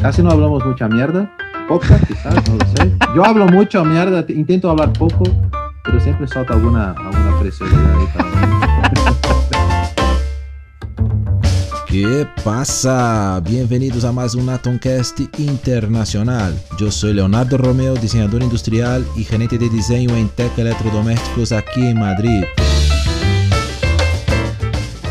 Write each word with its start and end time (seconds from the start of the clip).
casi 0.00 0.22
no 0.22 0.30
hablamos 0.30 0.64
mucha 0.64 0.88
mierda. 0.88 1.30
Poca, 1.68 1.98
quizás, 2.06 2.34
no 2.48 2.56
lo 2.56 2.66
sé. 2.76 2.92
Yo 3.14 3.24
hablo 3.24 3.46
mucho 3.46 3.84
mierda, 3.84 4.24
intento 4.28 4.70
hablar 4.70 4.92
poco, 4.92 5.24
pero 5.84 6.00
siempre 6.00 6.26
salta 6.26 6.54
alguna, 6.54 6.92
alguna 6.92 7.38
preciosidad 7.40 7.94
ahí 7.94 8.06
¿Qué 11.86 12.26
pasa? 12.44 13.40
Bienvenidos 13.40 14.04
a 14.04 14.12
más 14.12 14.34
un 14.34 14.48
Atomcast 14.50 15.20
internacional. 15.38 16.54
Yo 16.78 16.90
soy 16.90 17.14
Leonardo 17.14 17.56
Romeo, 17.56 17.94
diseñador 17.94 18.42
industrial 18.42 19.04
y 19.16 19.24
gerente 19.24 19.58
de 19.58 19.68
diseño 19.70 20.14
en 20.14 20.28
Tech 20.28 20.56
Electrodomésticos 20.58 21.52
aquí 21.52 21.86
en 21.86 21.98
Madrid. 21.98 22.44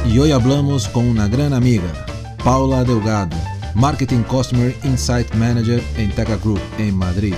Y 0.05 0.19
hoy 0.19 0.31
hablamos 0.31 0.87
con 0.87 1.07
una 1.07 1.27
gran 1.27 1.53
amiga, 1.53 1.91
Paula 2.43 2.83
Delgado, 2.83 3.35
Marketing 3.79 4.23
Customer 4.23 4.73
Insight 4.83 5.31
Manager 5.35 5.79
en 5.97 6.09
Teca 6.09 6.35
Group 6.37 6.59
en 6.79 6.97
Madrid. 6.97 7.35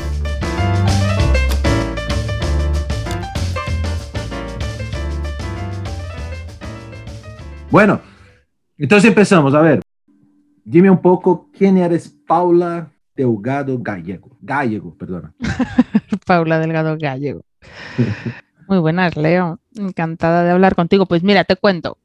Bueno, 7.69 7.99
entonces 8.77 9.09
empezamos. 9.09 9.53
A 9.53 9.59
ver, 9.61 9.81
dime 10.63 10.89
un 10.89 11.01
poco 11.01 11.49
quién 11.51 11.77
eres 11.77 12.07
Paula 12.25 12.89
Delgado 13.17 13.77
Gallego. 13.77 14.29
Gallego, 14.39 14.95
perdona. 14.97 15.33
Paula 16.25 16.57
Delgado 16.57 16.97
Gallego. 16.97 17.41
Muy 18.69 18.77
buenas, 18.79 19.17
Leo. 19.17 19.59
Encantada 19.75 20.45
de 20.45 20.51
hablar 20.51 20.75
contigo. 20.75 21.05
Pues 21.05 21.21
mira, 21.21 21.43
te 21.43 21.57
cuento. 21.57 21.97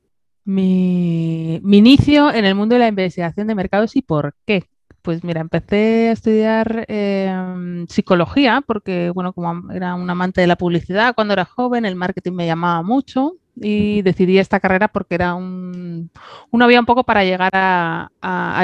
Mi, 0.45 1.57
inicio 1.57 2.33
en 2.33 2.45
el 2.45 2.55
mundo 2.55 2.75
de 2.75 2.81
la 2.81 2.89
investigación 2.89 3.47
de 3.47 3.55
mercados 3.55 3.97
y 3.97 4.03
por 4.03 4.35
qué. 4.47 4.65
Pues 5.03 5.23
mira, 5.23 5.41
empecé 5.43 6.09
a 6.09 6.13
estudiar 6.13 6.87
em, 6.89 7.87
psicología 7.89 8.63
porque, 8.67 9.11
bueno, 9.11 9.33
como 9.35 9.71
era 9.73 9.95
un 9.95 10.09
amante 10.09 10.41
de 10.41 10.47
la 10.47 10.57
publicidad 10.57 11.15
cuando 11.15 11.35
era 11.35 11.45
joven, 11.45 11.85
el 11.85 11.95
marketing 11.97 12.33
me 12.33 12.47
llamaba 12.47 12.83
mucho 12.83 13.37
y 13.57 14.03
decidí 14.03 14.39
esta 14.39 14.61
carrera 14.61 14.89
porque 14.89 15.15
era 15.15 15.35
un, 15.35 16.11
una 16.51 16.67
vía 16.67 16.81
un 16.81 16.87
poco 16.87 17.05
para 17.05 17.25
llegar 17.25 17.51
a, 17.55 18.11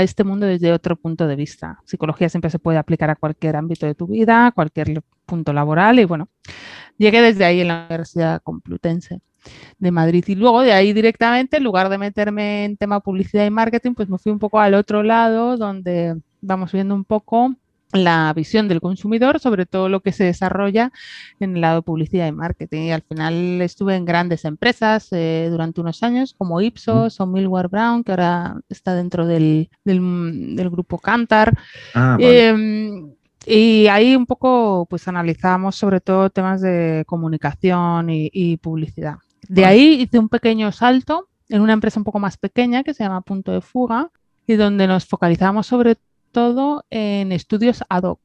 este 0.03 0.25
mundo 0.25 0.47
desde 0.47 0.73
otro 0.73 0.97
punto 0.97 1.27
de 1.27 1.37
vista. 1.37 1.79
Psicología 1.85 2.29
siempre 2.29 2.51
se 2.51 2.59
puede 2.59 2.79
aplicar 2.79 3.11
a 3.11 3.17
cualquier 3.17 3.57
ámbito 3.57 3.87
de 3.87 3.95
tu 3.95 4.07
vida, 4.07 4.47
a 4.47 4.53
cualquier 4.53 5.03
punto 5.27 5.53
laboral 5.53 5.99
y 6.01 6.05
bueno, 6.05 6.29
llegué 6.99 7.21
desde 7.23 7.45
ahí 7.45 7.61
en 7.61 7.69
la 7.69 7.87
Universidad 7.89 8.43
Complutense 8.43 9.21
de 9.79 9.91
Madrid 9.91 10.25
y 10.27 10.35
luego 10.35 10.63
de 10.63 10.73
ahí 10.73 10.93
directamente, 10.93 11.59
en 11.59 11.65
lugar 11.65 11.89
de 11.89 11.99
meterme 11.99 12.65
en 12.65 12.77
tema 12.77 13.01
publicidad 13.01 13.47
y 13.47 13.51
marketing, 13.51 13.95
pues 13.95 14.09
me 14.09 14.19
fui 14.19 14.33
un 14.33 14.39
poco 14.39 14.61
al 14.61 14.75
otro 14.75 15.03
lado 15.03 15.57
donde 15.57 16.17
vamos 16.41 16.73
viendo 16.73 16.95
un 16.95 17.05
poco 17.05 17.55
la 17.93 18.33
visión 18.35 18.69
del 18.69 18.81
consumidor 18.81 19.41
sobre 19.41 19.67
todo 19.67 19.89
lo 19.89 20.01
que 20.01 20.13
se 20.13 20.25
desarrolla 20.25 20.93
en 21.41 21.57
el 21.57 21.61
lado 21.61 21.77
de 21.77 21.83
publicidad 21.83 22.29
y 22.29 22.33
marketing. 22.33 22.83
Y 22.83 22.93
al 22.93 23.03
final 23.03 23.61
estuve 23.63 23.97
en 23.97 24.05
grandes 24.05 24.45
empresas 24.45 25.09
eh, 25.11 25.49
durante 25.51 25.81
unos 25.81 26.03
años 26.03 26.35
como 26.37 26.61
Ipsos 26.61 27.21
o 27.21 27.27
Millward 27.27 27.71
Brown, 27.71 28.05
que 28.05 28.13
ahora 28.13 28.61
está 28.69 28.95
dentro 28.95 29.27
del, 29.27 29.71
del, 29.85 30.71
grupo 30.71 30.99
Cantar. 30.99 31.57
Ah, 31.95 32.17
em, 32.21 33.13
y 33.47 33.87
ahí 33.89 34.15
un 34.15 34.27
poco 34.27 34.87
pues 34.89 35.09
analizamos 35.09 35.75
sobre 35.75 36.01
todo 36.01 36.31
temas 36.31 36.61
de 36.61 37.05
comunicación 37.07 38.09
y, 38.11 38.57
publicidad. 38.59 39.17
De 39.51 39.65
ahí 39.65 40.01
hice 40.01 40.21
un 40.21 40.29
pequeño 40.29 40.71
salto 40.71 41.29
en 41.49 41.61
una 41.61 41.73
empresa 41.73 41.99
un 41.99 42.05
poco 42.05 42.21
más 42.21 42.37
pequeña 42.37 42.85
que 42.85 42.95
se 42.95 43.03
llama 43.03 43.21
Punto 43.23 43.51
de 43.51 43.61
Fuga 43.61 44.13
y 44.47 44.55
donde 44.55 44.87
nos 44.87 45.07
focalizamos 45.07 45.67
sobre 45.67 45.97
todo 46.31 46.85
en 46.89 47.33
estudios 47.33 47.83
ad 47.89 48.05
hoc. 48.05 48.21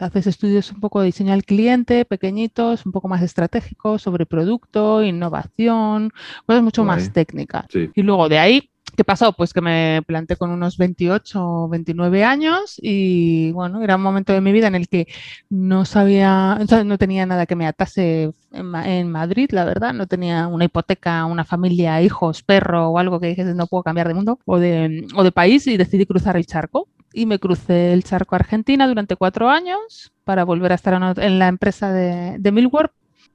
Haces 0.00 0.26
estudios 0.26 0.72
un 0.72 0.80
poco 0.80 0.98
de 0.98 1.06
diseño 1.06 1.32
al 1.32 1.44
cliente, 1.44 2.04
pequeñitos, 2.04 2.84
un 2.86 2.90
poco 2.90 3.06
más 3.06 3.22
estratégicos 3.22 4.02
sobre 4.02 4.26
producto, 4.26 5.04
innovación, 5.04 6.10
cosas 6.44 6.64
mucho 6.64 6.82
más 6.82 7.12
técnicas. 7.12 7.66
Y 7.72 8.02
luego 8.02 8.28
de 8.28 8.40
ahí, 8.40 8.68
¿qué 8.98 9.04
pasó? 9.04 9.32
Pues 9.32 9.52
que 9.52 9.60
me 9.60 10.02
planté 10.08 10.34
con 10.34 10.50
unos 10.50 10.76
28 10.76 11.40
o 11.40 11.68
29 11.68 12.24
años 12.24 12.80
y 12.82 13.52
bueno, 13.52 13.80
era 13.80 13.94
un 13.94 14.02
momento 14.02 14.32
de 14.32 14.40
mi 14.40 14.50
vida 14.50 14.66
en 14.66 14.74
el 14.74 14.88
que 14.88 15.06
no 15.48 15.84
sabía, 15.84 16.58
no 16.84 16.98
tenía 16.98 17.24
nada 17.24 17.46
que 17.46 17.54
me 17.54 17.68
atase 17.68 18.32
en, 18.50 19.08
Madrid, 19.08 19.50
la 19.52 19.64
verdad, 19.64 19.92
no 19.92 20.08
tenía 20.08 20.48
una 20.48 20.64
hipoteca, 20.64 21.26
una 21.26 21.44
familia, 21.44 22.02
hijos, 22.02 22.42
perro 22.42 22.88
o 22.88 22.98
algo 22.98 23.20
que 23.20 23.28
dijese 23.28 23.54
no 23.54 23.68
puedo 23.68 23.84
cambiar 23.84 24.08
de 24.08 24.14
mundo 24.14 24.40
o 24.44 24.58
de, 24.58 25.06
o 25.14 25.22
de 25.22 25.30
país 25.30 25.68
y 25.68 25.76
decidí 25.76 26.04
cruzar 26.04 26.36
el 26.36 26.46
charco. 26.46 26.88
Y 27.12 27.24
me 27.26 27.38
crucé 27.38 27.92
el 27.92 28.02
charco 28.02 28.34
a 28.34 28.38
Argentina 28.38 28.88
durante 28.88 29.14
cuatro 29.14 29.48
años 29.48 30.12
para 30.24 30.44
volver 30.44 30.72
a 30.72 30.74
estar 30.74 31.16
en 31.18 31.38
la 31.38 31.46
empresa 31.46 31.92
de, 31.92 32.36
de 32.38 32.50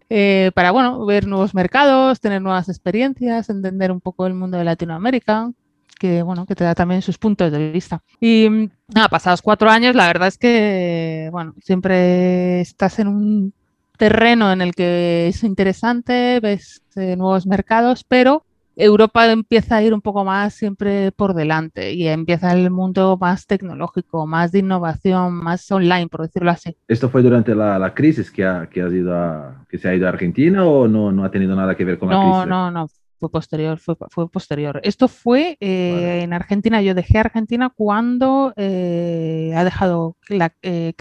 eh, 0.09 0.51
para 0.53 0.71
bueno, 0.71 1.05
ver 1.05 1.27
nuevos 1.27 1.53
mercados, 1.53 2.19
tener 2.19 2.41
nuevas 2.41 2.69
experiencias, 2.69 3.49
entender 3.49 3.91
un 3.91 4.01
poco 4.01 4.25
el 4.27 4.33
mundo 4.33 4.57
de 4.57 4.63
Latinoamérica, 4.63 5.51
que 5.99 6.21
bueno, 6.21 6.45
que 6.45 6.55
te 6.55 6.63
da 6.63 6.75
también 6.75 7.01
sus 7.01 7.17
puntos 7.17 7.51
de 7.51 7.71
vista. 7.71 8.03
Y 8.19 8.69
nada, 8.93 9.09
pasados 9.09 9.41
cuatro 9.41 9.69
años, 9.69 9.95
la 9.95 10.07
verdad 10.07 10.27
es 10.27 10.37
que 10.37 11.29
bueno, 11.31 11.55
siempre 11.61 12.61
estás 12.61 12.99
en 12.99 13.07
un 13.07 13.53
terreno 13.97 14.51
en 14.51 14.61
el 14.61 14.73
que 14.75 15.27
es 15.27 15.43
interesante, 15.43 16.39
ves 16.39 16.81
eh, 16.95 17.15
nuevos 17.15 17.45
mercados, 17.45 18.03
pero 18.03 18.45
Europa 18.75 19.31
empieza 19.31 19.77
a 19.77 19.83
ir 19.83 19.93
un 19.93 20.01
poco 20.01 20.25
más 20.25 20.53
siempre 20.53 21.11
por 21.11 21.33
delante 21.33 21.93
y 21.93 22.07
empieza 22.07 22.53
el 22.53 22.71
mundo 22.71 23.17
más 23.19 23.45
tecnológico, 23.45 24.25
más 24.25 24.51
de 24.51 24.59
innovación, 24.59 25.33
más 25.35 25.71
online, 25.71 26.07
por 26.07 26.21
decirlo 26.21 26.51
así. 26.51 26.75
¿Esto 26.87 27.09
fue 27.09 27.21
durante 27.21 27.53
la, 27.55 27.93
crisis 27.93 28.31
que, 28.31 28.45
ha, 28.45 28.67
que, 28.67 28.79
ido 28.79 29.15
a, 29.15 29.65
que 29.69 29.77
se 29.77 29.89
ha 29.89 29.95
ido 29.95 30.07
a 30.07 30.09
Argentina 30.09 30.65
o 30.65 30.87
no, 30.87 31.11
no 31.11 31.23
ha 31.23 31.31
tenido 31.31 31.55
nada 31.55 31.75
que 31.75 31.85
ver 31.85 31.99
con 31.99 32.09
la 32.09 32.15
crisis? 32.15 32.31
No, 32.31 32.45
no, 32.45 32.71
no, 32.71 32.87
fue 33.23 33.29
posterior, 33.29 33.79
fue, 33.79 33.95
fue 34.09 34.29
posterior. 34.29 34.81
Esto 34.83 35.07
fue 35.07 35.57
eh, 35.61 36.21
en 36.23 36.33
Argentina, 36.33 36.81
yo 36.81 36.93
dejé 36.93 37.19
Argentina 37.19 37.71
cuando 37.73 38.53
eh, 38.57 39.53
ha 39.55 39.63
dejado, 39.63 40.17
la, 40.27 40.53
eh, 40.61 40.93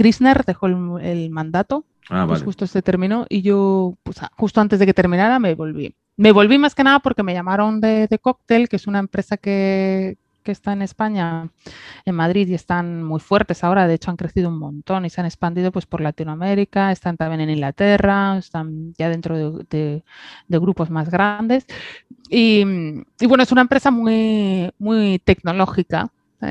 dejó 0.46 0.66
el, 0.66 1.30
mandato, 1.30 1.84
ah, 2.10 2.26
pues 2.28 2.44
justo 2.44 2.64
este 2.64 2.80
terminó 2.80 3.26
y 3.28 3.42
yo, 3.42 3.96
pues, 4.04 4.20
justo 4.36 4.60
antes 4.60 4.78
de 4.78 4.86
que 4.86 4.94
terminara 4.94 5.40
me 5.40 5.54
volví. 5.56 5.96
Me 6.16 6.32
volví 6.32 6.58
más 6.58 6.74
que 6.74 6.84
nada 6.84 6.98
porque 7.00 7.22
me 7.22 7.32
llamaron 7.32 7.80
de, 7.80 8.06
de 8.06 8.18
Cocktail, 8.18 8.68
que 8.68 8.76
es 8.76 8.86
una 8.86 8.98
empresa 8.98 9.36
que, 9.36 10.18
está 10.44 10.72
en 10.72 10.82
España, 10.82 11.48
en 12.04 12.14
Madrid, 12.14 12.48
y 12.48 12.54
están 12.54 13.02
muy 13.02 13.20
fuertes 13.20 13.64
ahora. 13.64 13.86
De 13.86 13.94
hecho, 13.94 14.10
han 14.10 14.16
crecido 14.16 14.48
un 14.48 14.58
montón 14.58 15.04
y 15.04 15.10
se 15.10 15.20
han 15.20 15.26
expandido 15.26 15.72
pues, 15.72 15.86
por 15.86 16.00
Latinoamérica, 16.00 16.92
están 16.92 17.16
también 17.16 17.40
en 17.42 17.50
Inglaterra, 17.50 18.36
están 18.38 18.92
ya 18.98 19.08
dentro 19.08 19.62
de, 19.64 20.02
grupos 20.48 20.90
más 20.90 21.08
grandes. 21.10 21.64
Y, 22.28 22.64
bueno, 23.26 23.42
es 23.42 23.52
una 23.52 23.62
empresa 23.62 23.90
muy, 23.90 24.70
muy 24.78 25.18
tecnológica. 25.20 26.10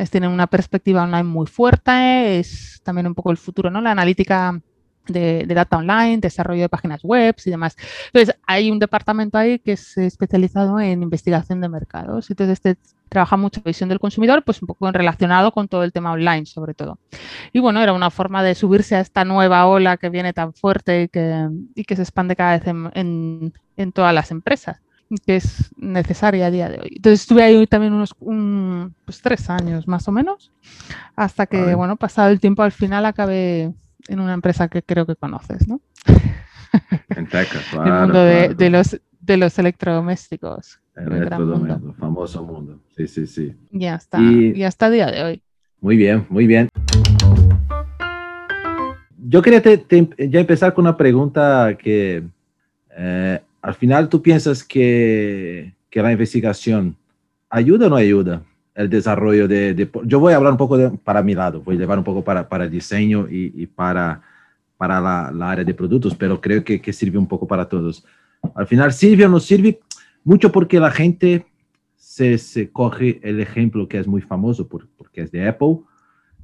Tienen 0.10 0.32
una 0.32 0.48
perspectiva 0.48 1.04
online 1.04 1.24
muy 1.24 1.48
fuerte, 1.48 2.40
es 2.40 2.82
también 2.84 3.08
un 3.08 3.14
poco 3.14 3.30
el 3.30 3.38
futuro, 3.38 3.70
¿no? 3.70 3.82
La 3.82 3.92
analítica 3.92 4.62
de, 5.12 5.46
data 5.48 5.78
online, 5.78 6.18
desarrollo 6.18 6.62
de 6.62 6.70
páginas 6.70 7.04
web 7.04 7.36
y 7.44 7.50
demás. 7.50 7.76
Entonces, 8.14 8.36
hay 8.48 8.72
un 8.72 8.80
departamento 8.80 9.38
ahí 9.38 9.60
que 9.60 9.74
es 9.74 9.98
especializado 9.98 10.80
en 10.80 11.04
investigación 11.04 11.62
de 11.62 11.70
mercados. 11.70 12.30
Entonces, 12.30 12.54
este 12.54 12.78
trabaja 13.12 13.36
mucho 13.36 13.62
visión 13.62 13.90
del 13.90 14.00
consumidor, 14.00 14.42
pues 14.42 14.62
un 14.62 14.68
poco 14.68 14.90
relacionado 14.90 15.52
con 15.52 15.68
todo 15.68 15.84
el 15.84 15.92
tema 15.92 16.14
online, 16.14 16.46
sobre 16.46 16.74
todo. 16.74 16.98
Y 17.52 17.60
bueno, 17.60 17.82
era 17.82 17.92
una 17.92 18.10
forma 18.10 18.42
de 18.42 18.56
subirse 18.56 18.96
a 18.96 19.02
esta 19.02 19.26
nueva 19.26 19.68
ola 19.68 19.98
que 19.98 20.08
viene 20.08 20.32
tan 20.32 20.54
fuerte 20.54 21.04
y 21.04 21.08
que, 21.10 21.50
y 21.76 21.84
que 21.84 21.98
se 21.98 22.04
expande 22.04 22.38
cada 22.38 22.58
vez 22.58 22.68
en, 22.68 23.54
en, 23.76 23.92
todas 23.92 24.14
las 24.14 24.32
empresas 24.32 24.80
que 25.26 25.36
es 25.36 25.72
necesaria 25.76 26.46
a 26.46 26.52
día 26.52 26.70
de 26.70 26.80
hoy. 26.80 26.94
Entonces 26.96 27.20
estuve 27.20 27.44
ahí 27.44 27.68
también 27.68 27.92
unos 27.92 28.16
pues, 29.04 29.22
tres 29.22 29.50
años 29.50 29.90
más 29.90 30.08
o 30.08 30.14
menos, 30.14 30.54
hasta 31.18 31.48
que, 31.48 31.76
bueno, 31.76 31.98
pasado 31.98 32.30
el 32.30 32.40
tiempo 32.40 32.64
al 32.64 32.72
final 32.72 33.06
acabé 33.06 33.74
en 34.08 34.20
una 34.20 34.34
empresa 34.34 34.68
que 34.68 34.84
creo 34.84 35.06
que 35.06 35.16
conoces, 35.16 35.68
¿no? 35.68 35.82
En 37.10 37.28
Texas, 37.28 37.66
claro. 37.70 37.94
El 37.94 38.02
mundo 38.02 38.24
de, 38.24 38.70
los, 38.70 39.02
de 39.20 39.38
los 39.38 39.60
electrodomésticos. 39.60 40.80
El 40.96 41.12
electrodoméstico, 41.12 41.94
famoso 41.96 42.44
mundo. 42.46 42.80
Sí, 42.96 43.08
sí, 43.08 43.28
sí. 43.28 43.54
Ya 43.72 43.96
está, 43.96 44.22
y 44.22 44.64
hasta 44.64 44.88
el 44.88 44.94
día 44.94 45.12
de 45.12 45.24
hoy. 45.24 45.44
Muy 45.82 45.98
bien, 45.98 46.26
muy 46.30 46.48
bien. 46.48 46.70
Yo 49.18 49.42
quería 49.42 49.62
ya 49.62 50.40
empezar 50.40 50.74
con 50.74 50.86
una 50.86 50.96
pregunta 50.96 51.78
que 51.78 52.24
eh, 52.96 53.42
al 53.62 53.74
final 53.76 54.08
tú 54.08 54.22
piensas 54.22 54.64
que, 54.64 55.74
que 55.90 56.02
la 56.02 56.12
investigación 56.14 56.96
ayuda 57.50 57.88
o 57.88 57.90
no 57.90 57.96
ayuda 57.98 58.44
el 58.82 58.90
desarrollo 58.90 59.48
de, 59.48 59.90
Yo 60.06 60.20
voy 60.20 60.34
a 60.34 60.38
hablar 60.38 60.54
un 60.54 60.58
poco 60.58 60.98
para 61.04 61.22
mi 61.22 61.34
lado, 61.34 61.62
voy 61.62 61.76
a 61.76 61.80
llevar 61.80 61.98
un 61.98 62.04
poco 62.04 62.24
para, 62.24 62.50
para 62.50 62.66
el 62.66 62.72
diseño 62.72 63.28
y, 63.30 63.66
para, 63.68 64.22
para 64.78 65.00
la, 65.00 65.52
área 65.52 65.64
de 65.64 65.74
productos, 65.74 66.16
pero 66.16 66.42
creo 66.42 66.64
que, 66.64 66.82
que, 66.82 66.94
sirve 66.94 67.18
un 67.18 67.28
poco 67.28 67.48
para 67.48 67.68
todos. 67.68 68.06
Al 68.56 68.68
final, 68.68 68.92
¿sirve 68.92 69.26
o 69.26 69.30
no 69.30 69.40
sirve? 69.40 69.80
Mucho 70.24 70.52
porque 70.52 70.80
la 70.80 70.92
gente 70.92 71.46
se, 71.96 72.38
se 72.38 72.72
coge 72.72 73.20
el 73.24 73.40
ejemplo 73.40 73.88
que 73.88 74.00
es 74.00 74.08
muy 74.08 74.22
famoso, 74.22 74.68
porque 74.68 75.22
es 75.22 75.32
de 75.32 75.48
Apple, 75.48 75.80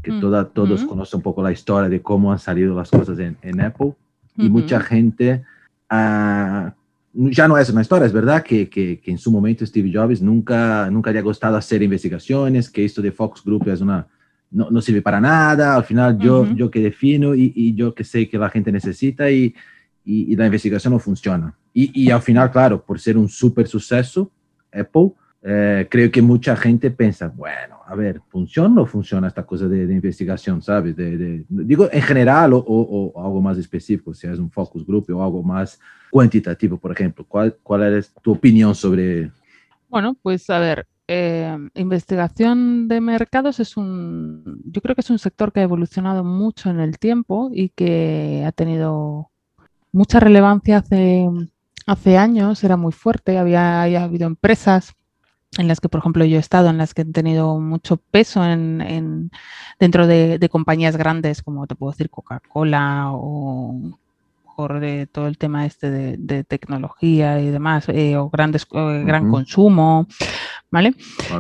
que 0.03 0.11
toda, 0.21 0.47
todos 0.47 0.85
conocen 0.85 1.17
un 1.17 1.23
poco 1.23 1.41
la 1.41 1.51
historia 1.51 1.89
de 1.89 2.01
cómo 2.01 2.31
han 2.31 2.39
salido 2.39 2.75
las 2.75 2.89
cosas 2.89 3.19
en, 3.19 3.37
en 3.41 3.61
Apple. 3.61 3.93
Y 4.35 4.49
mucha 4.49 4.79
gente 4.79 5.43
uh, 5.91 6.69
ya 7.17 7.47
no 7.47 7.57
es 7.57 7.69
una 7.69 7.81
historia, 7.81 8.05
es 8.05 8.13
verdad 8.13 8.43
que, 8.43 8.69
que, 8.69 8.99
que, 8.99 9.11
en 9.11 9.17
su 9.17 9.31
momento 9.31 9.65
Steve 9.65 9.91
Jobs 9.91 10.21
nunca, 10.21 10.89
nunca 10.91 11.11
le 11.11 11.19
ha 11.19 11.23
gustado 11.23 11.57
hacer 11.57 11.81
investigaciones, 11.81 12.69
que 12.69 12.85
esto 12.85 13.01
de 13.01 13.11
Fox 13.11 13.43
Group 13.43 13.67
es 13.69 13.81
una, 13.81 14.07
no, 14.51 14.69
no 14.69 14.81
sirve 14.81 15.01
para 15.01 15.19
nada, 15.19 15.75
al 15.75 15.83
final 15.83 16.19
yo, 16.19 16.45
yo 16.53 16.69
que 16.69 16.79
defino 16.79 17.33
y, 17.33 17.51
y, 17.55 17.73
yo 17.73 17.95
que 17.95 18.03
sé 18.03 18.29
que 18.29 18.37
la 18.37 18.49
gente 18.49 18.71
necesita 18.71 19.31
y, 19.31 19.55
y, 20.05 20.35
la 20.35 20.45
investigación 20.45 20.93
no 20.93 20.99
funciona. 20.99 21.53
Y, 21.73 22.09
al 22.09 22.21
final, 22.21 22.49
claro, 22.49 22.83
por 22.83 22.99
ser 22.99 23.17
un 23.17 23.29
súper 23.29 23.67
suceso, 23.67 24.31
Apple, 24.71 25.11
eh, 25.49 25.87
creo 25.89 26.11
que 26.11 26.21
mucha 26.21 26.57
gente 26.57 26.91
piensa, 26.91 27.29
bueno, 27.29 27.79
a 27.85 27.95
ver, 27.95 28.19
¿funciona 28.27 28.67
o 28.67 28.75
no 28.75 28.85
funciona 28.85 29.29
esta 29.29 29.45
cosa 29.45 29.69
de, 29.69 29.83
investigación, 29.83 30.61
sabes? 30.61 30.93
De, 30.93 31.45
digo, 31.47 31.87
en 31.89 32.01
general 32.01 32.51
o, 32.51 32.57
o, 32.67 33.23
algo 33.23 33.41
más 33.41 33.57
específico, 33.57 34.13
si 34.13 34.27
es 34.27 34.39
un 34.39 34.51
focus 34.51 34.85
group 34.85 35.05
o 35.09 35.23
algo 35.23 35.41
más 35.41 35.79
cuantitativo, 36.11 36.77
por 36.77 36.91
ejemplo. 36.91 37.25
¿Cuál, 37.25 37.55
cuál 37.63 37.95
es 37.95 38.13
tu 38.21 38.33
opinión 38.33 38.75
sobre...? 38.75 39.31
Bueno, 39.87 40.17
pues 40.21 40.49
a 40.49 40.59
ver, 40.59 40.85
eh, 41.07 41.57
investigación 41.75 42.89
de 42.89 42.99
mercados 42.99 43.61
es 43.61 43.77
un, 43.77 44.61
yo 44.65 44.81
creo 44.81 44.95
que 44.95 45.01
es 45.01 45.09
un 45.09 45.19
sector 45.19 45.53
que 45.53 45.61
ha 45.61 45.63
evolucionado 45.63 46.25
mucho 46.25 46.69
en 46.69 46.81
el 46.81 46.99
tiempo 46.99 47.51
y 47.53 47.69
que 47.69 48.43
ha 48.45 48.51
tenido 48.51 49.29
mucha 49.93 50.19
relevancia 50.19 50.79
hace, 50.79 51.25
hace 51.85 52.17
años, 52.17 52.65
era 52.65 52.75
muy 52.75 52.91
fuerte, 52.91 53.37
había, 53.37 53.83
había 53.83 54.03
habido 54.03 54.27
empresas 54.27 54.93
en 55.57 55.67
las 55.67 55.79
que, 55.79 55.89
por 55.89 55.99
ejemplo, 55.99 56.25
yo 56.25 56.37
he 56.37 56.39
estado, 56.39 56.69
en 56.69 56.77
las 56.77 56.93
que 56.93 57.01
han 57.01 57.13
tenido 57.13 57.59
mucho 57.59 57.97
peso 57.97 58.43
en, 58.45 59.31
dentro 59.79 60.07
de, 60.07 60.47
compañías 60.51 60.97
grandes, 60.97 61.41
como 61.41 61.67
te 61.67 61.75
puedo 61.75 61.91
decir 61.91 62.09
Coca-Cola 62.09 63.09
o 63.11 63.97
por 64.55 64.79
de 64.79 65.05
todo 65.05 65.27
el 65.27 65.37
tema 65.37 65.67
este 65.67 65.91
de, 65.91 66.43
tecnología 66.43 67.39
y 67.39 67.49
demás, 67.49 67.87
eh, 67.89 68.17
o 68.17 68.29
grandes, 68.29 68.65
eh, 68.71 69.03
gran 69.05 69.29
consumo, 69.29 70.07
¿vale? 70.71 70.95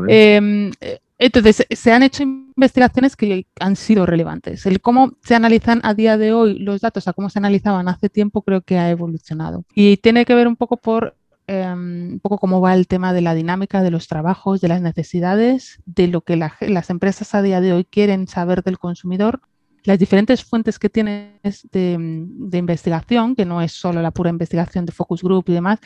Em, 0.07 0.71
entonces, 1.19 1.65
se 1.69 1.91
han 1.91 2.03
hecho 2.03 2.21
investigaciones 2.23 3.15
que 3.15 3.47
han 3.59 3.75
sido 3.75 4.05
relevantes. 4.05 4.65
El 4.67 4.81
cómo 4.81 5.13
se 5.23 5.33
analizan 5.33 5.81
a 5.83 5.95
día 5.95 6.17
de 6.17 6.31
hoy 6.31 6.59
los 6.59 6.81
datos 6.81 7.07
a 7.07 7.13
cómo 7.13 7.29
se 7.29 7.39
analizaban 7.39 7.87
hace 7.87 8.09
tiempo 8.09 8.43
creo 8.43 8.61
que 8.61 8.77
ha 8.77 8.91
evolucionado. 8.91 9.63
Y 9.73 9.97
tiene 9.97 10.25
que 10.25 10.35
ver 10.35 10.47
un 10.47 10.55
poco 10.55 10.77
por 10.77 11.15
Em, 11.49 12.13
un 12.13 12.19
poco 12.19 12.39
cómo 12.39 12.59
va 12.59 12.73
el 12.73 12.87
tema 12.87 13.13
de 13.13 13.21
la 13.21 13.33
dinámica 13.33 13.81
de 13.81 13.89
los 13.89 14.09
trabajos, 14.09 14.59
de 14.59 14.67
las 14.67 14.81
necesidades, 14.81 15.81
de 15.85 16.07
lo 16.07 16.19
que 16.21 16.35
las 16.35 16.89
empresas 16.89 17.33
a 17.33 17.41
día 17.41 17.61
de 17.61 17.71
hoy 17.71 17.85
quieren 17.85 18.27
saber 18.27 18.63
del 18.63 18.77
consumidor, 18.77 19.39
las 19.85 19.97
diferentes 19.97 20.43
fuentes 20.43 20.77
que 20.77 20.89
tienes 20.89 21.65
de, 21.71 21.93
investigación, 22.51 23.33
que 23.33 23.45
no 23.45 23.61
es 23.61 23.71
solo 23.71 24.01
la 24.01 24.11
pura 24.11 24.29
investigación 24.29 24.85
de 24.85 24.91
focus 24.91 25.23
group 25.23 25.45
y 25.47 25.53
demás. 25.53 25.79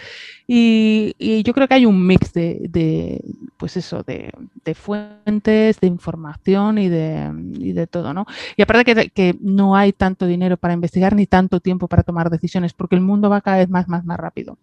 Y, 0.47 1.43
yo 1.43 1.53
creo 1.53 1.67
que 1.67 1.75
hay 1.75 1.85
un 1.85 2.07
mix 2.07 2.33
de, 2.33 3.23
pues 3.57 3.77
eso, 3.77 4.01
de, 4.01 4.33
fuentes, 4.73 5.79
de 5.79 5.87
información 5.87 6.79
y 6.79 6.89
de, 6.89 7.29
de 7.31 7.85
todo, 7.85 8.15
¿no? 8.15 8.25
Y 8.57 8.63
aparte 8.63 8.95
que, 8.95 9.09
que 9.11 9.35
no 9.39 9.75
hay 9.75 9.93
tanto 9.93 10.25
dinero 10.25 10.57
para 10.57 10.73
investigar 10.73 11.15
ni 11.15 11.27
tanto 11.27 11.59
tiempo 11.59 11.87
para 11.87 12.01
tomar 12.01 12.31
decisiones, 12.31 12.73
porque 12.73 12.95
el 12.95 13.01
mundo 13.01 13.29
va 13.29 13.41
cada 13.41 13.57
vez 13.57 13.69
más, 13.69 13.87
más, 13.87 14.03
más 14.03 14.17
rápido. 14.17 14.57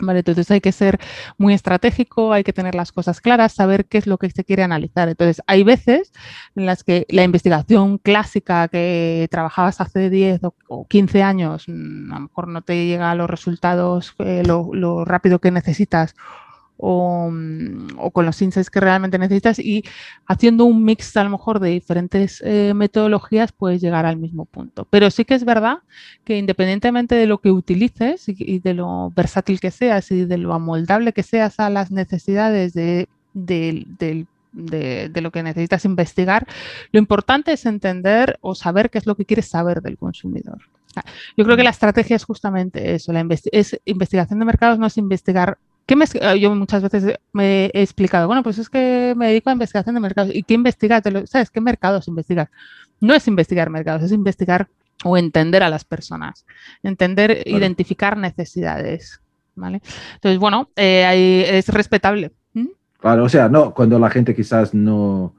Vale, 0.00 0.20
entonces 0.20 0.50
hay 0.50 0.60
que 0.60 0.72
ser 0.72 0.98
muy 1.38 1.54
estratégico, 1.54 2.32
hay 2.32 2.44
que 2.44 2.52
tener 2.52 2.74
las 2.74 2.92
cosas 2.92 3.20
claras, 3.20 3.52
saber 3.52 3.86
qué 3.86 3.98
es 3.98 4.06
lo 4.06 4.18
que 4.18 4.30
se 4.30 4.44
quiere 4.44 4.62
analizar. 4.62 5.08
Entonces, 5.08 5.42
hay 5.46 5.64
veces 5.64 6.12
en 6.54 6.66
las 6.66 6.84
que 6.84 7.06
la 7.08 7.24
investigación 7.24 7.98
clásica 7.98 8.68
que 8.68 9.26
trabajabas 9.30 9.80
hace 9.80 10.10
10 10.10 10.40
o 10.68 10.86
15 10.86 11.22
años, 11.22 11.64
mm, 11.66 12.12
a 12.12 12.14
lo 12.16 12.20
mejor 12.20 12.48
no 12.48 12.62
te 12.62 12.86
llega 12.86 13.10
a 13.10 13.14
los 13.14 13.28
resultados 13.28 14.14
eh, 14.18 14.42
lo 14.44 15.04
rápido 15.04 15.40
que 15.40 15.50
necesitas 15.50 16.14
Mm, 16.80 17.88
o, 17.98 18.10
con 18.12 18.24
los 18.24 18.40
insights 18.40 18.70
que 18.70 18.78
realmente 18.78 19.18
necesitas 19.18 19.58
y 19.58 19.84
haciendo 20.26 20.64
un 20.64 20.84
mix 20.84 21.16
a 21.16 21.24
lo 21.24 21.30
mejor 21.30 21.58
de 21.58 21.70
diferentes 21.70 22.40
eh, 22.44 22.72
metodologías 22.72 23.50
puedes 23.50 23.80
llegar 23.80 24.06
al 24.06 24.16
mismo 24.16 24.44
punto. 24.44 24.86
Pero 24.88 25.10
sí 25.10 25.24
que 25.24 25.34
es 25.34 25.44
verdad 25.44 25.78
que 26.24 26.38
independientemente 26.38 27.16
de 27.16 27.26
lo 27.26 27.38
que 27.38 27.50
utilices 27.50 28.28
y, 28.28 28.60
de 28.60 28.74
lo 28.74 29.10
versátil 29.16 29.58
que 29.58 29.72
seas 29.72 30.10
y 30.12 30.24
de 30.24 30.38
lo 30.38 30.54
amoldable 30.54 31.12
que 31.12 31.24
seas 31.24 31.58
a 31.58 31.68
las 31.68 31.90
necesidades 31.90 32.74
de, 32.74 33.08
lo 33.34 35.30
que 35.32 35.42
necesitas 35.42 35.84
investigar, 35.84 36.46
lo 36.92 37.00
importante 37.00 37.52
es 37.52 37.66
entender 37.66 38.38
o 38.40 38.54
saber 38.54 38.88
qué 38.90 38.98
es 38.98 39.06
lo 39.06 39.16
que 39.16 39.24
quieres 39.24 39.48
saber 39.48 39.82
del 39.82 39.98
consumidor. 39.98 40.60
Yo 41.36 41.44
creo 41.44 41.56
que 41.56 41.62
la 41.64 41.70
estrategia 41.70 42.16
es 42.16 42.24
justamente 42.24 42.94
eso, 42.94 43.12
la 43.12 43.24
es 43.52 43.80
investigación 43.84 44.38
de 44.38 44.44
mercados 44.44 44.78
no 44.78 44.86
es 44.86 44.96
investigar 44.96 45.58
eh, 45.94 46.40
yo 46.40 46.54
muchas 46.54 46.82
veces 46.82 47.14
me 47.32 47.66
he 47.66 47.82
explicado, 47.82 48.26
bueno, 48.26 48.42
pues 48.42 48.58
es 48.58 48.68
que 48.68 49.14
me 49.16 49.28
dedico 49.28 49.50
a 49.50 49.54
investigación 49.54 49.94
de 49.94 50.00
mercados. 50.00 50.34
¿Y 50.34 50.42
qué 50.42 50.54
investigas? 50.54 51.02
¿Sabes 51.26 51.50
qué 51.50 51.60
mercados 51.60 52.08
investigar? 52.08 52.50
No 53.00 53.14
es 53.14 53.26
investigar 53.28 53.70
mercados, 53.70 54.02
es 54.02 54.12
investigar 54.12 54.68
o 55.04 55.16
entender 55.16 55.62
a 55.62 55.70
las 55.70 55.84
personas, 55.84 56.44
entender, 56.82 57.42
identificar 57.46 58.16
necesidades. 58.16 59.20
¿vale? 59.54 59.80
Entonces, 60.14 60.38
bueno, 60.38 60.70
eh, 60.76 61.46
es 61.52 61.68
respetable. 61.68 62.32
Claro, 63.00 63.24
o 63.24 63.28
sea, 63.28 63.48
no, 63.48 63.72
cuando 63.72 63.96
la 63.98 64.10
gente 64.10 64.34
quizás 64.34 64.74
no 64.74 65.34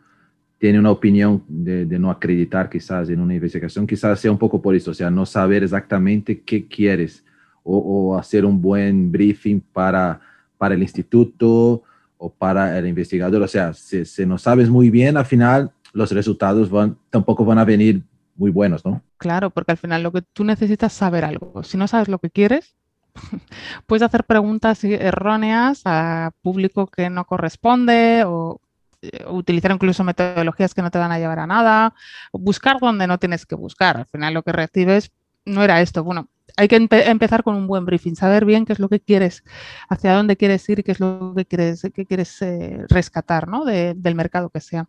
tiene 0.57 0.79
una 0.79 0.91
opinión 0.91 1.43
de, 1.47 1.85
no 1.99 2.09
acreditar 2.09 2.69
quizás 2.69 3.09
en 3.09 3.19
una 3.19 3.35
investigación, 3.35 3.85
quizás 3.85 4.19
sea 4.19 4.31
un 4.31 4.37
poco 4.37 4.61
por 4.61 4.75
eso, 4.75 4.91
o 4.91 4.93
sea, 4.93 5.09
no 5.09 5.25
saber 5.25 5.63
exactamente 5.63 6.41
qué 6.41 6.67
quieres 6.67 7.25
o 7.63 8.17
hacer 8.17 8.45
un 8.45 8.61
buen 8.61 9.11
briefing 9.11 9.59
para 9.59 10.19
para 10.59 10.75
el 10.75 10.83
instituto 10.83 11.81
o 12.17 12.29
para 12.29 12.77
el 12.77 12.85
investigador. 12.85 13.41
O 13.41 13.47
sea, 13.47 13.73
si, 13.73 14.03
no 14.27 14.37
sabes 14.37 14.69
muy 14.69 14.91
bien, 14.91 15.17
al 15.17 15.25
final 15.25 15.71
los 15.93 16.11
resultados 16.11 16.69
van, 16.69 16.97
tampoco 17.09 17.45
van 17.45 17.57
a 17.57 17.65
venir 17.65 18.03
muy 18.35 18.51
buenos, 18.51 18.85
¿no? 18.85 19.01
Claro, 19.17 19.49
porque 19.49 19.71
al 19.71 19.77
final 19.77 20.03
lo 20.03 20.11
que 20.11 20.21
tú 20.21 20.43
necesitas 20.43 20.93
saber 20.93 21.25
algo. 21.25 21.63
Si 21.63 21.77
no 21.77 21.87
sabes 21.87 22.09
lo 22.09 22.19
que 22.19 22.29
quieres, 22.29 22.75
puedes 23.87 24.03
hacer 24.03 24.25
preguntas 24.25 24.83
erróneas 24.83 25.81
a 25.85 26.31
público 26.41 26.87
que 26.87 27.09
no 27.09 27.25
corresponde 27.25 28.23
o 28.25 28.59
eh, 29.01 29.25
utilizar 29.29 29.71
incluso 29.71 30.03
metodologías 30.03 30.73
que 30.73 30.81
no 30.81 30.91
te 30.91 30.99
van 30.99 31.13
a 31.13 31.19
llevar 31.19 31.39
a 31.39 31.47
nada, 31.47 31.93
buscar 32.33 32.79
donde 32.81 33.07
no 33.07 33.17
tienes 33.17 33.45
que 33.45 33.55
buscar. 33.55 33.95
Al 33.95 34.05
final 34.07 34.33
lo 34.33 34.43
que 34.43 34.51
recibes 34.51 35.11
no 35.49 35.63
era 35.63 35.81
esto. 35.81 36.03
Bueno, 36.03 36.29
hay 36.57 36.67
que 36.67 36.75
empezar 36.75 37.43
con 37.43 37.55
un 37.55 37.67
buen 37.67 37.85
briefing, 37.85 38.15
saber 38.15 38.45
bien 38.45 38.65
qué 38.65 38.73
es 38.73 38.79
lo 38.79 38.89
que 38.89 38.99
quieres, 38.99 39.43
hacia 39.87 40.13
dónde 40.13 40.35
quieres 40.35 40.67
ir 40.69 40.83
qué 40.83 40.91
es 40.91 40.99
lo 40.99 41.33
que 41.35 41.45
quieres, 41.45 41.81
quieres 42.07 42.41
eh, 42.41 42.85
rescatar 42.89 43.47
¿no? 43.47 43.65
del 43.65 44.15
mercado 44.15 44.49
que 44.49 44.59
sea. 44.59 44.87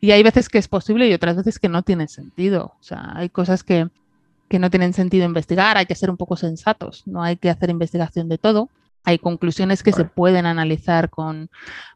Y 0.00 0.10
hay 0.10 0.22
veces 0.22 0.48
que 0.48 0.58
es 0.58 0.68
posible 0.68 1.08
y 1.08 1.14
otras 1.14 1.36
veces 1.36 1.58
que 1.58 1.68
no 1.68 1.82
tiene 1.82 2.08
sentido. 2.08 2.74
O 2.80 2.82
sea, 2.82 3.12
hay 3.14 3.28
cosas 3.28 3.62
que, 3.62 3.88
que 4.48 4.58
no 4.58 4.70
tienen 4.70 4.92
sentido 4.92 5.24
investigar, 5.24 5.76
hay 5.76 5.86
que 5.86 5.94
ser 5.94 6.10
un 6.10 6.16
poco 6.16 6.36
sensatos, 6.36 7.04
no 7.06 7.22
hay 7.22 7.36
que 7.36 7.50
hacer 7.50 7.70
investigación 7.70 8.28
de 8.28 8.38
todo. 8.38 8.68
Hay 9.04 9.18
conclusiones 9.18 9.82
que 9.82 9.92
se 9.92 10.04
pueden 10.04 10.46
analizar 10.46 11.10
con 11.10 11.50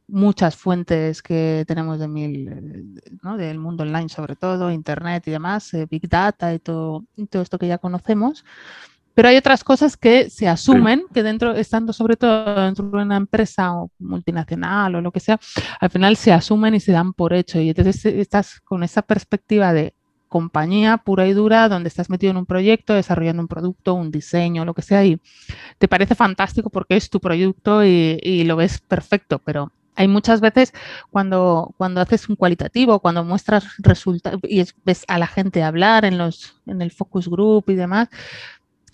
muchas 0.07 0.57
fuentes 0.57 1.23
que 1.23 1.65
tenemos 1.67 1.99
de 1.99 2.09
mil, 2.09 3.01
¿no? 3.23 3.37
del 3.37 3.59
mundo 3.59 3.83
online 3.83 4.09
sobre 4.09 4.37
todo, 4.37 4.71
internet 4.71 5.25
y 5.27 5.31
demás, 5.31 5.73
eh, 5.75 5.87
big 5.91 6.09
data 6.09 6.53
y 6.55 6.59
todo, 6.59 7.05
y 7.17 7.27
todo 7.27 7.43
esto 7.43 7.59
que 7.59 7.69
ya 7.69 7.79
conocemos. 7.79 8.45
Pero 9.19 9.31
hay 9.31 9.37
otras 9.37 9.65
cosas 9.65 9.97
que 9.97 10.31
se 10.31 10.47
asumen, 10.47 11.03
que 11.13 11.25
dentro, 11.25 11.53
estando 11.53 11.93
sobre 11.93 12.17
todo 12.17 12.55
dentro 12.63 12.89
de 12.89 13.03
una 13.03 13.17
empresa 13.17 13.75
o 13.75 13.91
multinacional 13.99 14.95
o 14.95 15.01
lo 15.01 15.11
que 15.11 15.19
sea, 15.19 15.41
al 15.81 15.91
final 15.91 16.17
se 16.17 16.33
asumen 16.33 16.77
y 16.77 16.81
se 16.81 16.93
dan 16.93 17.13
por 17.13 17.33
hecho. 17.33 17.59
Y 17.61 17.71
entonces 17.71 18.05
estás 18.05 18.61
con 18.61 18.85
esa 18.85 19.03
perspectiva 19.03 19.73
de 19.73 19.95
compañía 20.29 20.99
pura 20.99 21.27
y 21.27 21.33
dura, 21.33 21.69
donde 21.69 21.89
estás 21.89 22.11
metido 22.11 22.31
en 22.31 22.37
un 22.37 22.47
proyecto, 22.47 22.95
desarrollando 22.95 23.43
un 23.43 23.49
producto, 23.49 23.95
un 23.95 24.11
diseño, 24.11 24.65
lo 24.65 24.75
que 24.75 24.83
sea, 24.83 25.05
y 25.05 25.21
te 25.79 25.89
parece 25.89 26.15
fantástico 26.15 26.71
porque 26.71 26.97
es 26.97 27.11
tu 27.11 27.21
proyecto 27.21 27.85
y, 27.85 28.45
lo 28.45 28.57
ves 28.57 28.79
perfecto, 28.81 29.41
pero 29.41 29.73
hay 29.95 30.09
muchas 30.09 30.41
veces 30.41 30.73
cuando, 31.11 31.75
cuando 31.77 32.01
haces 32.01 32.29
un 32.29 32.37
cualitativo, 32.37 33.01
cuando 33.01 33.25
muestras 33.25 33.67
resultados 33.79 34.41
y 34.45 34.65
ves 34.85 35.05
a 35.09 35.19
la 35.19 35.27
gente 35.27 35.63
hablar 35.63 36.05
en, 36.05 36.19
los, 36.19 36.61
en 36.67 36.83
el 36.83 36.93
focus 36.93 37.29
group 37.29 37.65
y 37.69 37.75
demás, 37.75 38.09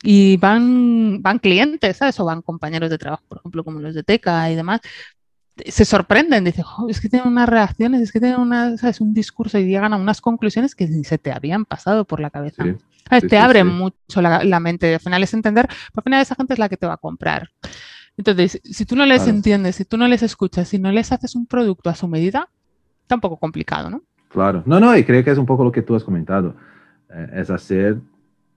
y 0.02 0.36
van, 0.36 1.22
van 1.22 1.38
clientes, 1.38 1.96
¿sabes? 1.96 2.20
O 2.20 2.26
van 2.26 2.42
compañeros 2.42 2.90
de 2.90 2.98
trabajo, 2.98 3.24
por 3.26 3.38
ejemplo, 3.38 3.64
como 3.64 3.80
los 3.80 3.94
de 3.94 4.02
Teca 4.02 4.50
y 4.50 4.54
demás, 4.54 4.80
se 5.66 5.84
sorprenden, 5.84 6.44
dicen, 6.44 6.64
es 6.88 7.00
que 7.00 7.08
tienen 7.08 7.28
unas 7.28 7.48
reacciones, 7.48 8.02
es 8.02 8.12
que 8.12 8.20
tienen 8.20 8.40
una, 8.40 8.76
¿sabes? 8.76 9.00
un 9.00 9.14
discurso 9.14 9.58
y 9.58 9.66
llegan 9.66 9.92
a 9.92 9.96
unas 9.96 10.20
conclusiones 10.20 10.74
que 10.74 10.88
ni 10.88 11.04
se 11.04 11.18
te 11.18 11.32
habían 11.32 11.64
pasado 11.64 12.04
por 12.04 12.20
la 12.20 12.30
cabeza. 12.30 12.64
te 13.28 13.38
abre 13.38 13.62
mucho 13.62 14.20
la, 14.20 14.60
mente. 14.60 14.94
Al 14.94 15.00
final 15.00 15.22
es 15.22 15.32
entender, 15.34 15.68
al 15.94 16.02
final 16.02 16.20
esa 16.20 16.34
gente 16.34 16.54
es 16.54 16.58
la 16.58 16.68
que 16.68 16.76
te 16.76 16.86
va 16.86 16.94
a 16.94 16.98
comprar. 16.98 17.50
Entonces, 18.16 18.60
si 18.64 18.84
tú 18.84 18.96
no 18.96 19.06
les 19.06 19.26
entiendes, 19.26 19.76
si 19.76 19.84
tú 19.84 19.96
no 19.96 20.06
les 20.06 20.22
escuchas, 20.22 20.68
si 20.68 20.78
no 20.78 20.92
les 20.92 21.10
haces 21.12 21.34
un 21.34 21.46
producto 21.46 21.90
a 21.90 21.94
su 21.94 22.06
medida, 22.06 22.48
está 23.02 23.16
un 23.16 23.20
poco 23.20 23.36
complicado, 23.36 23.90
¿no? 23.90 24.02
Claro. 24.28 24.62
No, 24.66 24.80
no, 24.80 24.96
y 24.96 25.04
creo 25.04 25.22
que 25.22 25.30
es 25.30 25.38
un 25.38 25.46
poco 25.46 25.64
lo 25.64 25.72
que 25.72 25.82
tú 25.82 25.94
has 25.94 26.04
comentado. 26.04 26.56
Eh, 27.10 27.30
es 27.34 27.50
hacer 27.50 27.98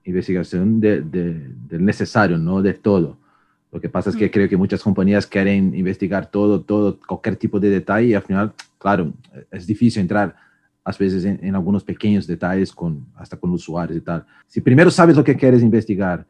investigación 0.04 0.80
de, 0.80 1.02
del 1.02 1.84
necesario, 1.84 2.38
no 2.38 2.62
de 2.62 2.74
todo. 2.74 3.18
Lo 3.70 3.80
que 3.80 3.88
pasa 3.88 4.10
es 4.10 4.16
que 4.16 4.26
mm. 4.26 4.30
creo 4.30 4.48
que 4.48 4.56
muchas 4.56 4.82
compañías 4.82 5.26
quieren 5.26 5.74
investigar 5.74 6.30
todo, 6.30 6.62
todo, 6.62 6.98
cualquier 7.06 7.36
tipo 7.36 7.60
de 7.60 7.70
detalle 7.70 8.08
y 8.08 8.14
al 8.14 8.22
final, 8.22 8.52
claro, 8.78 9.12
es 9.50 9.66
difícil 9.66 10.02
entrar 10.02 10.34
a 10.84 10.92
veces 10.98 11.24
en, 11.24 11.54
algunos 11.54 11.84
pequeños 11.84 12.26
detalles 12.26 12.72
con, 12.72 13.06
hasta 13.14 13.36
con 13.36 13.50
usuarios 13.50 13.98
y 13.98 14.00
tal. 14.00 14.24
Si 14.46 14.62
primero 14.62 14.90
sabes 14.90 15.16
lo 15.16 15.24
que 15.24 15.36
quieres 15.36 15.62
investigar 15.62 16.26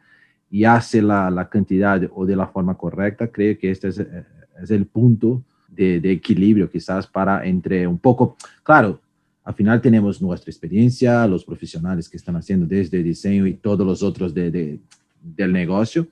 y 0.51 0.65
hace 0.65 1.01
la, 1.01 1.31
la 1.31 1.49
cantidad 1.49 2.03
o 2.13 2.27
de 2.27 2.35
la 2.35 2.49
forma 2.49 2.77
correcta, 2.77 3.29
creo 3.29 3.57
que 3.57 3.71
este 3.71 3.89
es, 3.89 4.01
eh, 4.01 4.25
es 4.61 4.71
el 4.73 4.87
punto 4.87 5.45
de, 5.69 6.01
de, 6.01 6.11
equilibrio 6.11 6.69
quizás 6.69 7.07
para 7.07 7.47
entre 7.47 7.87
un 7.87 7.99
poco, 7.99 8.37
claro, 8.65 9.01
al 9.45 9.55
final 9.55 9.81
tenemos 9.81 10.21
nuestra 10.21 10.51
experiencia, 10.51 11.27
los 11.29 11.45
profesionales 11.45 12.09
que 12.09 12.17
están 12.17 12.35
haciendo 12.35 12.67
desde 12.67 13.03
diseño 13.03 13.47
y 13.47 13.55
todos 13.55 13.87
los 13.87 14.03
otros 14.03 14.35
de, 14.35 14.51
de, 14.51 14.81
del 15.23 15.53
negocio, 15.53 16.09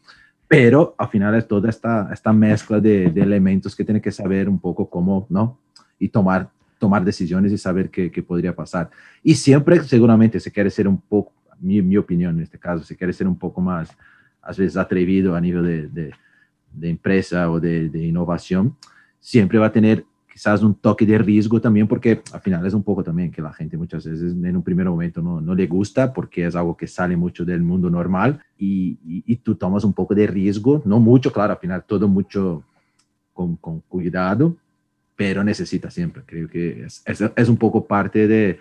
pero 0.48 0.94
al 0.98 1.08
final 1.08 1.34
es 1.34 1.46
toda 1.46 1.68
esta, 1.68 2.08
esta 2.12 2.32
mezcla 2.32 2.80
de, 2.80 3.10
de, 3.10 3.20
elementos 3.20 3.74
que 3.74 3.84
tiene 3.84 4.00
que 4.00 4.12
saber 4.12 4.48
un 4.48 4.60
poco 4.60 4.88
cómo, 4.88 5.26
¿no? 5.28 5.58
Y 5.98 6.08
tomar, 6.08 6.50
tomar 6.78 7.04
decisiones 7.04 7.52
y 7.52 7.58
saber 7.58 7.90
qué, 7.90 8.10
qué 8.10 8.22
podría 8.22 8.54
pasar. 8.54 8.90
Y 9.22 9.34
siempre, 9.34 9.82
seguramente, 9.82 10.38
se 10.38 10.52
quiere 10.52 10.70
ser 10.70 10.86
un 10.86 11.00
poco, 11.00 11.32
mi, 11.58 11.82
mi 11.82 11.96
opinión 11.96 12.36
en 12.36 12.42
este 12.42 12.58
caso, 12.58 12.84
se 12.84 12.96
quiere 12.96 13.12
ser 13.12 13.26
un 13.26 13.38
poco 13.38 13.60
más, 13.60 13.96
a 14.42 14.48
veces, 14.48 14.76
atrevido 14.76 15.34
a 15.34 15.40
nivel 15.40 15.64
de, 15.64 15.88
de, 15.88 16.12
de 16.76 16.90
empresa 16.90 17.50
o 17.50 17.58
de, 17.58 17.90
innovación, 17.94 18.76
siempre 19.18 19.58
va 19.58 19.66
a 19.66 19.72
tener 19.72 20.04
quizás 20.36 20.62
un 20.62 20.74
toque 20.74 21.06
de 21.06 21.16
riesgo 21.16 21.62
también, 21.62 21.88
porque 21.88 22.20
al 22.30 22.42
final 22.42 22.66
es 22.66 22.74
un 22.74 22.82
poco 22.82 23.02
también 23.02 23.30
que 23.30 23.40
la 23.40 23.54
gente 23.54 23.78
muchas 23.78 24.04
veces 24.04 24.34
en 24.34 24.54
un 24.54 24.62
primer 24.62 24.84
momento 24.86 25.22
no, 25.22 25.40
no 25.40 25.54
le 25.54 25.66
gusta 25.66 26.12
porque 26.12 26.44
es 26.44 26.54
algo 26.54 26.76
que 26.76 26.86
sale 26.86 27.16
mucho 27.16 27.42
del 27.42 27.62
mundo 27.62 27.88
normal 27.88 28.38
y, 28.58 28.98
y, 29.02 29.24
y, 29.24 29.36
tú 29.36 29.54
tomas 29.54 29.82
un 29.82 29.94
poco 29.94 30.14
de 30.14 30.26
riesgo, 30.26 30.82
no 30.84 31.00
mucho, 31.00 31.32
claro, 31.32 31.54
al 31.54 31.58
final 31.58 31.84
todo 31.86 32.06
mucho 32.06 32.64
con, 33.32 33.56
con 33.56 33.80
cuidado, 33.80 34.58
pero 35.16 35.42
necesita 35.42 35.90
siempre, 35.90 36.22
creo 36.26 36.48
que 36.50 36.84
es, 36.84 37.02
es, 37.06 37.24
es, 37.34 37.48
un 37.48 37.56
poco 37.56 37.86
parte 37.86 38.28
de, 38.28 38.58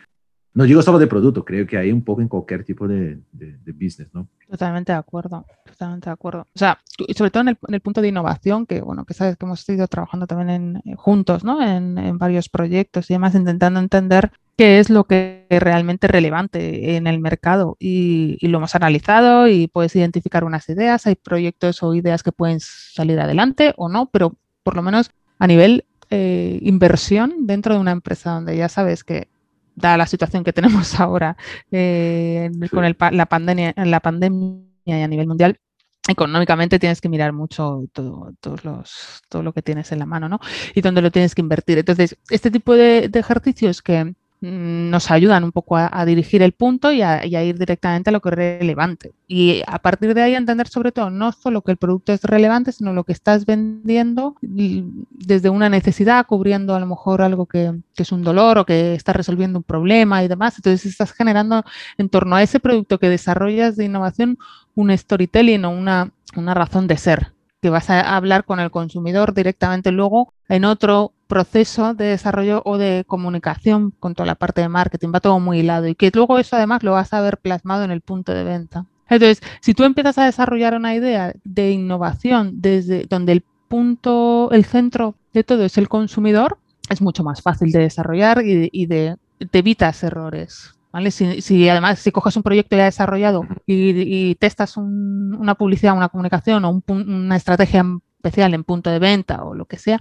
no 0.56 0.64
digo 0.64 0.82
solo 0.82 0.98
de 0.98 1.08
producto, 1.08 1.44
creo 1.44 1.68
que 1.68 1.78
hay 1.78 1.92
un 1.92 2.02
poco 2.02 2.22
en 2.22 2.30
cualquier 2.30 2.64
tipo 2.64 2.88
de, 2.88 3.20
de, 3.34 3.72
business, 3.74 4.08
¿no? 4.14 4.28
Totalmente 4.50 4.94
de 4.94 4.98
acuerdo, 4.98 5.46
totalmente 5.66 6.10
de 6.10 6.14
acuerdo. 6.14 6.48
O 6.56 6.58
sea, 6.58 6.80
sobre 7.14 7.30
todo 7.30 7.42
en 7.42 7.50
el, 7.50 7.58
en 7.68 7.74
el, 7.74 7.82
punto 7.82 8.02
de 8.02 8.08
innovación, 8.08 8.66
que 8.66 8.80
bueno, 8.80 9.04
que 9.04 9.14
sabes 9.14 9.36
que 9.36 9.46
hemos 9.46 9.68
ido 9.68 9.86
trabajando 9.90 10.28
también 10.28 10.50
en, 10.50 10.78
eh, 10.86 10.96
juntos, 10.96 11.44
¿no? 11.44 11.62
En, 11.62 11.98
en, 11.98 12.18
varios 12.18 12.48
proyectos 12.48 13.10
y 13.10 13.16
demás, 13.16 13.36
intentando 13.36 13.82
entender 13.82 14.32
qué 14.56 14.80
es 14.80 14.90
lo 14.90 15.04
que 15.04 15.46
es 15.50 15.62
realmente 15.62 16.08
relevante 16.08 16.96
en 16.96 17.08
el 17.08 17.20
mercado. 17.20 17.76
Y, 17.78 18.38
y, 18.40 18.48
lo 18.48 18.60
hemos 18.60 18.76
analizado 18.76 19.50
y 19.50 19.68
puedes 19.68 19.94
identificar 19.98 20.46
unas 20.46 20.70
ideas, 20.70 21.06
hay 21.06 21.16
proyectos 21.16 21.84
o 21.84 21.94
ideas 21.94 22.24
que 22.24 22.32
pueden 22.32 22.62
salir 22.62 23.20
adelante 23.20 23.74
o 23.76 23.90
no, 23.90 24.06
pero 24.06 24.36
por 24.64 24.78
lo 24.78 24.82
menos 24.82 25.12
a 25.38 25.48
nivel 25.48 25.84
eh, 26.12 26.60
inversión 26.62 27.48
dentro 27.48 27.74
de 27.74 27.80
una 27.80 27.92
empresa 27.92 28.32
donde 28.32 28.56
ya 28.56 28.70
sabes 28.70 29.04
que 29.04 29.28
da 29.76 29.98
la 29.98 30.08
situación 30.08 30.44
que 30.44 30.54
tenemos 30.54 31.00
ahora 31.00 31.38
eh, 31.72 32.50
sí. 32.52 32.70
con 32.70 32.86
el, 32.86 32.96
la, 33.12 33.26
pandemia, 33.26 33.74
la 33.78 34.00
pandemia 34.00 34.62
y 34.86 34.92
a 34.92 35.08
nivel 35.08 35.28
mundial, 35.28 35.60
económicamente 36.08 36.80
tienes 36.80 37.02
que 37.02 37.10
mirar 37.10 37.34
mucho 37.34 37.84
todo, 37.92 38.34
todos 38.40 38.64
los, 38.64 39.22
todo 39.30 39.44
lo 39.44 39.54
que 39.54 39.62
tienes 39.62 39.92
en 39.92 40.00
la 40.00 40.06
mano, 40.06 40.30
¿no? 40.30 40.40
Y 40.74 40.82
dónde 40.82 41.02
lo 41.02 41.12
tienes 41.12 41.36
que 41.36 41.42
invertir. 41.42 41.80
Entonces, 41.80 42.18
este 42.30 42.52
tipo 42.52 42.74
de, 42.74 43.10
de 43.10 43.20
ejercicios 43.20 43.82
que 43.82 44.14
nos 44.52 45.12
ayudan 45.12 45.44
un 45.44 45.52
poco 45.52 45.78
a, 45.78 46.06
dirigir 46.06 46.42
el 46.42 46.52
punto 46.52 46.92
y 46.92 47.02
a, 47.02 47.26
ir 47.26 47.58
directamente 47.58 48.10
a 48.10 48.14
lo 48.14 48.22
que 48.22 48.30
es 48.30 48.36
relevante. 48.36 49.14
Y 49.28 49.62
a 49.68 49.80
partir 49.80 50.14
de 50.14 50.22
ahí 50.22 50.36
entender 50.36 50.68
sobre 50.68 50.92
todo 50.92 51.10
no 51.10 51.32
solo 51.32 51.62
que 51.62 51.72
el 51.72 51.78
producto 51.78 52.14
es 52.14 52.24
relevante, 52.24 52.72
sino 52.72 52.94
lo 52.94 53.04
que 53.04 53.14
estás 53.14 53.46
vendiendo 53.46 54.36
desde 54.42 55.50
una 55.50 55.70
necesidad, 55.70 56.26
cubriendo 56.28 56.76
a 56.76 56.80
lo 56.80 56.86
mejor 56.86 57.22
algo 57.22 57.46
que, 57.46 57.74
es 57.98 58.12
un 58.12 58.24
dolor 58.24 58.58
o 58.58 58.66
que 58.66 58.94
está 58.94 59.14
resolviendo 59.14 59.60
un 59.60 59.64
problema 59.64 60.24
y 60.24 60.28
demás. 60.28 60.56
Entonces 60.58 60.86
estás 60.86 61.12
generando 61.12 61.64
en 61.98 62.10
torno 62.10 62.36
a 62.36 62.44
ese 62.44 62.60
producto 62.60 63.00
que 63.00 63.10
desarrollas 63.10 63.76
de 63.76 63.86
innovación 63.86 64.38
un 64.76 64.96
storytelling 64.96 65.66
o 65.66 65.72
una, 65.72 66.12
una 66.36 66.54
razón 66.54 66.88
de 66.88 66.98
ser 66.98 67.34
que 67.62 67.72
vas 67.72 67.90
a 67.90 68.16
hablar 68.16 68.46
con 68.46 68.60
el 68.60 68.70
consumidor 68.70 69.34
directamente 69.34 69.92
luego 69.92 70.32
en 70.50 70.66
otro 70.66 71.14
proceso 71.28 71.94
de 71.94 72.06
desarrollo 72.06 72.62
o 72.66 72.78
de 72.78 73.04
comunicación 73.08 73.92
con 74.00 74.14
toda 74.14 74.28
la 74.28 74.36
parte 74.36 74.62
de 74.62 74.70
marketing, 74.70 75.12
va 75.14 75.20
todo 75.20 75.40
muy 75.40 75.60
hilado 75.60 75.88
y 75.88 75.96
que 75.96 76.12
luego 76.14 76.38
eso 76.40 76.56
además 76.56 76.84
lo 76.84 76.92
vas 76.92 77.14
a 77.14 77.22
ver 77.22 77.38
plasmado 77.38 77.84
en 77.84 77.92
el 77.92 78.02
punto 78.02 78.34
de 78.34 78.44
venta. 78.44 78.86
Entonces, 79.10 79.42
si 79.62 79.74
tú 79.74 79.84
empiezas 79.84 80.18
a 80.18 80.26
desarrollar 80.26 80.76
una 80.76 80.96
idea 80.96 81.34
de 81.44 81.72
innovación 81.72 82.62
desde 82.62 83.06
donde 83.06 83.34
el 83.34 83.44
punto, 83.68 84.50
el 84.52 84.66
centro 84.66 85.16
de 85.34 85.44
todo 85.44 85.66
es 85.66 85.78
el 85.78 85.90
consumidor, 85.90 86.58
es 86.90 87.02
mucho 87.02 87.24
más 87.24 87.42
fácil 87.42 87.72
de 87.72 87.80
desarrollar 87.80 88.44
y 88.44 88.56
de, 88.56 88.70
y 88.72 88.86
de 88.86 89.18
te 89.52 89.60
evitas 89.60 90.04
errores. 90.04 90.72
¿Vale? 90.92 91.12
Si, 91.12 91.42
si, 91.42 91.68
además, 91.68 92.00
si 92.00 92.10
coges 92.12 92.38
un 92.38 92.44
proyecto 92.44 92.78
ya 92.78 92.86
desarrollado 92.86 93.42
y, 93.66 94.30
y 94.30 94.36
testas 94.36 94.78
un, 94.78 95.36
una 95.38 95.56
publicidad, 95.56 95.94
una 95.94 96.08
comunicación 96.08 96.64
o 96.64 96.70
un, 96.70 96.84
una 96.88 97.36
estrategia 97.36 97.84
especial 98.18 98.54
en 98.54 98.64
punto 98.64 98.90
de 98.90 99.00
venta 99.00 99.44
o 99.44 99.54
lo 99.54 99.66
que 99.66 99.78
sea, 99.78 100.00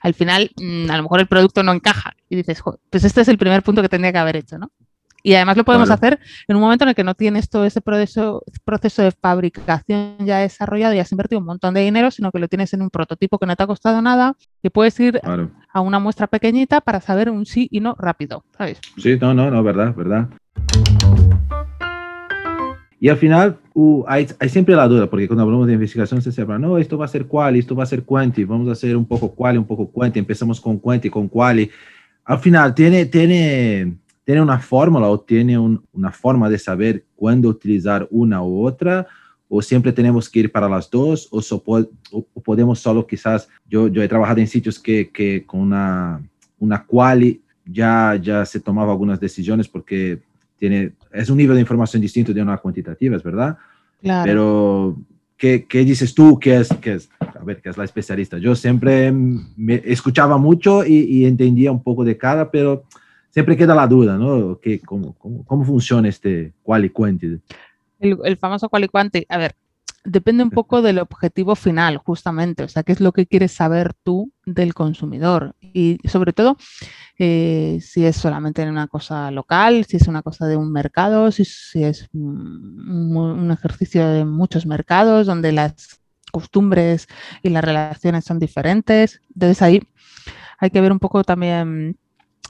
al 0.00 0.14
final 0.14 0.50
mmm, 0.60 0.90
a 0.90 0.96
lo 0.96 1.02
mejor 1.04 1.20
el 1.20 1.26
producto 1.26 1.62
no 1.62 1.72
encaja 1.72 2.14
y 2.28 2.36
dices, 2.36 2.62
pues 2.90 3.04
este 3.04 3.20
es 3.20 3.28
el 3.28 3.38
primer 3.38 3.62
punto 3.62 3.82
que 3.82 3.88
tendría 3.88 4.12
que 4.12 4.18
haber 4.18 4.36
hecho, 4.36 4.58
¿no? 4.58 4.70
Y 5.22 5.34
además 5.34 5.56
lo 5.56 5.64
podemos 5.64 5.90
hacer 5.90 6.18
en 6.48 6.56
un 6.56 6.62
momento 6.62 6.84
en 6.84 6.90
el 6.90 6.94
que 6.94 7.04
no 7.04 7.14
tienes 7.14 7.50
todo 7.50 7.64
ese 7.66 7.80
proceso, 7.82 8.42
proceso 8.64 9.02
de 9.02 9.10
fabricación 9.10 10.16
ya 10.20 10.38
desarrollado 10.38 10.94
y 10.94 10.98
has 10.98 11.12
invertido 11.12 11.40
un 11.40 11.46
montón 11.46 11.74
de 11.74 11.82
dinero, 11.82 12.10
sino 12.10 12.32
que 12.32 12.38
lo 12.38 12.48
tienes 12.48 12.72
en 12.72 12.82
un 12.82 12.88
prototipo 12.88 13.38
que 13.38 13.46
no 13.46 13.54
te 13.54 13.62
ha 13.62 13.66
costado 13.66 14.00
nada, 14.00 14.34
que 14.62 14.70
puedes 14.70 14.98
ir 14.98 15.20
a 15.72 15.80
una 15.80 15.98
muestra 15.98 16.26
pequeñita 16.26 16.80
para 16.80 17.00
saber 17.00 17.28
un 17.28 17.44
sí 17.44 17.68
y 17.70 17.80
no 17.80 17.94
rápido, 17.98 18.44
¿sabes? 18.56 18.80
Sí, 18.96 19.18
no, 19.20 19.34
no, 19.34 19.50
no, 19.50 19.62
verdad, 19.62 19.94
verdad. 19.94 20.28
Y 22.98 23.08
al 23.08 23.16
final 23.16 23.58
hay, 24.06 24.26
hay, 24.38 24.48
siempre 24.48 24.74
la 24.74 24.88
duda, 24.88 25.08
porque 25.08 25.26
cuando 25.26 25.42
hablamos 25.42 25.66
de 25.66 25.74
investigación 25.74 26.20
se 26.20 26.40
habla, 26.40 26.58
no, 26.58 26.78
esto 26.78 26.98
va 26.98 27.04
a 27.04 27.08
ser 27.08 27.26
quali, 27.26 27.60
esto 27.60 27.74
va 27.74 27.84
a 27.84 27.86
ser 27.86 28.02
quanti, 28.04 28.44
vamos 28.44 28.68
a 28.68 28.72
hacer 28.72 28.96
un 28.96 29.04
poco 29.04 29.32
quali, 29.34 29.58
un 29.58 29.66
poco 29.66 29.90
quanti, 29.90 30.18
empezamos 30.18 30.60
con 30.60 30.78
quanti, 30.78 31.08
con 31.08 31.28
quali. 31.28 31.70
Al 32.24 32.38
final 32.38 32.74
tiene, 32.74 33.06
tiene, 33.06 33.96
tiene 34.24 34.42
una 34.42 34.58
fórmula 34.58 35.08
o 35.08 35.20
tiene 35.20 35.58
un, 35.58 35.82
una 35.92 36.10
forma 36.10 36.48
de 36.48 36.58
saber 36.58 37.04
cuándo 37.14 37.48
utilizar 37.48 38.06
una 38.10 38.42
u 38.42 38.66
otra, 38.66 39.06
o 39.48 39.60
siempre 39.60 39.92
tenemos 39.92 40.28
que 40.28 40.40
ir 40.40 40.52
para 40.52 40.68
las 40.68 40.88
dos, 40.90 41.28
o, 41.30 41.42
so, 41.42 41.62
o 41.66 42.22
podemos 42.42 42.78
solo 42.78 43.06
quizás, 43.06 43.48
yo, 43.66 43.88
yo 43.88 44.02
he 44.02 44.08
trabajado 44.08 44.40
en 44.40 44.46
sitios 44.46 44.78
que, 44.78 45.10
que 45.10 45.44
con 45.44 45.60
una, 45.60 46.22
una 46.58 46.84
quali 46.84 47.42
ya, 47.64 48.18
ya 48.20 48.44
se 48.44 48.60
tomaba 48.60 48.92
algunas 48.92 49.18
decisiones 49.18 49.68
porque 49.68 50.20
tiene, 50.56 50.92
es 51.12 51.30
un 51.30 51.36
nivel 51.36 51.56
de 51.56 51.62
información 51.62 52.00
distinto 52.02 52.32
de 52.32 52.42
una 52.42 52.58
cuantitativa, 52.58 53.16
es 53.16 53.22
verdad. 53.22 53.56
Claro. 54.00 54.24
Pero, 54.24 54.96
¿qué, 55.36 55.66
¿qué, 55.68 55.84
dices 55.84 56.14
tú 56.14 56.38
que 56.38 56.56
es, 56.56 56.68
que 56.80 56.94
es, 56.94 57.10
a 57.20 57.44
ver, 57.44 57.60
que 57.60 57.68
es 57.68 57.76
la 57.76 57.84
especialista? 57.84 58.38
Yo 58.38 58.54
siempre 58.54 59.12
me 59.12 59.82
escuchaba 59.84 60.38
mucho 60.38 60.84
y, 60.84 61.00
y 61.00 61.26
entendía 61.26 61.72
un 61.72 61.82
poco 61.82 62.04
de 62.04 62.16
cada, 62.16 62.50
pero 62.50 62.84
siempre 63.30 63.56
queda 63.56 63.74
la 63.74 63.86
duda, 63.86 64.16
¿no? 64.16 64.58
¿Qué, 64.60 64.80
cómo, 64.80 65.14
cómo, 65.14 65.44
¿Cómo 65.44 65.64
funciona 65.64 66.08
este 66.08 66.52
quali 66.62 66.90
quanti? 66.90 67.38
El, 67.98 68.18
el 68.24 68.36
famoso 68.36 68.68
quali 68.68 68.88
quanti. 68.88 69.24
A 69.28 69.38
ver, 69.38 69.54
depende 70.04 70.42
un 70.42 70.50
poco 70.50 70.82
del 70.82 70.98
objetivo 70.98 71.54
final, 71.54 71.98
justamente. 71.98 72.64
O 72.64 72.68
sea, 72.68 72.82
qué 72.82 72.92
es 72.92 73.00
lo 73.00 73.12
que 73.12 73.26
quieres 73.26 73.52
saber 73.52 73.94
tú 74.02 74.32
del 74.44 74.74
consumidor. 74.74 75.54
Y 75.60 75.98
sobre 76.08 76.32
todo, 76.32 76.56
eh, 77.18 77.78
si 77.82 78.04
es 78.04 78.16
solamente 78.16 78.68
una 78.68 78.86
cosa 78.88 79.30
local, 79.30 79.84
si 79.86 79.96
es 79.96 80.08
una 80.08 80.22
cosa 80.22 80.46
de 80.46 80.56
un 80.56 80.72
mercado, 80.72 81.30
si, 81.30 81.44
si 81.44 81.84
es 81.84 82.08
un, 82.12 83.16
un, 83.16 83.50
ejercicio 83.50 84.08
de 84.08 84.24
muchos 84.24 84.66
mercados 84.66 85.26
donde 85.26 85.52
las 85.52 86.00
costumbres 86.32 87.06
y 87.42 87.50
las 87.50 87.64
relaciones 87.64 88.24
son 88.24 88.38
diferentes. 88.38 89.20
Entonces 89.34 89.62
ahí 89.62 89.82
hay 90.58 90.70
que 90.70 90.80
ver 90.80 90.92
un 90.92 90.98
poco 90.98 91.24
también 91.24 91.98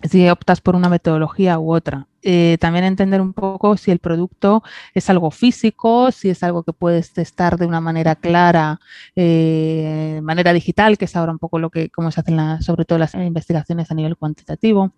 si 0.09 0.28
optas 0.28 0.61
por 0.61 0.76
una 0.76 0.88
metodología 0.88 1.59
u 1.59 1.75
otra. 1.75 2.07
Eh, 2.23 2.59
también 2.61 2.85
entender 2.85 3.21
un 3.21 3.33
poco 3.33 3.77
si 3.77 3.91
el 3.91 3.99
producto 3.99 4.62
es 4.95 5.09
algo 5.09 5.31
físico, 5.31 6.11
si 6.12 6.31
es 6.31 6.43
algo 6.43 6.62
que 6.62 6.73
puedes 6.73 7.12
testar 7.12 7.57
de 7.57 7.67
una 7.67 7.81
manera 7.81 8.15
clara, 8.15 8.81
eh, 9.17 10.21
manera 10.23 10.53
digital, 10.53 10.99
que 10.99 11.07
es 11.07 11.17
ahora 11.17 11.33
un 11.33 11.39
poco 11.39 11.59
lo 11.59 11.71
que, 11.71 11.89
cómo 11.91 12.11
se 12.11 12.21
hacen 12.21 12.62
sobre 12.62 12.85
todo 12.85 12.99
las 12.99 13.15
investigaciones 13.15 13.91
a 13.91 13.95
nivel 13.95 14.17
cuantitativo. 14.17 14.93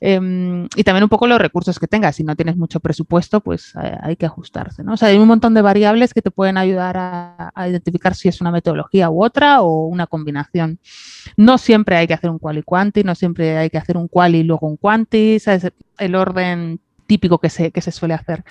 Em, 0.00 0.68
y 0.76 0.84
también 0.84 1.04
un 1.04 1.08
poco 1.08 1.26
los 1.26 1.38
recursos 1.38 1.78
que 1.78 1.86
tengas. 1.86 2.16
Si 2.16 2.24
no 2.24 2.36
tienes 2.36 2.56
mucho 2.56 2.80
presupuesto, 2.80 3.40
pues 3.40 3.74
eh, 3.82 3.96
hay 4.02 4.16
que 4.16 4.26
ajustarse. 4.26 4.82
¿no? 4.82 4.94
O 4.94 4.96
sea, 4.96 5.08
hay 5.08 5.18
un 5.18 5.28
montón 5.28 5.54
de 5.54 5.62
variables 5.62 6.14
que 6.14 6.22
te 6.22 6.30
pueden 6.30 6.56
ayudar 6.56 6.96
a, 6.96 7.52
identificar 7.68 8.14
si 8.14 8.28
es 8.28 8.40
una 8.40 8.50
metodología 8.50 9.10
u 9.10 9.24
otra 9.24 9.62
o 9.62 9.86
una 9.86 10.06
combinación. 10.06 10.78
No 11.36 11.58
siempre 11.58 11.96
hay 11.96 12.06
que 12.06 12.14
hacer 12.14 12.30
un 12.30 12.38
quali 12.38 12.62
quanti, 12.62 13.02
no 13.04 13.14
siempre 13.14 13.56
hay 13.56 13.70
que 13.70 13.78
hacer 13.78 13.96
un 13.96 14.08
quali 14.08 14.38
y 14.38 14.42
luego 14.42 14.66
un 14.66 14.76
quanti. 14.76 15.38
El 15.98 16.14
orden 16.14 16.80
típico 17.06 17.38
que 17.38 17.50
se, 17.50 17.70
que 17.70 17.80
se 17.80 17.92
suele 17.92 18.14
hacer. 18.14 18.44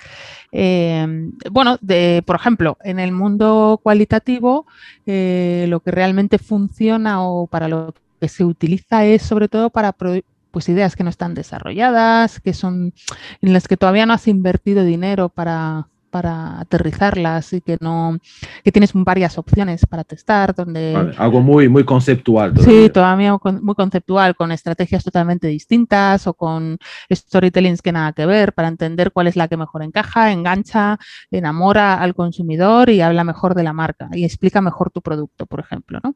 Em, 0.52 1.32
bueno, 1.50 1.78
de, 1.80 2.22
por 2.26 2.36
ejemplo, 2.36 2.78
en 2.82 2.98
el 2.98 3.12
mundo 3.12 3.80
cualitativo, 3.82 4.66
eh, 5.06 5.66
lo 5.68 5.80
que 5.80 5.90
realmente 5.90 6.38
funciona 6.38 7.22
o 7.22 7.46
para 7.46 7.68
lo 7.68 7.94
que 8.20 8.28
se 8.28 8.44
utiliza 8.44 9.04
es 9.04 9.22
sobre 9.22 9.48
todo 9.48 9.70
para 9.70 9.92
pues 9.92 10.68
ideas 10.68 10.94
que 10.94 11.04
no 11.04 11.10
están 11.10 11.34
desarrolladas, 11.34 12.40
que 12.40 12.54
son 12.54 12.94
en 13.42 13.52
las 13.52 13.66
que 13.66 13.76
todavía 13.76 14.06
no 14.06 14.12
has 14.12 14.28
invertido 14.28 14.84
dinero 14.84 15.28
para, 15.28 15.88
para 16.14 16.60
aterrizarlas 16.60 17.52
y 17.54 17.60
que 17.60 17.76
no 17.80 18.20
que 18.62 18.70
tienes 18.70 18.92
varias 18.94 19.36
opciones 19.36 19.84
para 19.84 20.04
testar 20.04 20.54
donde 20.54 21.12
algo 21.18 21.40
muy 21.40 21.68
muy 21.68 21.82
conceptual 21.82 22.54
sí 22.60 22.88
todavía 22.94 23.36
muy 23.60 23.74
conceptual 23.74 24.36
con 24.36 24.52
estrategias 24.52 25.02
totalmente 25.02 25.48
distintas 25.48 26.28
o 26.28 26.34
con 26.34 26.78
storytellings 27.12 27.82
que 27.82 27.90
nada 27.90 28.12
que 28.12 28.26
ver 28.26 28.52
para 28.52 28.68
entender 28.68 29.10
cuál 29.10 29.26
es 29.26 29.34
la 29.34 29.48
que 29.48 29.56
mejor 29.56 29.82
encaja 29.82 30.30
engancha 30.30 31.00
enamora 31.32 31.94
al 31.94 32.14
consumidor 32.14 32.90
y 32.90 33.00
habla 33.00 33.24
mejor 33.24 33.56
de 33.56 33.64
la 33.64 33.72
marca 33.72 34.08
y 34.12 34.24
explica 34.24 34.60
mejor 34.60 34.92
tu 34.92 35.02
producto 35.02 35.46
por 35.46 35.58
ejemplo 35.58 35.98
¿no? 36.04 36.14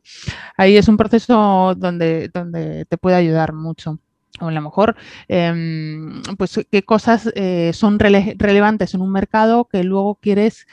ahí 0.56 0.76
es 0.76 0.86
un 0.86 0.96
proceso 0.96 1.74
donde 1.76 2.30
donde 2.32 2.84
te 2.84 2.98
puede 2.98 3.16
ayudar 3.16 3.52
mucho 3.52 3.98
o 4.40 4.48
a 4.48 4.52
lo 4.52 4.60
mejor, 4.60 4.96
em, 5.28 6.22
pues 6.36 6.60
qué 6.70 6.82
cosas 6.82 7.30
eh, 7.34 7.72
son 7.74 7.98
relevantes 7.98 8.94
en 8.94 9.00
un 9.00 9.10
mercado 9.12 9.64
que 9.64 9.82
luego 9.84 10.16
quieres 10.16 10.66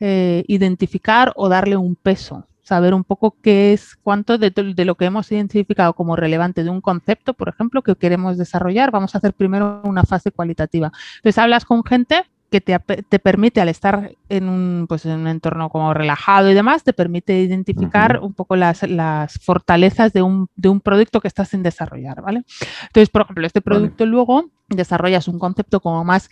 eh, 0.00 0.44
identificar 0.48 1.32
o 1.36 1.48
darle 1.48 1.76
un 1.76 1.96
peso, 1.96 2.46
saber 2.62 2.92
un 2.94 3.04
poco 3.04 3.36
qué 3.42 3.72
es, 3.72 3.96
cuánto 4.02 4.38
de, 4.38 4.50
de, 4.50 4.84
lo 4.84 4.96
que 4.96 5.06
hemos 5.06 5.30
identificado 5.32 5.94
como 5.94 6.16
relevante 6.16 6.64
de 6.64 6.70
un 6.70 6.80
concepto, 6.80 7.34
por 7.34 7.48
ejemplo, 7.48 7.82
que 7.82 7.96
queremos 7.96 8.36
desarrollar. 8.36 8.90
Vamos 8.90 9.14
a 9.14 9.18
hacer 9.18 9.32
primero 9.32 9.80
una 9.84 10.04
fase 10.04 10.32
cualitativa. 10.32 10.92
Entonces, 11.16 11.38
hablas 11.38 11.64
con 11.64 11.84
gente 11.84 12.24
que 12.50 12.60
te, 12.60 12.78
te, 12.78 13.18
permite, 13.18 13.60
al 13.60 13.68
estar 13.68 14.12
en 14.28 14.48
un, 14.48 14.86
pues, 14.88 15.04
en 15.04 15.20
un 15.20 15.26
entorno 15.26 15.68
como 15.68 15.92
relajado 15.94 16.50
y 16.50 16.54
demás, 16.54 16.84
te 16.84 16.92
permite 16.92 17.40
identificar 17.40 18.20
un 18.20 18.34
poco 18.34 18.56
las, 18.56 18.82
las 18.88 19.34
fortalezas 19.34 20.12
de 20.12 20.22
un, 20.22 20.48
de 20.56 20.68
un, 20.68 20.80
producto 20.80 21.20
que 21.20 21.28
estás 21.28 21.54
en 21.54 21.62
desarrollar, 21.62 22.22
¿vale? 22.22 22.44
Entonces, 22.82 23.10
por 23.10 23.22
ejemplo, 23.22 23.46
este 23.46 23.60
producto 23.60 24.06
luego 24.06 24.50
desarrollas 24.68 25.28
un 25.28 25.38
concepto 25.38 25.80
como 25.80 26.04
más 26.04 26.28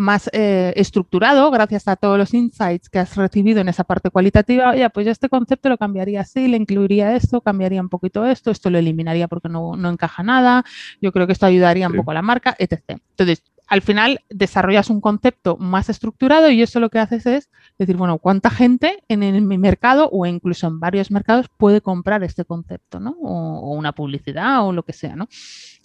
más 0.00 0.30
eh, 0.32 0.72
estructurado 0.76 1.50
gracias 1.50 1.86
a 1.86 1.94
todos 1.94 2.18
los 2.18 2.34
insights 2.34 2.88
que 2.88 2.98
has 2.98 3.16
recibido 3.16 3.60
en 3.60 3.68
esa 3.68 3.84
parte 3.84 4.10
cualitativa, 4.10 4.70
oye, 4.70 4.88
pues 4.90 5.06
yo 5.06 5.12
este 5.12 5.28
concepto 5.28 5.68
lo 5.68 5.78
cambiaría 5.78 6.22
así, 6.22 6.48
le 6.48 6.56
incluiría 6.56 7.14
esto, 7.14 7.40
cambiaría 7.40 7.80
un 7.80 7.88
poquito 7.88 8.24
esto, 8.26 8.50
esto 8.50 8.70
lo 8.70 8.78
eliminaría 8.78 9.28
porque 9.28 9.48
no, 9.48 9.76
no 9.76 9.90
encaja 9.90 10.22
nada, 10.22 10.64
yo 11.00 11.12
creo 11.12 11.26
que 11.26 11.34
esto 11.34 11.46
ayudaría 11.46 11.86
un 11.86 11.94
poco 11.94 12.10
a 12.10 12.14
la 12.14 12.22
marca, 12.22 12.56
etc. 12.58 12.98
Entonces, 13.10 13.42
al 13.70 13.82
final 13.82 14.20
desarrollas 14.28 14.90
un 14.90 15.00
concepto 15.00 15.56
más 15.56 15.88
estructurado 15.88 16.50
y 16.50 16.60
eso 16.60 16.80
lo 16.80 16.90
que 16.90 16.98
haces 16.98 17.24
es 17.26 17.50
decir, 17.78 17.96
bueno, 17.96 18.18
¿cuánta 18.18 18.50
gente 18.50 18.98
en, 19.08 19.46
mi 19.46 19.58
mercado 19.58 20.10
o 20.12 20.26
incluso 20.26 20.66
en 20.66 20.80
varios 20.80 21.12
mercados 21.12 21.46
puede 21.56 21.80
comprar 21.80 22.24
este 22.24 22.44
concepto, 22.44 22.98
¿no? 22.98 23.12
O, 23.22 23.72
una 23.76 23.92
publicidad 23.92 24.66
o 24.66 24.72
lo 24.72 24.82
que 24.82 24.92
sea, 24.92 25.14
¿no? 25.14 25.28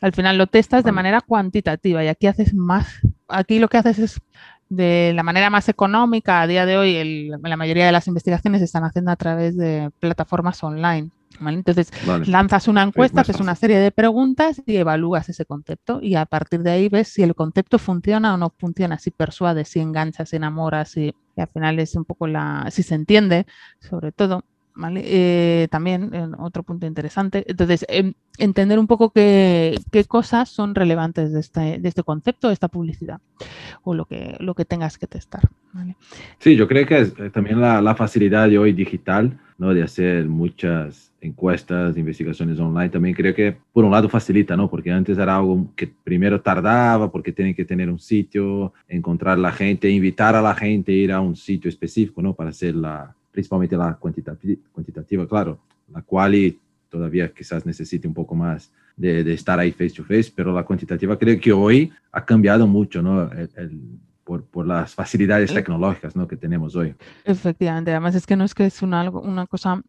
Al 0.02 0.14
final 0.14 0.40
lo 0.40 0.48
testas 0.48 0.84
de 0.84 0.92
manera 0.92 1.22
cuantitativa 1.22 2.04
y 2.04 2.08
aquí 2.08 2.26
haces 2.26 2.56
más, 2.56 2.88
aquí 3.28 3.60
lo 3.60 3.68
que 3.68 3.78
haces 3.78 4.00
es 4.00 4.22
de 4.68 5.14
la 5.14 5.22
manera 5.22 5.52
más 5.52 5.70
económica, 5.70 6.42
a 6.42 6.48
día 6.48 6.66
de 6.66 6.78
hoy 6.78 7.30
la 7.40 7.56
mayoría 7.56 7.86
de 7.86 7.92
las 7.92 8.08
investigaciones 8.08 8.62
se 8.62 8.66
están 8.66 8.84
haciendo 8.84 9.12
a 9.12 9.16
través 9.16 9.56
de 9.56 9.92
plataformas 10.00 10.64
online. 10.64 11.12
Entonces, 11.40 11.92
lanzas 12.28 12.68
una 12.68 12.84
encuesta, 12.84 13.22
haces 13.22 13.40
una 13.40 13.56
serie 13.56 13.78
de 13.78 13.92
preguntas 13.92 14.62
y 14.66 14.78
evalúas 14.78 15.30
ese 15.30 15.46
concepto 15.46 16.00
y 16.02 16.16
a 16.16 16.26
partir 16.26 16.62
de 16.62 16.72
ahí 16.72 16.90
ves 16.90 17.10
si 17.10 17.24
el 17.24 17.36
concepto 17.36 17.80
funciona 17.80 18.34
o 18.34 18.38
no 18.38 18.54
funciona, 18.58 18.98
si 19.00 19.12
persuade, 19.12 19.66
si 19.66 19.80
engancha, 19.80 20.26
si 20.26 20.36
enamora, 20.36 20.86
si 20.86 21.14
y 21.36 21.42
al 21.42 21.48
final 21.48 21.80
es 21.80 21.96
un 21.96 22.06
poco 22.06 22.28
la, 22.28 22.68
si 22.72 22.84
se 22.84 22.96
entiende, 22.96 23.46
sobre 23.80 24.12
todo. 24.12 24.44
¿Vale? 24.78 25.04
Eh, 25.06 25.70
también 25.72 26.12
otro 26.38 26.62
punto 26.62 26.86
interesante. 26.86 27.46
Entonces, 27.48 27.86
em, 27.88 28.14
entender 28.38 28.78
un 28.78 28.88
poco 28.88 29.10
qué, 29.10 29.80
qué, 29.90 30.04
cosas 30.04 30.50
son 30.50 30.76
relevantes 30.76 31.32
de 31.32 31.40
este, 31.40 31.80
de 31.80 31.88
este 31.88 32.04
concepto, 32.04 32.50
de 32.50 32.56
esta 32.56 32.68
publicidad, 32.68 33.22
o 33.84 33.94
lo 33.94 34.04
que, 34.04 34.36
lo 34.40 34.54
que 34.54 34.66
tengas 34.66 34.98
que 34.98 35.08
testar. 35.08 35.44
¿vale? 35.72 35.96
Sí, 36.40 36.58
yo 36.58 36.68
creo 36.68 36.86
que 36.86 37.00
es 37.00 37.14
eh, 37.18 37.30
también 37.30 37.62
la, 37.62 37.82
la 37.82 37.96
facilidad 37.96 38.50
de 38.50 38.58
hoy 38.58 38.74
digital, 38.74 39.40
¿no? 39.58 39.74
de 39.74 39.84
hacer 39.84 40.26
muchas 40.26 41.12
encuestas, 41.22 41.98
investigaciones 41.98 42.60
online, 42.60 42.90
también 42.90 43.16
creo 43.16 43.34
que 43.34 43.56
por 43.74 43.84
un 43.84 43.92
lado 43.92 44.10
facilita, 44.10 44.56
¿no? 44.56 44.70
Porque 44.70 44.92
antes 44.92 45.18
era 45.18 45.36
algo 45.36 45.68
que 45.76 45.88
primero 45.88 46.40
tardaba, 46.40 47.12
porque 47.12 47.32
tienen 47.32 47.56
que 47.56 47.66
tener 47.66 47.90
un 47.90 48.00
sitio, 48.00 48.74
encontrar 48.88 49.40
la 49.40 49.52
gente, 49.52 49.90
invitar 49.90 50.36
a 50.36 50.42
la 50.42 50.54
gente 50.54 50.92
a 50.92 50.96
ir 50.96 51.12
a 51.12 51.22
un 51.22 51.36
sitio 51.36 51.70
específico, 51.70 52.22
¿no? 52.22 52.34
Para 52.34 52.52
hacer 52.52 52.76
la, 52.76 53.16
principalmente 53.32 53.76
la 53.76 53.96
cuantitativa, 53.96 54.62
cuantitativa 54.72 55.28
claro, 55.28 55.60
la 55.92 56.02
cual 56.02 56.56
todavía 56.90 57.32
quizás 57.32 57.66
necesite 57.66 58.08
un 58.08 58.14
poco 58.14 58.36
más 58.36 58.72
de, 58.96 59.24
de, 59.24 59.34
estar 59.34 59.60
ahí 59.60 59.72
face 59.72 59.96
to 59.96 60.04
face, 60.04 60.32
pero 60.34 60.54
la 60.54 60.64
cuantitativa 60.64 61.18
creo 61.18 61.40
que 61.40 61.52
hoy 61.52 61.92
ha 62.12 62.24
cambiado 62.24 62.68
mucho, 62.68 63.02
¿no? 63.02 63.30
Por, 64.26 64.44
por, 64.44 64.68
las 64.68 64.94
facilidades 64.94 65.54
tecnológicas 65.54 66.16
¿no? 66.16 66.28
que 66.28 66.36
tenemos 66.36 66.76
hoy. 66.76 66.96
Efectivamente, 67.24 67.92
además 67.92 68.16
es 68.16 68.26
que 68.26 68.36
no 68.36 68.44
es 68.44 68.54
que 68.54 68.66
es 68.66 68.82
una, 68.82 69.10
una 69.10 69.48
cosa 69.48 69.82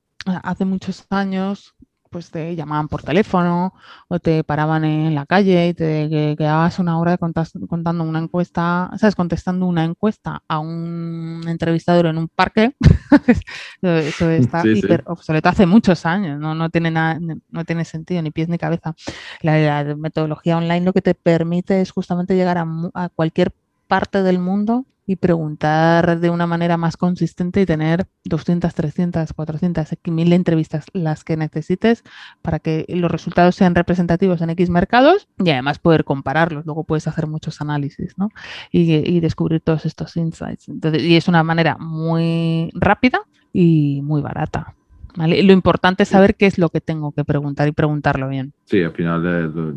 hace 0.44 0.64
muchos 0.64 1.04
años 1.10 1.74
pues 2.10 2.30
te 2.30 2.54
llamaban 2.56 2.88
por 2.88 3.02
teléfono 3.02 3.74
o 4.08 4.18
te 4.18 4.44
paraban 4.44 4.84
en 4.84 5.14
la 5.14 5.26
calle 5.26 5.68
y 5.68 5.74
te 5.74 6.34
quedabas 6.38 6.78
una 6.78 6.98
hora 6.98 7.18
contando 7.18 8.04
una 8.04 8.20
encuesta, 8.20 8.90
¿sabes? 8.96 9.14
Contestando 9.14 9.66
una 9.66 9.84
encuesta 9.84 10.42
a 10.48 10.58
un 10.58 11.42
entrevistador 11.46 12.06
en 12.06 12.18
un 12.18 12.28
parque. 12.28 12.74
Eso 13.82 14.30
está 14.30 14.66
hiper 14.66 15.02
obsoleto 15.06 15.48
hace 15.48 15.66
muchos 15.66 16.06
años, 16.06 16.40
¿no? 16.40 16.54
No 16.54 16.70
tiene, 16.70 16.90
nada, 16.90 17.18
no 17.50 17.64
tiene 17.64 17.84
sentido, 17.84 18.22
ni 18.22 18.30
pies 18.30 18.48
ni 18.48 18.56
cabeza. 18.56 18.94
La, 19.42 19.84
metodología 19.96 20.56
online 20.56 20.86
lo 20.86 20.92
que 20.92 21.02
te 21.02 21.14
permite 21.14 21.80
es 21.80 21.90
justamente 21.90 22.34
llegar 22.34 22.56
a, 22.56 22.66
a 22.94 23.08
cualquier 23.10 23.52
parte 23.86 24.22
del 24.22 24.38
mundo 24.38 24.86
y 25.06 25.16
preguntar 25.16 26.18
de 26.18 26.30
una 26.30 26.46
manera 26.46 26.76
más 26.76 26.96
consistente 26.96 27.60
y 27.60 27.66
tener 27.66 28.08
200, 28.24 28.74
300, 28.74 29.32
400, 29.32 29.88
1000 30.04 30.32
entrevistas, 30.32 30.86
las 30.92 31.22
que 31.22 31.36
necesites 31.36 32.02
para 32.42 32.58
que 32.58 32.84
los 32.88 33.10
resultados 33.10 33.54
sean 33.54 33.76
representativos 33.76 34.42
en 34.42 34.50
X 34.50 34.68
mercados 34.68 35.28
y 35.38 35.50
además 35.50 35.78
poder 35.78 36.04
compararlos. 36.04 36.66
Luego 36.66 36.84
puedes 36.84 37.06
hacer 37.06 37.28
muchos 37.28 37.60
análisis 37.60 38.18
¿no? 38.18 38.30
y, 38.72 38.94
y 38.94 39.20
descubrir 39.20 39.60
todos 39.60 39.86
estos 39.86 40.16
insights. 40.16 40.68
Entonces, 40.68 41.02
y 41.04 41.16
es 41.16 41.28
una 41.28 41.44
manera 41.44 41.76
muy 41.78 42.70
rápida 42.74 43.20
y 43.52 44.00
muy 44.02 44.22
barata. 44.22 44.75
Lo 45.16 45.52
importante 45.52 46.02
es 46.02 46.10
saber 46.10 46.34
qué 46.34 46.44
es 46.44 46.58
lo 46.58 46.68
que 46.68 46.82
tengo 46.82 47.10
que 47.12 47.24
preguntar 47.24 47.66
y 47.68 47.72
preguntarlo 47.72 48.28
bien. 48.28 48.52
Sí, 48.64 48.82
al 48.82 48.92
final 48.92 49.22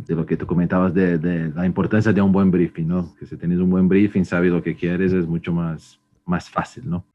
de, 0.06 0.16
lo 0.16 0.26
que 0.26 0.36
tú 0.36 0.46
comentabas 0.46 0.94
de, 0.94 1.52
la 1.56 1.66
importancia 1.66 2.12
de 2.12 2.22
un 2.22 2.34
buen 2.34 2.52
briefing, 2.52 2.88
¿no? 2.88 3.16
Que 3.18 3.26
si 3.26 3.38
tienes 3.38 3.60
un 3.60 3.70
buen 3.70 3.88
briefing, 3.88 4.26
sabes 4.26 4.52
lo 4.52 4.62
que 4.62 4.76
quieres, 4.76 5.14
es 5.14 5.26
mucho 5.26 5.54
más, 5.54 5.98
más 6.26 6.50
fácil, 6.50 6.90
¿no? 6.90 7.06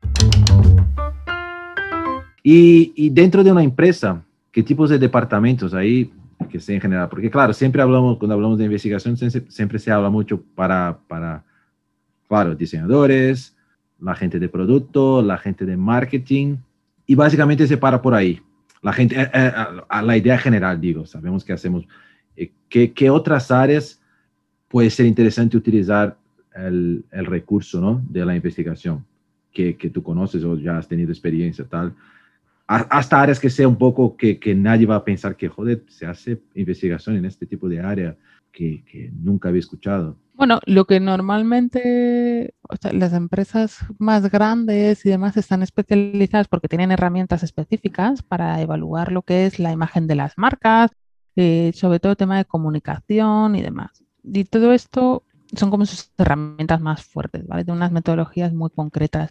Y, 2.42 2.92
y 2.96 3.10
dentro 3.10 3.44
de 3.44 3.52
una 3.52 3.62
empresa, 3.62 4.22
¿qué 4.50 4.62
tipos 4.62 4.88
de 4.88 4.98
departamentos 4.98 5.74
ahí 5.74 6.10
que 6.48 6.60
se 6.60 6.74
en 6.74 6.80
general? 6.80 7.10
Porque 7.10 7.30
claro, 7.30 7.52
siempre 7.52 7.82
hablamos, 7.82 8.16
cuando 8.16 8.34
hablamos 8.34 8.56
de 8.58 8.64
investigación, 8.64 9.18
siempre, 9.18 9.50
siempre 9.50 9.78
se 9.78 9.90
habla 9.90 10.08
mucho 10.08 10.42
para, 10.54 10.98
para, 11.08 11.44
claro, 12.26 12.54
diseñadores, 12.54 13.54
la 14.00 14.14
gente 14.14 14.38
de 14.38 14.48
producto, 14.48 15.22
la 15.22 15.36
gente 15.36 15.66
de 15.66 15.76
marketing, 15.76 16.56
y 17.06 17.14
básicamente 17.14 17.66
se 17.66 17.76
para 17.76 18.00
por 18.00 18.14
ahí. 18.14 18.40
La 18.82 18.92
gente, 18.92 19.20
eh, 19.20 19.30
eh, 19.32 19.52
a, 19.88 20.02
la 20.02 20.16
idea 20.16 20.38
general, 20.38 20.80
digo, 20.80 21.06
sabemos 21.06 21.44
que 21.44 21.52
hacemos. 21.52 21.86
Eh, 22.36 22.52
¿qué, 22.68 22.92
¿Qué, 22.92 23.10
otras 23.10 23.50
áreas 23.50 24.00
puede 24.68 24.90
ser 24.90 25.06
interesante 25.06 25.56
utilizar 25.56 26.18
el, 26.54 27.04
el 27.10 27.26
recurso 27.26 27.80
¿no? 27.80 28.02
de 28.08 28.24
la 28.24 28.36
investigación 28.36 29.04
que, 29.52 29.76
que, 29.76 29.90
tú 29.90 30.02
conoces 30.02 30.44
o 30.44 30.58
ya 30.58 30.78
has 30.78 30.88
tenido 30.88 31.10
experiencia 31.10 31.64
tal? 31.64 31.94
hasta 32.66 33.20
áreas 33.20 33.38
que 33.38 33.50
sea 33.50 33.68
un 33.68 33.76
poco 33.76 34.16
que, 34.16 34.38
que, 34.38 34.54
nadie 34.54 34.86
va 34.86 34.96
a 34.96 35.04
pensar 35.04 35.36
que, 35.36 35.48
joder, 35.48 35.84
se 35.86 36.06
hace 36.06 36.40
investigación 36.54 37.16
en 37.16 37.26
este 37.26 37.44
tipo 37.44 37.68
de 37.68 37.80
área 37.80 38.16
que, 38.50 38.82
que 38.90 39.12
nunca 39.14 39.50
había 39.50 39.60
escuchado. 39.60 40.16
Bueno, 40.36 40.58
lo 40.66 40.84
que 40.86 40.98
normalmente 40.98 42.54
las 42.92 43.12
empresas 43.12 43.78
más 43.98 44.28
grandes 44.30 45.06
y 45.06 45.10
demás 45.10 45.36
están 45.36 45.62
especializadas 45.62 46.48
porque 46.48 46.66
tienen 46.66 46.90
herramientas 46.90 47.44
específicas 47.44 48.22
para 48.22 48.60
evaluar 48.60 49.12
lo 49.12 49.22
que 49.22 49.46
es 49.46 49.60
la 49.60 49.70
imagen 49.70 50.08
de 50.08 50.16
las 50.16 50.36
marcas, 50.36 50.90
eh, 51.36 51.70
sobre 51.74 52.00
todo 52.00 52.12
el 52.12 52.16
tema 52.18 52.36
de 52.36 52.46
comunicación 52.46 53.54
y 53.54 53.62
demás. 53.62 54.02
Y 54.24 54.44
todo 54.44 54.72
esto 54.72 55.22
son 55.54 55.70
como 55.70 55.86
sus 55.86 56.10
herramientas 56.18 56.80
más 56.80 57.04
fuertes, 57.04 57.46
¿vale? 57.46 57.62
De 57.62 57.70
unas 57.70 57.92
metodologías 57.92 58.52
muy 58.52 58.70
concretas. 58.70 59.30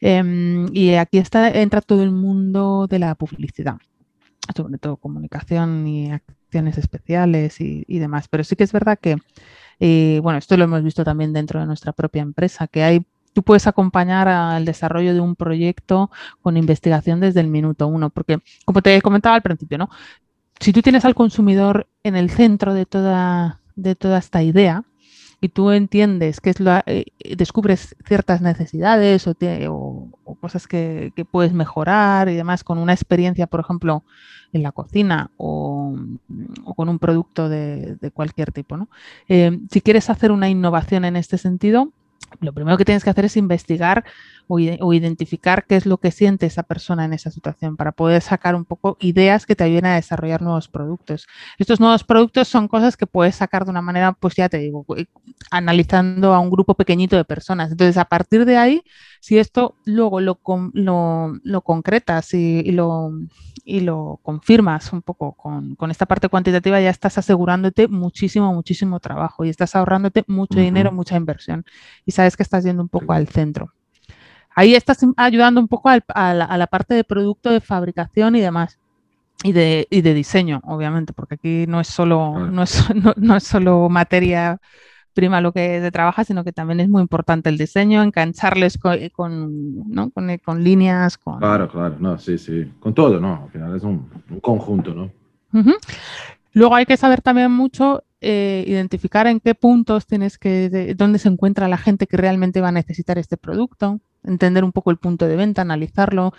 Em, 0.00 0.68
y 0.72 0.94
aquí 0.94 1.18
está, 1.18 1.50
entra 1.50 1.80
todo 1.80 2.04
el 2.04 2.12
mundo 2.12 2.86
de 2.88 3.00
la 3.00 3.16
publicidad, 3.16 3.78
sobre 4.54 4.78
todo 4.78 4.98
comunicación 4.98 5.88
y 5.88 6.12
acciones 6.12 6.78
especiales 6.78 7.56
y 7.60 7.98
demás. 7.98 8.28
Pero 8.28 8.44
sí 8.44 8.54
que 8.54 8.64
es 8.64 8.72
verdad 8.72 8.98
que 9.00 9.16
y 9.78 10.18
bueno, 10.20 10.38
esto 10.38 10.56
lo 10.56 10.64
hemos 10.64 10.82
visto 10.82 11.04
también 11.04 11.32
dentro 11.32 11.60
de 11.60 11.66
nuestra 11.66 11.92
propia 11.92 12.22
empresa, 12.22 12.66
que 12.66 12.82
hay 12.82 13.06
tú 13.34 13.42
puedes 13.42 13.66
acompañar 13.66 14.28
al 14.28 14.64
desarrollo 14.64 15.12
de 15.12 15.20
un 15.20 15.36
proyecto 15.36 16.10
con 16.40 16.56
investigación 16.56 17.20
desde 17.20 17.40
el 17.40 17.48
minuto 17.48 17.86
uno, 17.86 18.08
porque 18.08 18.38
como 18.64 18.80
te 18.80 19.02
comentaba 19.02 19.34
al 19.34 19.42
principio, 19.42 19.76
¿no? 19.76 19.90
Si 20.60 20.72
tú 20.72 20.80
tienes 20.80 21.04
al 21.04 21.14
consumidor 21.14 21.88
en 22.04 22.16
el 22.16 22.30
centro 22.30 22.72
de 22.72 22.86
toda, 22.86 23.60
de 23.74 23.96
toda 23.96 24.18
esta 24.18 24.42
idea, 24.42 24.84
y 25.44 25.50
tú 25.50 25.72
entiendes 25.72 26.40
que 26.40 26.48
es 26.48 26.58
lo, 26.58 26.72
eh, 26.86 27.04
descubres 27.36 27.94
ciertas 28.06 28.40
necesidades 28.40 29.26
o, 29.26 29.34
o, 30.24 30.34
cosas 30.36 30.66
que, 30.66 31.12
puedes 31.30 31.52
mejorar 31.52 32.30
y 32.30 32.34
demás 32.34 32.64
con 32.64 32.78
una 32.78 32.94
experiencia, 32.94 33.46
por 33.46 33.60
ejemplo, 33.60 34.04
en 34.54 34.62
la 34.62 34.72
cocina 34.72 35.30
o, 35.36 35.94
con 36.74 36.88
un 36.88 36.98
producto 36.98 37.50
de, 37.50 38.10
cualquier 38.14 38.52
tipo. 38.52 38.78
¿no? 38.78 38.88
Eh, 39.28 39.60
si 39.70 39.82
quieres 39.82 40.08
hacer 40.08 40.32
una 40.32 40.48
innovación 40.48 41.04
en 41.04 41.14
este 41.14 41.36
sentido, 41.36 41.90
lo 42.40 42.54
primero 42.54 42.78
que 42.78 42.86
tienes 42.86 43.04
que 43.04 43.10
hacer 43.10 43.26
es 43.26 43.36
investigar 43.36 44.02
o, 44.48 44.58
identificar 44.92 45.66
qué 45.66 45.76
es 45.76 45.86
lo 45.86 45.98
que 45.98 46.10
siente 46.10 46.46
esa 46.46 46.62
persona 46.62 47.04
en 47.04 47.12
esa 47.12 47.30
situación 47.30 47.76
para 47.76 47.92
poder 47.92 48.22
sacar 48.22 48.54
un 48.54 48.64
poco 48.64 48.96
ideas 49.00 49.46
que 49.46 49.56
te 49.56 49.64
ayuden 49.64 49.86
a 49.86 49.94
desarrollar 49.94 50.42
nuevos 50.42 50.68
productos. 50.68 51.26
Estos 51.58 51.80
nuevos 51.80 52.04
productos 52.04 52.48
son 52.48 52.68
cosas 52.68 52.96
que 52.96 53.06
puedes 53.06 53.36
sacar 53.36 53.64
de 53.64 53.70
una 53.70 53.82
manera, 53.82 54.12
pues 54.12 54.34
ya 54.34 54.48
te 54.48 54.58
digo, 54.58 54.84
eh, 54.96 55.06
analizando 55.50 56.34
a 56.34 56.40
un 56.40 56.50
grupo 56.50 56.74
pequeñito 56.74 57.16
de 57.16 57.24
personas. 57.24 57.70
Entonces, 57.70 57.96
a 57.96 58.04
partir 58.04 58.44
de 58.44 58.56
ahí, 58.56 58.82
si 59.20 59.38
esto 59.38 59.76
luego 59.86 60.20
lo, 60.20 60.38
lo, 60.74 61.60
concretas 61.62 62.34
y, 62.34 62.70
lo, 62.72 63.10
y 63.64 63.80
lo 63.80 64.20
confirmas 64.22 64.92
un 64.92 65.00
poco 65.00 65.32
con, 65.32 65.76
esta 65.90 66.06
parte 66.06 66.28
cuantitativa, 66.28 66.80
ya 66.80 66.90
estás 66.90 67.16
asegurándote 67.16 67.88
muchísimo, 67.88 68.52
muchísimo 68.52 69.00
trabajo 69.00 69.44
y 69.44 69.48
estás 69.48 69.74
ahorrándote 69.76 70.24
mucho 70.26 70.58
dinero, 70.58 70.92
mucha 70.92 71.16
inversión. 71.16 71.64
Y 72.04 72.12
sabes 72.12 72.36
que 72.36 72.42
estás 72.42 72.64
yendo 72.64 72.82
un 72.82 72.88
poco 72.90 73.14
al 73.14 73.28
centro. 73.28 73.72
Ahí 74.54 74.74
estás 74.74 74.98
ayudando 75.16 75.60
un 75.60 75.68
poco 75.68 75.88
a, 75.88 76.34
la, 76.34 76.66
parte 76.68 76.94
de 76.94 77.04
producto, 77.04 77.50
de 77.50 77.60
fabricación 77.60 78.36
y 78.36 78.40
demás. 78.40 78.78
Y 79.42 79.52
de, 79.52 79.86
y 79.90 80.00
de 80.00 80.14
diseño, 80.14 80.60
obviamente, 80.64 81.12
porque 81.12 81.34
aquí 81.34 81.66
no 81.66 81.80
es 81.80 81.88
solo, 81.88 82.38
no 82.38 82.62
es, 82.62 82.88
no, 83.16 83.36
es 83.36 83.44
solo 83.44 83.88
materia 83.90 84.58
prima 85.12 85.40
lo 85.40 85.52
que 85.52 85.80
se 85.80 85.90
trabaja, 85.90 86.24
sino 86.24 86.44
que 86.44 86.52
también 86.52 86.80
es 86.80 86.88
muy 86.88 87.02
importante 87.02 87.50
el 87.50 87.58
diseño, 87.58 88.02
engancharles 88.02 88.78
con, 88.78 88.98
con, 89.10 89.92
¿no? 89.92 90.10
con, 90.10 90.38
con 90.38 90.64
líneas. 90.64 91.18
Con... 91.18 91.38
Claro, 91.38 91.68
claro, 91.68 91.96
no, 91.98 92.18
sí, 92.18 92.38
sí, 92.38 92.72
con 92.80 92.94
todo, 92.94 93.20
¿no? 93.20 93.44
Al 93.44 93.50
final 93.50 93.76
es 93.76 93.82
un, 93.82 94.08
conjunto, 94.40 94.94
¿no? 94.94 95.10
Luego 96.52 96.74
hay 96.74 96.86
que 96.86 96.96
saber 96.96 97.20
también 97.20 97.52
mucho 97.52 98.02
eh, 98.20 98.64
identificar 98.66 99.26
en 99.26 99.38
qué 99.38 99.54
puntos 99.54 100.06
tienes 100.06 100.38
que, 100.38 100.94
dónde 100.96 101.18
se 101.18 101.28
encuentra 101.28 101.68
la 101.68 101.76
gente 101.76 102.06
que 102.06 102.16
realmente 102.16 102.60
va 102.60 102.68
a 102.68 102.72
necesitar 102.72 103.18
este 103.18 103.36
producto, 103.36 104.00
entender 104.24 104.64
un 104.64 104.72
poco 104.72 104.90
el 104.90 104.96
punto 104.96 105.26
de 105.26 105.36
venta, 105.36 105.62
analizarlo, 105.62 106.32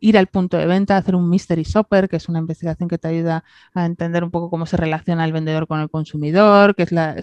ir 0.00 0.16
al 0.16 0.26
punto 0.26 0.56
de 0.56 0.66
venta, 0.66 0.96
hacer 0.96 1.14
un 1.14 1.28
mystery 1.28 1.62
shopper, 1.62 2.08
que 2.08 2.16
es 2.16 2.28
una 2.28 2.38
investigación 2.38 2.88
que 2.88 2.98
te 2.98 3.08
ayuda 3.08 3.44
a 3.74 3.84
entender 3.84 4.24
un 4.24 4.30
poco 4.30 4.50
cómo 4.50 4.66
se 4.66 4.76
relaciona 4.76 5.24
el 5.24 5.32
vendedor 5.32 5.66
con 5.66 5.80
el 5.80 5.90
consumidor, 5.90 6.74
qué 6.74 6.84
es 6.84 6.92
la, 6.92 7.16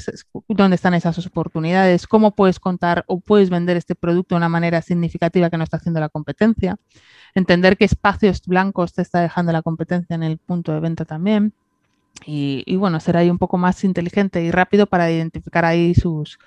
dónde 0.47 0.75
están 0.75 0.93
esas 0.93 1.25
oportunidades, 1.25 2.07
cómo 2.07 2.35
puedes 2.35 2.59
contar 2.59 3.03
o 3.07 3.19
puedes 3.19 3.49
vender 3.49 3.77
este 3.77 3.95
producto 3.95 4.35
de 4.35 4.37
una 4.37 4.49
manera 4.49 4.81
significativa 4.81 5.49
que 5.49 5.57
no 5.57 5.63
está 5.63 5.77
haciendo 5.77 5.99
la 5.99 6.09
competencia, 6.09 6.77
entender 7.33 7.77
qué 7.77 7.85
espacios 7.85 8.41
blancos 8.45 8.93
te 8.93 9.01
está 9.01 9.21
dejando 9.21 9.51
la 9.51 9.63
competencia 9.63 10.15
en 10.15 10.23
el 10.23 10.37
punto 10.37 10.71
de 10.71 10.79
venta 10.79 11.05
también. 11.05 11.53
Y, 12.25 12.75
bueno, 12.77 12.99
ser 12.99 13.15
ahí 13.15 13.29
un 13.29 13.37
poco 13.37 13.59
más 13.59 13.83
inteligente 13.83 14.41
y 14.41 14.49
rápido 14.49 14.87
para 14.87 15.11
identificar 15.11 15.65
ahí 15.65 15.93
sus 15.93 16.39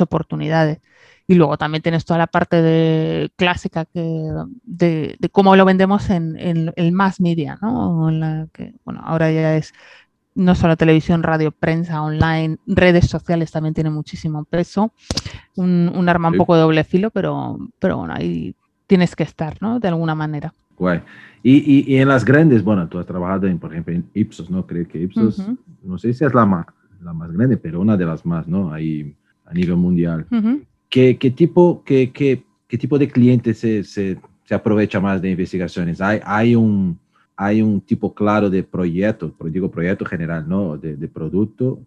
oportunidades. 0.00 0.80
Y 1.26 1.34
luego 1.34 1.56
también 1.56 1.82
tienes 1.82 2.04
toda 2.04 2.18
la 2.18 2.26
parte 2.26 2.60
de, 2.60 3.30
clásica 3.36 3.86
que, 3.86 4.30
de, 4.62 5.16
cómo 5.32 5.56
lo 5.56 5.64
vendemos 5.64 6.10
en, 6.10 6.36
el 6.76 6.92
más 6.92 7.20
media, 7.20 7.58
¿no? 7.62 8.10
la 8.10 8.46
que, 8.52 8.74
bueno, 8.84 9.00
ahora 9.02 9.30
ya 9.30 9.56
es 9.56 9.72
no 10.34 10.54
solo 10.54 10.76
televisión, 10.76 11.22
radio, 11.22 11.52
prensa, 11.52 12.02
online, 12.02 12.58
redes 12.66 13.06
sociales 13.06 13.52
también 13.52 13.74
tiene 13.74 13.90
muchísimo 13.90 14.44
peso. 14.44 14.92
Un, 15.56 16.08
arma 16.08 16.28
un 16.28 16.36
poco 16.36 16.56
de 16.56 16.62
doble 16.62 16.84
filo, 16.84 17.10
pero, 17.10 17.58
pero 17.78 17.98
bueno, 17.98 18.14
ahí 18.14 18.54
tienes 18.86 19.14
que 19.14 19.22
estar, 19.22 19.56
¿no? 19.60 19.78
De 19.78 19.88
alguna 19.88 20.14
manera. 20.14 20.52
Guay. 20.76 21.02
Y, 21.42 21.92
y, 21.92 21.98
en 21.98 22.08
las 22.08 22.24
grandes, 22.24 22.64
bueno, 22.64 22.88
tú 22.88 22.98
has 22.98 23.06
trabajado, 23.06 23.46
en, 23.46 23.58
por 23.58 23.70
ejemplo, 23.70 23.94
en 23.94 24.08
Ipsos, 24.14 24.50
¿no? 24.50 24.66
Creo 24.66 24.88
que 24.88 24.98
Ipsos, 24.98 25.46
no 25.82 25.98
sé 25.98 26.12
si 26.14 26.24
es 26.24 26.34
la 26.34 26.46
más, 26.46 26.66
la 27.02 27.12
más 27.12 27.30
grande, 27.30 27.56
pero 27.58 27.80
una 27.80 27.96
de 27.96 28.06
las 28.06 28.24
más, 28.24 28.48
¿no? 28.48 28.72
Ahí 28.72 29.14
a 29.44 29.52
nivel 29.52 29.76
mundial. 29.76 30.26
¿Qué, 30.94 31.32
tipo, 31.34 31.82
qué, 31.84 32.12
qué, 32.12 32.44
qué, 32.68 32.78
tipo 32.78 33.00
de 33.00 33.08
clientes 33.08 33.58
se, 33.58 33.82
se, 33.82 34.16
se, 34.44 34.54
aprovecha 34.54 35.00
más 35.00 35.20
de 35.20 35.30
investigaciones? 35.30 36.00
¿Hay, 36.00 36.20
hay, 36.24 36.54
un, 36.54 36.96
¿Hay 37.34 37.60
un 37.62 37.80
tipo 37.80 38.14
claro 38.14 38.48
de 38.48 38.62
proyecto, 38.62 39.34
digo 39.46 39.72
proyecto 39.72 40.04
general, 40.04 40.48
¿no? 40.48 40.78
De, 40.78 41.08
producto 41.08 41.80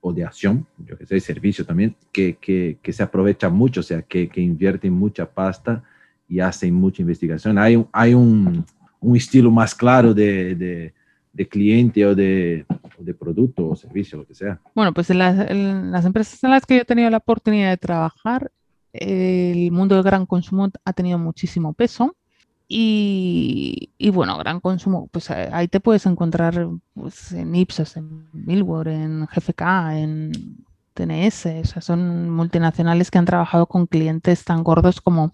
o 0.00 0.14
de 0.14 0.24
acción, 0.24 0.66
yo 0.78 0.96
que 0.96 1.04
sé, 1.04 1.20
servicio 1.20 1.66
también, 1.66 1.94
que, 2.10 2.38
que, 2.40 2.78
que, 2.80 2.92
se 2.94 3.02
aprovecha 3.02 3.50
mucho, 3.50 3.80
o 3.80 3.82
sea, 3.82 4.00
que, 4.00 4.30
que 4.30 4.40
invierten 4.40 4.94
mucha 4.94 5.30
pasta 5.30 5.82
y 6.26 6.40
hacen 6.40 6.72
mucha 6.72 7.02
investigación. 7.02 7.58
Hay, 7.58 7.84
hay 7.92 8.14
un, 8.14 8.64
un 8.98 9.14
estilo 9.14 9.50
más 9.50 9.74
claro 9.74 10.14
de, 10.14 10.94
de 11.34 11.48
cliente 11.48 12.06
o 12.06 12.14
de, 12.14 12.64
de, 12.98 13.14
producto 13.14 13.68
o 13.68 13.76
servicio, 13.76 14.18
lo 14.18 14.26
que 14.26 14.34
sea. 14.34 14.60
Bueno, 14.74 14.94
pues 14.94 15.10
en 15.10 15.18
las, 15.18 15.50
en 15.50 15.90
las, 15.90 16.04
empresas 16.04 16.42
en 16.44 16.50
las 16.50 16.64
que 16.64 16.76
yo 16.76 16.82
he 16.82 16.86
tenido 16.86 17.10
la 17.10 17.18
oportunidad 17.18 17.70
de 17.70 17.76
trabajar, 17.76 18.50
el 18.92 19.72
mundo 19.72 19.96
del 19.96 20.04
gran 20.04 20.24
consumo 20.24 20.70
ha 20.84 20.92
tenido 20.92 21.18
muchísimo 21.18 21.72
peso. 21.72 22.14
Y, 22.66 23.90
y, 23.98 24.08
bueno, 24.08 24.38
gran 24.38 24.58
consumo, 24.60 25.08
pues 25.12 25.30
ahí 25.30 25.68
te 25.68 25.80
puedes 25.80 26.06
encontrar 26.06 26.68
pues, 26.94 27.32
en 27.32 27.54
Ipsos, 27.54 27.96
en 27.98 28.26
Milward, 28.32 28.88
en 28.88 29.26
GFK, 29.26 29.62
en 29.92 30.32
TNS, 30.94 31.46
o 31.46 31.64
sea, 31.64 31.82
son 31.82 32.30
multinacionales 32.30 33.10
que 33.10 33.18
han 33.18 33.26
trabajado 33.26 33.66
con 33.66 33.86
clientes 33.86 34.44
tan 34.44 34.62
gordos 34.62 35.00
como 35.00 35.32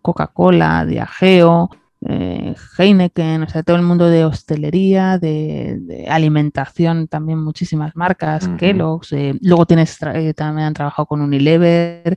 Coca-Cola, 0.00 0.86
Diageo, 0.86 1.70
eh, 2.08 2.54
Heineken, 2.78 3.42
o 3.42 3.48
sea, 3.48 3.62
todo 3.62 3.76
el 3.76 3.82
mundo 3.82 4.08
de 4.08 4.24
hostelería, 4.24 5.18
de, 5.18 6.06
alimentación, 6.08 7.08
también 7.08 7.38
muchísimas 7.38 7.94
marcas, 7.96 8.48
Kellogg's, 8.58 9.12
eh, 9.12 9.34
luego 9.40 9.66
tienes, 9.66 9.98
eh, 10.14 10.34
también 10.34 10.68
han 10.68 10.74
trabajado 10.74 11.06
con 11.06 11.20
Unilever, 11.20 12.16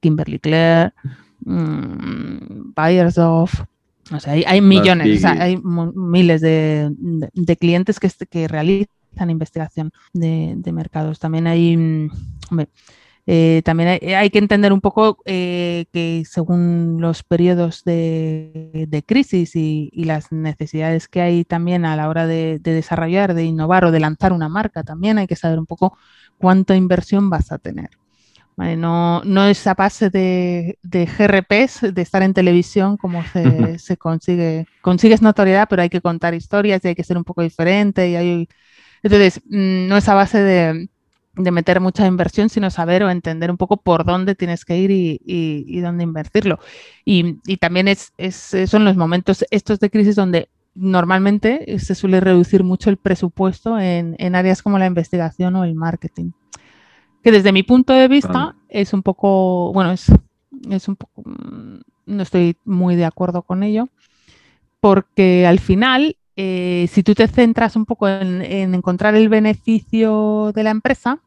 Kimberly 0.00 0.38
Claire, 0.38 0.92
mmm, 1.44 2.72
Bayersdorf, 2.74 3.64
o 4.12 4.20
sea, 4.20 4.34
hay, 4.34 4.60
millones, 4.60 5.24
hay 5.24 5.58
miles 5.62 6.40
de, 6.40 6.92
clientes 7.58 7.98
que, 7.98 8.08
que 8.30 8.46
realizan 8.46 9.30
investigación 9.30 9.90
de, 10.12 10.72
mercados. 10.72 11.18
También 11.18 11.46
hay, 11.48 11.76
mm, 11.76 12.10
eh, 13.28 13.62
también 13.64 13.98
hay, 14.16 14.30
que 14.30 14.38
entender 14.38 14.72
un 14.72 14.80
poco 14.80 15.18
eh, 15.24 15.86
que 15.92 16.22
según 16.30 16.98
los 17.00 17.24
periodos 17.24 17.82
de, 17.82 19.04
crisis 19.04 19.56
y, 19.56 19.90
las 20.04 20.30
necesidades 20.30 21.08
que 21.08 21.20
hay 21.22 21.44
también 21.44 21.84
a 21.84 21.96
la 21.96 22.08
hora 22.08 22.28
de, 22.28 22.60
desarrollar, 22.60 23.34
de 23.34 23.44
innovar 23.44 23.84
o 23.84 23.90
de 23.90 23.98
lanzar 23.98 24.32
una 24.32 24.48
marca, 24.48 24.84
también 24.84 25.18
hay 25.18 25.26
que 25.26 25.34
saber 25.34 25.58
un 25.58 25.66
poco 25.66 25.98
cuánta 26.38 26.76
inversión 26.76 27.28
vas 27.28 27.50
a 27.50 27.58
tener. 27.58 27.90
no, 28.56 29.24
no 29.24 29.46
es 29.46 29.66
a 29.66 29.74
base 29.74 30.08
de, 30.08 30.78
GRPs, 30.84 31.94
de 31.94 32.02
estar 32.02 32.22
en 32.22 32.32
televisión, 32.32 32.96
como 32.96 33.24
se, 33.24 33.78
se, 33.80 33.96
consigue. 33.96 34.66
Consigues 34.82 35.20
notoriedad, 35.20 35.66
pero 35.68 35.82
hay 35.82 35.90
que 35.90 36.00
contar 36.00 36.34
historias 36.34 36.84
y 36.84 36.88
hay 36.88 36.94
que 36.94 37.04
ser 37.04 37.18
un 37.18 37.24
poco 37.24 37.42
diferente. 37.42 38.08
Y 38.08 38.16
hay, 38.16 38.48
entonces, 39.02 39.40
mm, 39.46 39.88
no 39.88 39.96
es 39.96 40.08
a 40.08 40.14
base 40.14 40.40
de 40.42 40.88
de 41.36 41.50
meter 41.50 41.80
mucha 41.80 42.06
inversión, 42.06 42.48
sino 42.48 42.70
saber 42.70 43.02
o 43.02 43.10
entender 43.10 43.50
un 43.50 43.56
poco 43.56 43.76
por 43.76 44.04
dónde 44.04 44.34
tienes 44.34 44.64
que 44.64 44.78
ir 44.78 44.90
y, 44.90 45.80
dónde 45.80 46.04
invertirlo. 46.04 46.58
Y, 47.04 47.56
también 47.58 47.88
es, 47.88 48.12
son 48.66 48.84
los 48.84 48.96
momentos 48.96 49.44
estos 49.50 49.78
de 49.78 49.90
crisis 49.90 50.16
donde 50.16 50.48
normalmente 50.74 51.78
se 51.78 51.94
suele 51.94 52.20
reducir 52.20 52.64
mucho 52.64 52.90
el 52.90 52.96
presupuesto 52.96 53.78
en, 53.78 54.34
áreas 54.34 54.62
como 54.62 54.78
la 54.78 54.86
investigación 54.86 55.56
o 55.56 55.64
el 55.64 55.74
marketing. 55.74 56.32
que 57.22 57.32
desde 57.32 57.52
mi 57.52 57.62
punto 57.62 57.92
de 57.92 58.08
vista 58.08 58.54
es 58.68 58.92
un 58.92 59.02
poco, 59.02 59.72
bueno, 59.72 59.92
es, 59.92 60.06
es 60.70 60.88
un 60.88 60.96
poco, 60.96 61.22
mm, 61.24 61.78
no 62.06 62.22
estoy 62.22 62.56
muy 62.64 62.94
de 62.94 63.04
acuerdo 63.04 63.42
con 63.42 63.62
ello, 63.62 63.88
porque 64.80 65.46
al 65.46 65.58
final, 65.58 66.16
eh, 66.36 66.86
si 66.92 67.02
tú 67.02 67.14
te 67.14 67.26
centras 67.28 67.76
un 67.76 67.86
poco 67.86 68.08
en, 68.08 68.42
encontrar 68.74 69.14
el 69.14 69.28
beneficio 69.30 70.52
de 70.54 70.62
la 70.62 70.70
empresa, 70.70 71.18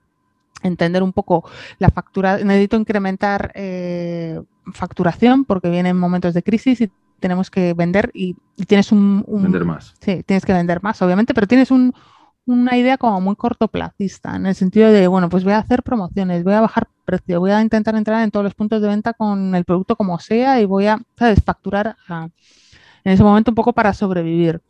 entender 0.61 1.01
un 1.01 1.13
poco 1.13 1.49
la 1.79 1.89
factura, 1.89 2.37
necesito 2.37 2.77
incrementar 2.77 3.51
eh, 3.55 4.39
facturación 4.73 5.45
porque 5.45 5.69
vienen 5.69 5.97
momentos 5.97 6.33
de 6.33 6.43
crisis 6.43 6.81
y 6.81 6.91
tenemos 7.19 7.49
que 7.49 7.73
vender 7.73 8.11
y, 8.13 8.35
tienes 8.67 8.91
un, 8.91 9.25
Vender 9.27 9.65
más. 9.65 9.95
Sí, 9.99 10.23
tienes 10.23 10.45
que 10.45 10.53
vender 10.53 10.81
más, 10.83 11.01
obviamente, 11.01 11.33
pero 11.33 11.47
tienes 11.47 11.71
una 11.71 12.77
idea 12.77 12.97
como 12.97 13.19
muy 13.19 13.35
cortoplacista, 13.35 14.35
en 14.35 14.45
el 14.45 14.55
sentido 14.55 14.91
de, 14.91 15.07
bueno, 15.07 15.27
pues 15.29 15.43
voy 15.43 15.53
a 15.53 15.59
hacer 15.59 15.81
promociones, 15.81 16.43
voy 16.43 16.53
a 16.53 16.61
bajar 16.61 16.87
precio, 17.03 17.39
voy 17.39 17.51
a 17.51 17.61
intentar 17.61 17.95
entrar 17.95 18.23
en 18.23 18.31
todos 18.31 18.43
los 18.43 18.53
puntos 18.53 18.81
de 18.81 18.87
venta 18.87 19.13
con 19.13 19.55
el 19.55 19.65
producto 19.65 19.95
como 19.95 20.19
sea 20.19 20.61
y 20.61 20.65
voy 20.65 20.85
a, 20.85 20.99
¿sabes?, 21.17 21.43
facturar 21.43 21.97
en 22.07 23.11
ese 23.11 23.23
momento 23.23 23.51
un 23.51 23.55
poco 23.55 23.73
para 23.73 23.93
sobrevivir. 23.93 24.61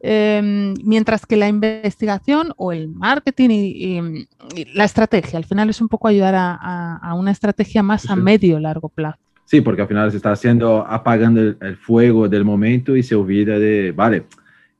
Em, 0.00 0.74
mientras 0.84 1.26
que 1.26 1.36
la 1.36 1.48
investigación 1.48 2.52
o 2.56 2.72
el 2.72 2.88
marketing 2.88 3.48
y, 3.50 4.28
la 4.74 4.84
estrategia, 4.84 5.38
al 5.38 5.44
final 5.44 5.68
es 5.70 5.80
un 5.80 5.88
poco 5.88 6.06
ayudar 6.06 6.34
a, 6.36 7.14
una 7.14 7.32
estrategia 7.32 7.82
más 7.82 8.08
a 8.08 8.16
medio 8.16 8.60
largo 8.60 8.88
plazo. 8.88 9.18
Sí, 9.44 9.60
porque 9.60 9.82
al 9.82 9.88
final 9.88 10.10
se 10.10 10.18
está 10.18 10.30
haciendo, 10.32 10.86
apagando 10.86 11.40
el, 11.40 11.76
fuego 11.76 12.28
del 12.28 12.44
momento 12.44 12.96
y 12.96 13.02
se 13.02 13.14
olvida 13.14 13.58
de, 13.58 13.92
vale, 13.92 14.24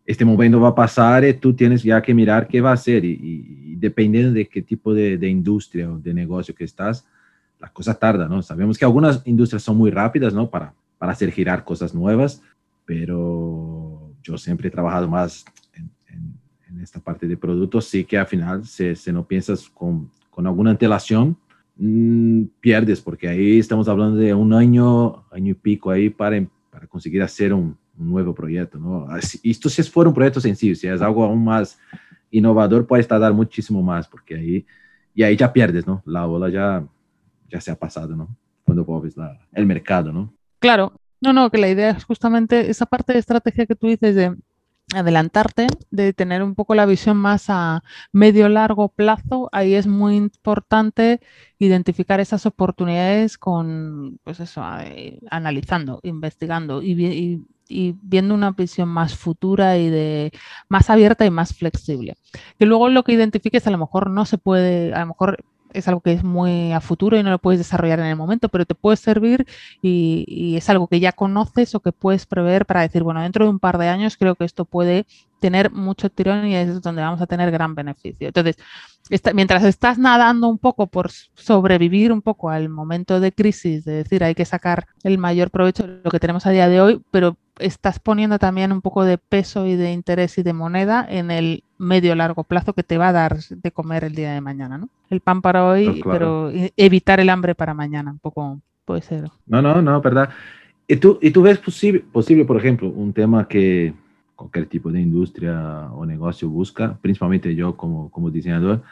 este 0.06 0.24
momento 0.24 0.60
va 0.60 0.68
a 0.68 0.74
pasar 0.74 1.24
y 1.24 1.34
tú 1.34 1.54
tienes 1.54 1.82
ya 1.82 2.00
que 2.00 2.14
mirar 2.14 2.46
qué 2.46 2.60
va 2.60 2.70
a 2.70 2.74
hacer 2.74 3.04
y, 3.04 3.74
dependiendo 3.76 4.32
de 4.32 4.46
qué 4.46 4.62
tipo 4.62 4.94
de, 4.94 5.18
de, 5.18 5.28
industria 5.28 5.90
o 5.90 5.98
de 5.98 6.14
negocio 6.14 6.54
que 6.54 6.64
estás, 6.64 7.06
las 7.58 7.70
cosas 7.72 7.98
tardan, 7.98 8.28
¿no? 8.28 8.42
Sabemos 8.42 8.78
que 8.78 8.84
algunas 8.84 9.22
industrias 9.24 9.62
son 9.62 9.76
muy 9.76 9.90
rápidas, 9.90 10.32
¿no? 10.32 10.48
Para, 10.48 10.74
para 10.98 11.12
hacer 11.12 11.30
girar 11.32 11.64
cosas 11.64 11.94
nuevas, 11.94 12.42
pero 12.84 13.77
yo 14.28 14.38
siempre 14.38 14.68
he 14.68 14.70
trabajado 14.70 15.08
más 15.08 15.44
en, 15.74 16.80
esta 16.82 17.00
parte 17.00 17.26
de 17.26 17.36
productos, 17.36 17.86
sí 17.86 18.04
que 18.04 18.16
al 18.16 18.26
final, 18.26 18.64
si, 18.64 18.94
no 19.12 19.26
piensas 19.26 19.68
con, 19.68 20.10
con 20.30 20.46
alguna 20.46 20.70
antelación, 20.70 21.36
Mm, 21.80 22.46
pierdes, 22.60 23.00
porque 23.00 23.28
ahí 23.28 23.60
estamos 23.60 23.88
hablando 23.88 24.16
de 24.16 24.34
un 24.34 24.52
año, 24.52 25.24
año 25.30 25.52
y 25.52 25.54
pico 25.54 25.92
ahí 25.92 26.10
para, 26.10 26.44
para 26.70 26.88
conseguir 26.88 27.22
hacer 27.22 27.54
un, 27.54 27.78
nuevo 27.96 28.32
proyecto, 28.32 28.78
¿no? 28.78 29.08
Esto 29.42 29.68
si 29.68 29.82
fuera 29.82 30.08
un 30.08 30.14
proyecto 30.14 30.40
sencillo, 30.40 30.76
si 30.76 30.86
es 30.86 31.02
algo 31.02 31.24
aún 31.24 31.42
más 31.42 31.76
innovador, 32.30 32.86
puede 32.86 33.02
tardar 33.02 33.32
muchísimo 33.32 33.82
más, 33.82 34.06
porque 34.06 34.36
ahí, 34.36 34.66
y 35.12 35.24
ahí 35.24 35.36
ya 35.36 35.52
pierdes, 35.52 35.84
¿no? 35.84 36.00
La 36.06 36.24
ola 36.24 36.48
ya, 36.48 36.86
ya 37.48 37.60
se 37.60 37.72
ha 37.72 37.74
pasado, 37.74 38.14
¿no? 38.14 38.36
Cuando 38.64 39.00
ves 39.00 39.16
el 39.52 39.66
mercado, 39.66 40.12
¿no? 40.12 40.32
Claro, 40.60 40.92
no, 41.20 41.32
no, 41.32 41.50
que 41.50 41.58
la 41.58 41.68
idea 41.68 41.90
es 41.90 42.04
justamente 42.04 42.70
esa 42.70 42.86
parte 42.86 43.12
de 43.12 43.18
estrategia 43.18 43.66
que 43.66 43.74
tú 43.74 43.88
dices 43.88 44.14
de 44.14 44.36
adelantarte, 44.94 45.66
de 45.90 46.12
tener 46.12 46.42
un 46.42 46.54
poco 46.54 46.74
la 46.74 46.86
visión 46.86 47.16
más 47.16 47.46
a 47.48 47.82
medio 48.12 48.48
largo 48.48 48.88
plazo, 48.88 49.48
ahí 49.52 49.74
es 49.74 49.86
muy 49.86 50.16
importante 50.16 51.20
identificar 51.58 52.20
esas 52.20 52.46
oportunidades 52.46 53.36
con, 53.36 54.18
pues 54.24 54.40
eso, 54.40 54.62
eh, 54.80 55.20
analizando, 55.30 56.00
investigando 56.02 56.82
y, 56.82 57.44
viendo 57.70 58.34
una 58.34 58.52
visión 58.52 58.88
más 58.88 59.14
futura 59.14 59.76
y 59.76 59.90
de 59.90 60.32
más 60.70 60.88
abierta 60.88 61.26
y 61.26 61.30
más 61.30 61.54
flexible. 61.54 62.16
Que 62.58 62.64
luego 62.64 62.88
lo 62.88 63.04
que 63.04 63.12
identifiques 63.12 63.66
a 63.66 63.70
lo 63.70 63.76
mejor 63.76 64.08
no 64.10 64.24
se 64.24 64.38
puede, 64.38 64.94
a 64.94 65.00
lo 65.00 65.08
mejor 65.08 65.44
es 65.80 65.88
algo 65.88 66.00
que 66.00 66.12
es 66.12 66.24
muy 66.24 66.72
a 66.72 66.80
futuro 66.80 67.18
y 67.18 67.22
no 67.22 67.30
lo 67.30 67.38
puedes 67.38 67.60
desarrollar 67.60 68.00
en 68.00 68.06
el 68.06 68.16
momento, 68.16 68.48
pero 68.48 68.64
te 68.64 68.74
puede 68.74 68.96
servir 68.96 69.46
y, 69.82 70.56
es 70.56 70.68
algo 70.70 70.88
que 70.88 71.00
ya 71.00 71.12
conoces 71.12 71.74
o 71.74 71.80
que 71.80 71.92
puedes 71.92 72.26
prever 72.26 72.66
para 72.66 72.82
decir, 72.82 73.02
bueno, 73.02 73.22
dentro 73.22 73.44
de 73.44 73.50
un 73.50 73.58
par 73.58 73.78
de 73.78 73.88
años 73.88 74.16
creo 74.16 74.34
que 74.34 74.44
esto 74.44 74.64
puede 74.64 75.06
tener 75.40 75.70
mucho 75.70 76.10
tirón 76.10 76.46
y 76.46 76.56
es 76.56 76.80
donde 76.82 77.02
vamos 77.02 77.20
a 77.20 77.26
tener 77.26 77.50
gran 77.50 77.74
beneficio. 77.74 78.28
Entonces, 78.28 78.56
mientras 79.34 79.62
estás 79.64 79.98
nadando 79.98 80.48
un 80.48 80.58
poco 80.58 80.86
por 80.86 81.10
sobrevivir 81.34 82.12
un 82.12 82.22
poco 82.22 82.50
al 82.50 82.68
momento 82.68 83.20
de 83.20 83.32
crisis, 83.32 83.84
de 83.84 83.92
decir, 83.92 84.24
hay 84.24 84.34
que 84.34 84.44
sacar 84.44 84.86
el 85.04 85.18
mayor 85.18 85.50
provecho 85.50 85.86
de 85.86 86.00
lo 86.02 86.10
que 86.10 86.20
tenemos 86.20 86.44
a 86.46 86.50
día 86.50 86.68
de 86.68 86.80
hoy, 86.80 87.02
pero 87.10 87.36
estás 87.60 87.98
poniendo 87.98 88.38
también 88.38 88.72
un 88.72 88.80
poco 88.80 89.04
de 89.04 89.18
peso 89.18 89.66
y 89.66 89.76
de 89.76 89.92
interés 89.92 90.38
y 90.38 90.42
de 90.42 90.52
moneda 90.52 91.06
en 91.08 91.30
el 91.30 91.64
medio 91.78 92.14
largo 92.14 92.44
plazo 92.44 92.72
que 92.72 92.82
te 92.82 92.98
va 92.98 93.08
a 93.08 93.12
dar 93.12 93.38
de 93.38 93.70
comer 93.72 94.04
el 94.04 94.14
día 94.14 94.32
de 94.32 94.40
mañana, 94.40 94.78
¿no? 94.78 94.88
El 95.10 95.20
pan 95.20 95.42
para 95.42 95.64
hoy, 95.64 96.02
pero 96.04 96.50
evitar 96.76 97.20
el 97.20 97.30
hambre 97.30 97.54
para 97.54 97.74
mañana, 97.74 98.10
un 98.10 98.18
poco 98.18 98.60
puede 98.84 99.02
ser. 99.02 99.30
No, 99.46 99.62
no, 99.62 99.80
no, 99.80 100.00
verdad. 100.00 100.30
¿Y 100.86 100.96
tú, 100.96 101.18
y 101.20 101.30
tú 101.30 101.42
ves 101.42 101.58
posible, 101.58 102.00
posible, 102.00 102.44
por 102.44 102.56
ejemplo, 102.56 102.88
un 102.88 103.12
tema 103.12 103.46
que 103.46 103.94
cualquier 104.34 104.66
tipo 104.66 104.90
de 104.90 105.00
industria 105.00 105.90
o 105.92 106.06
negocio 106.06 106.48
busca, 106.48 106.96
principalmente 107.00 107.54
yo 107.54 107.76
como, 107.76 108.10
como 108.10 108.30
diseñador, 108.30 108.82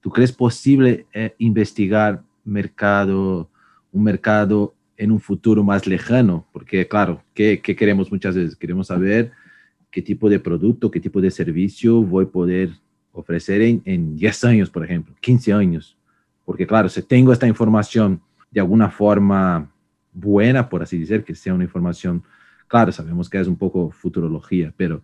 ¿tú 0.00 0.10
crees 0.10 0.32
posible 0.32 1.06
eh, 1.12 1.34
investigar 1.38 2.22
mercado, 2.44 3.48
un 3.92 4.04
mercado 4.04 4.74
en 5.02 5.10
un 5.10 5.18
futuro 5.18 5.64
más 5.64 5.88
lejano, 5.88 6.46
porque 6.52 6.86
claro, 6.86 7.24
¿qué, 7.34 7.60
queremos 7.60 8.12
muchas 8.12 8.36
veces? 8.36 8.54
Queremos 8.54 8.86
saber 8.86 9.32
qué 9.90 10.00
tipo 10.00 10.30
de 10.30 10.38
producto, 10.38 10.92
qué 10.92 11.00
tipo 11.00 11.20
de 11.20 11.32
servicio 11.32 12.00
voy 12.02 12.24
a 12.24 12.28
poder 12.28 12.70
ofrecer 13.10 13.62
en, 13.62 13.82
en 13.84 14.14
10 14.14 14.44
años, 14.44 14.70
por 14.70 14.84
ejemplo, 14.84 15.12
15 15.20 15.52
años. 15.54 15.98
Porque 16.44 16.68
claro, 16.68 16.88
si 16.88 17.02
tengo 17.02 17.32
esta 17.32 17.48
información 17.48 18.20
de 18.52 18.60
alguna 18.60 18.90
forma 18.90 19.72
buena, 20.12 20.68
por 20.68 20.84
así 20.84 20.98
decir, 20.98 21.24
que 21.24 21.34
sea 21.34 21.52
una 21.52 21.64
información, 21.64 22.22
claro, 22.68 22.92
sabemos 22.92 23.28
que 23.28 23.40
es 23.40 23.48
un 23.48 23.56
poco 23.56 23.90
futurología, 23.90 24.72
pero 24.76 25.02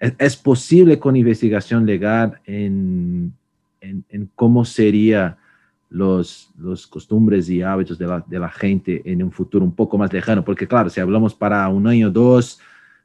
es, 0.00 0.36
posible 0.36 0.98
con 0.98 1.14
investigación 1.14 1.86
legal 1.86 2.40
en, 2.44 3.32
en, 3.80 4.04
en 4.08 4.28
cómo 4.34 4.64
sería 4.64 5.38
los, 5.90 6.50
los 6.58 6.86
costumbres 6.86 7.48
y 7.48 7.62
hábitos 7.62 7.98
de 7.98 8.06
la, 8.06 8.24
de 8.26 8.38
la, 8.38 8.50
gente 8.50 9.02
en 9.04 9.22
un 9.22 9.32
futuro 9.32 9.64
un 9.64 9.74
poco 9.74 9.96
más 9.96 10.12
lejano, 10.12 10.44
porque 10.44 10.66
claro, 10.66 10.90
si 10.90 11.00
hablamos 11.00 11.34
para 11.34 11.66
un 11.68 11.86
año, 11.86 12.10
dos, 12.10 12.60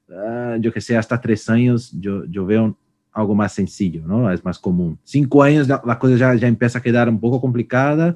uh, 0.10 0.58
yo 0.60 0.72
que 0.72 0.82
sé, 0.82 0.98
hasta 0.98 1.20
tres 1.20 1.50
años, 1.50 1.92
yo, 2.00 2.26
yo 2.26 2.46
veo 2.46 2.78
algo 3.14 3.36
más 3.36 3.54
sencillo, 3.54 4.04
¿no? 4.06 4.32
Es 4.32 4.44
más 4.44 4.60
común. 4.60 4.98
Cinco 5.04 5.44
años 5.44 5.68
la, 5.68 5.82
la 5.86 5.98
cosa 6.00 6.16
ya, 6.16 6.34
ya 6.36 6.48
empieza 6.48 6.80
a 6.80 6.82
quedar 6.82 7.08
un 7.08 7.20
poco 7.20 7.40
complicada. 7.40 8.16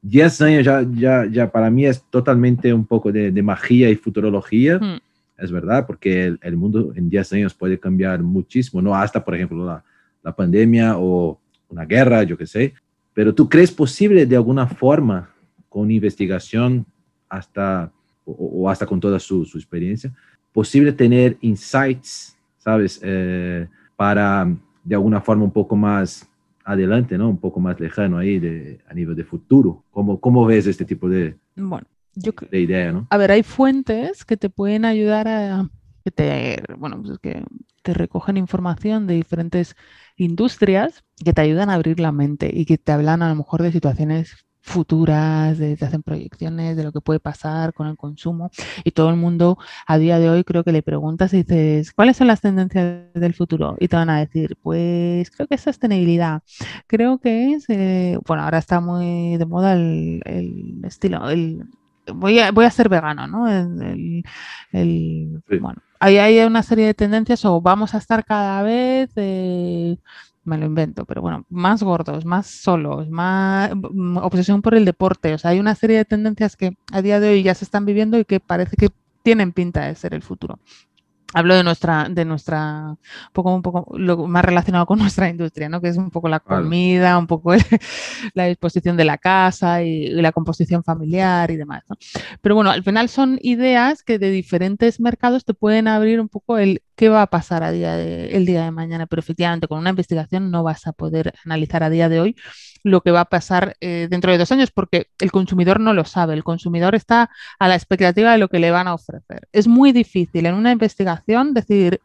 Diez 0.00 0.40
años 0.40 0.64
ya, 0.64 0.86
ya, 0.94 1.26
ya 1.26 1.50
para 1.50 1.68
mí 1.68 1.84
es 1.84 2.02
totalmente 2.10 2.72
un 2.72 2.86
poco 2.86 3.10
de, 3.10 3.32
de 3.32 3.42
magia 3.42 3.90
y 3.90 3.96
futurología. 3.96 4.78
Mm. 4.78 5.00
Es 5.36 5.50
verdad, 5.50 5.84
porque 5.86 6.26
el, 6.26 6.38
el, 6.42 6.56
mundo 6.56 6.92
en 6.94 7.10
diez 7.10 7.30
años 7.32 7.52
puede 7.52 7.78
cambiar 7.78 8.22
muchísimo, 8.22 8.80
¿no? 8.80 8.94
Hasta, 8.94 9.22
por 9.22 9.34
ejemplo, 9.34 9.66
la, 9.66 9.84
la 10.22 10.34
pandemia 10.34 10.96
o 10.96 11.38
una 11.68 11.84
guerra, 11.84 12.22
yo 12.22 12.38
que 12.38 12.46
sé. 12.46 12.72
Pero 13.16 13.34
tú 13.34 13.48
crees 13.48 13.72
posible 13.72 14.26
de 14.26 14.36
alguna 14.36 14.66
forma, 14.66 15.30
con 15.70 15.90
investigación 15.90 16.84
hasta, 17.30 17.90
o, 18.26 18.68
hasta 18.68 18.84
con 18.84 19.00
toda 19.00 19.18
su, 19.18 19.46
su, 19.46 19.56
experiencia, 19.56 20.12
posible 20.52 20.92
tener 20.92 21.38
insights, 21.40 22.36
¿sabes? 22.58 23.00
Eh, 23.02 23.66
para 23.96 24.54
de 24.84 24.94
alguna 24.94 25.22
forma 25.22 25.44
un 25.44 25.50
poco 25.50 25.76
más 25.76 26.28
adelante, 26.62 27.16
¿no? 27.16 27.30
Un 27.30 27.38
poco 27.38 27.58
más 27.58 27.80
lejano 27.80 28.18
ahí 28.18 28.38
de, 28.38 28.80
a 28.86 28.92
nivel 28.92 29.16
de 29.16 29.24
futuro. 29.24 29.82
¿Cómo, 29.92 30.20
cómo 30.20 30.44
ves 30.44 30.66
este 30.66 30.84
tipo 30.84 31.08
de, 31.08 31.36
bueno, 31.56 31.86
yo, 32.14 32.32
de 32.50 32.60
idea, 32.60 32.92
¿no? 32.92 33.06
A 33.08 33.16
ver, 33.16 33.30
hay 33.30 33.42
fuentes 33.42 34.26
que 34.26 34.36
te 34.36 34.50
pueden 34.50 34.84
ayudar 34.84 35.26
a 35.26 35.70
que 36.04 36.10
te, 36.10 36.62
bueno, 36.76 37.02
pues 37.02 37.18
que 37.18 37.42
te 37.86 37.94
recogen 37.94 38.36
información 38.36 39.06
de 39.06 39.14
diferentes 39.14 39.76
industrias 40.16 41.04
que 41.24 41.32
te 41.32 41.40
ayudan 41.40 41.70
a 41.70 41.74
abrir 41.74 42.00
la 42.00 42.10
mente 42.10 42.50
y 42.52 42.66
que 42.66 42.78
te 42.78 42.90
hablan 42.90 43.22
a 43.22 43.28
lo 43.28 43.36
mejor 43.36 43.62
de 43.62 43.70
situaciones 43.70 44.44
futuras, 44.60 45.56
de, 45.58 45.76
te 45.76 45.84
hacen 45.84 46.02
proyecciones 46.02 46.76
de 46.76 46.82
lo 46.82 46.90
que 46.90 47.00
puede 47.00 47.20
pasar 47.20 47.72
con 47.74 47.86
el 47.86 47.96
consumo 47.96 48.50
y 48.82 48.90
todo 48.90 49.10
el 49.10 49.16
mundo 49.16 49.56
a 49.86 49.98
día 49.98 50.18
de 50.18 50.28
hoy 50.28 50.42
creo 50.42 50.64
que 50.64 50.72
le 50.72 50.82
preguntas 50.82 51.32
y 51.32 51.44
dices, 51.44 51.92
¿cuáles 51.92 52.16
son 52.16 52.26
las 52.26 52.40
tendencias 52.40 53.12
del 53.14 53.34
futuro? 53.34 53.76
Y 53.78 53.86
te 53.86 53.94
van 53.94 54.10
a 54.10 54.18
decir, 54.18 54.56
pues 54.62 55.30
creo 55.30 55.46
que 55.46 55.54
es 55.54 55.60
sostenibilidad, 55.60 56.42
creo 56.88 57.18
que 57.18 57.52
es, 57.52 57.66
eh, 57.68 58.18
bueno, 58.26 58.42
ahora 58.42 58.58
está 58.58 58.80
muy 58.80 59.36
de 59.36 59.46
moda 59.46 59.74
el, 59.74 60.22
el 60.24 60.84
estilo, 60.84 61.30
el 61.30 61.64
voy 62.14 62.38
a, 62.38 62.50
voy 62.52 62.64
a 62.64 62.70
ser 62.70 62.88
vegano, 62.88 63.26
¿no? 63.26 63.48
El, 63.48 64.24
el, 64.72 65.42
Bueno, 65.60 65.80
ahí 66.00 66.18
hay 66.18 66.38
una 66.40 66.62
serie 66.62 66.86
de 66.86 66.94
tendencias 66.94 67.44
o 67.44 67.60
vamos 67.60 67.94
a 67.94 67.98
estar 67.98 68.24
cada 68.24 68.62
vez, 68.62 69.10
eh, 69.16 69.96
me 70.44 70.58
lo 70.58 70.66
invento, 70.66 71.04
pero 71.04 71.22
bueno, 71.22 71.44
más 71.50 71.82
gordos, 71.82 72.24
más 72.24 72.46
solos, 72.46 73.08
más 73.10 73.70
mm, 73.74 74.18
obsesión 74.18 74.62
por 74.62 74.74
el 74.74 74.84
deporte. 74.84 75.34
O 75.34 75.38
sea, 75.38 75.50
hay 75.50 75.60
una 75.60 75.74
serie 75.74 75.98
de 75.98 76.04
tendencias 76.04 76.56
que 76.56 76.76
a 76.92 77.02
día 77.02 77.20
de 77.20 77.30
hoy 77.30 77.42
ya 77.42 77.54
se 77.54 77.64
están 77.64 77.84
viviendo 77.84 78.18
y 78.18 78.24
que 78.24 78.40
parece 78.40 78.76
que 78.76 78.90
tienen 79.22 79.52
pinta 79.52 79.86
de 79.86 79.94
ser 79.96 80.14
el 80.14 80.22
futuro. 80.22 80.60
Hablo 81.32 81.54
de 81.54 81.64
nuestra, 81.64 82.08
de 82.08 82.24
nuestra, 82.24 82.88
un 82.88 83.32
poco, 83.32 83.54
un 83.54 83.62
poco 83.62 83.98
lo 83.98 84.26
más 84.26 84.44
relacionado 84.44 84.86
con 84.86 84.98
nuestra 85.16 85.28
industria, 85.28 85.68
¿no? 85.68 85.80
Que 85.80 85.88
es 85.88 85.96
un 85.96 86.10
poco 86.10 86.28
la 86.28 86.40
comida, 86.40 87.18
un 87.18 87.26
poco 87.26 87.52
la 88.34 88.46
disposición 88.46 88.96
de 88.96 89.04
la 89.04 89.18
casa 89.18 89.82
y, 89.82 90.08
la 90.10 90.32
composición 90.32 90.82
familiar 90.84 91.50
y 91.50 91.56
demás, 91.56 91.82
¿no? 91.88 91.96
Pero 92.40 92.54
bueno, 92.54 92.70
al 92.70 92.82
final 92.82 93.08
son 93.08 93.38
ideas 93.42 94.02
que 94.02 94.18
de 94.18 94.30
diferentes 94.30 95.00
mercados 95.00 95.44
te 95.44 95.54
pueden 95.54 95.88
abrir 95.88 96.20
un 96.20 96.28
poco 96.28 96.58
el 96.58 96.82
qué 96.96 97.08
va 97.08 97.22
a 97.22 97.26
pasar 97.26 97.62
a 97.62 97.70
día 97.72 97.94
de, 97.96 98.36
el 98.36 98.46
día 98.46 98.64
de 98.64 98.70
mañana, 98.70 99.06
pero 99.06 99.20
efectivamente 99.20 99.68
con 99.68 99.78
una 99.78 99.90
investigación 99.90 100.50
no 100.50 100.62
vas 100.62 100.86
a 100.86 100.92
poder 100.92 101.34
analizar 101.44 101.82
a 101.82 101.90
día 101.90 102.08
de 102.08 102.20
hoy 102.20 102.36
lo 102.86 103.00
que 103.00 103.10
va 103.10 103.22
a 103.22 103.24
pasar 103.24 103.76
eh, 103.80 104.06
dentro 104.08 104.30
de 104.30 104.38
dos 104.38 104.52
años, 104.52 104.70
porque 104.70 105.08
el 105.18 105.32
consumidor 105.32 105.80
no 105.80 105.92
lo 105.92 106.04
sabe, 106.04 106.34
el 106.34 106.44
consumidor 106.44 106.94
está 106.94 107.30
a 107.58 107.68
la 107.68 107.74
expectativa 107.74 108.30
de 108.30 108.38
lo 108.38 108.48
que 108.48 108.60
le 108.60 108.70
van 108.70 108.86
a 108.86 108.94
ofrecer. 108.94 109.48
Es 109.52 109.66
muy 109.66 109.90
difícil 109.90 110.46
en 110.46 110.54
una 110.54 110.70
investigación 110.70 111.52
decir, 111.52 112.00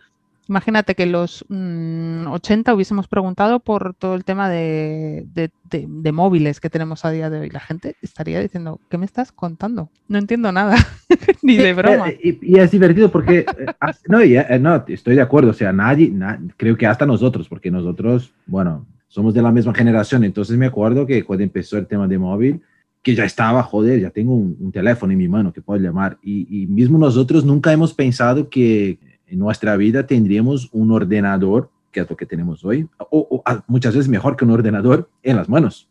imagínate 0.49 0.95
que 0.95 1.03
en 1.03 1.11
los 1.11 1.43
80 1.43 2.71
mm, 2.71 2.75
hubiésemos 2.75 3.07
preguntado 3.07 3.59
por 3.59 3.93
todo 3.93 4.15
el 4.15 4.23
tema 4.23 4.49
de, 4.49 5.51
móviles 6.11 6.59
que 6.59 6.71
tenemos 6.71 7.05
a 7.05 7.11
día 7.11 7.29
de 7.29 7.41
hoy. 7.41 7.49
La 7.51 7.59
gente 7.59 7.95
estaría 8.01 8.39
diciendo, 8.39 8.79
¿qué 8.89 8.97
me 8.97 9.05
estás 9.05 9.31
contando? 9.31 9.91
No 10.07 10.17
entiendo 10.17 10.51
nada, 10.51 10.77
ni 11.43 11.57
de 11.57 11.73
broma. 11.73 12.09
Y, 12.09 12.57
es 12.57 12.71
divertido 12.71 13.11
porque, 13.11 13.39
eh, 13.39 13.65
no, 14.07 14.19
eh, 14.19 14.59
no, 14.59 14.83
estoy 14.87 15.13
de 15.13 15.21
acuerdo, 15.21 15.51
o 15.51 15.53
sea, 15.53 15.71
nadie, 15.71 16.11
creo 16.57 16.75
que 16.75 16.87
hasta 16.87 17.05
nosotros, 17.05 17.47
porque 17.47 17.69
nosotros, 17.69 18.33
bueno, 18.47 18.87
somos 19.11 19.33
de 19.33 19.41
la 19.41 19.51
misma 19.51 19.73
generación, 19.73 20.23
entonces 20.23 20.57
me 20.57 20.67
acuerdo 20.67 21.05
que 21.05 21.25
cuando 21.25 21.43
empezó 21.43 21.77
el 21.77 21.85
tema 21.85 22.07
de 22.07 22.17
móvil, 22.17 22.61
que 23.03 23.13
ya 23.13 23.25
estaba, 23.25 23.61
joder, 23.61 23.99
ya 23.99 24.09
tengo 24.09 24.33
un, 24.33 24.71
teléfono 24.71 25.11
en 25.11 25.17
mi 25.17 25.27
mano 25.27 25.51
que 25.51 25.61
puedo 25.61 25.83
llamar, 25.83 26.17
y, 26.23 26.65
mismo 26.67 26.97
nosotros 26.97 27.43
nunca 27.43 27.73
hemos 27.73 27.93
pensado 27.93 28.47
que 28.47 28.99
en 29.27 29.37
nuestra 29.37 29.75
vida 29.75 30.07
tendríamos 30.07 30.69
un 30.71 30.91
ordenador, 30.91 31.69
que 31.91 31.99
es 31.99 32.09
lo 32.09 32.15
que 32.15 32.25
tenemos 32.25 32.63
hoy, 32.63 32.87
o, 33.09 33.43
muchas 33.67 33.93
veces 33.93 34.07
mejor 34.07 34.37
que 34.37 34.45
un 34.45 34.51
ordenador, 34.51 35.09
en 35.23 35.35
las 35.35 35.49
manos. 35.49 35.89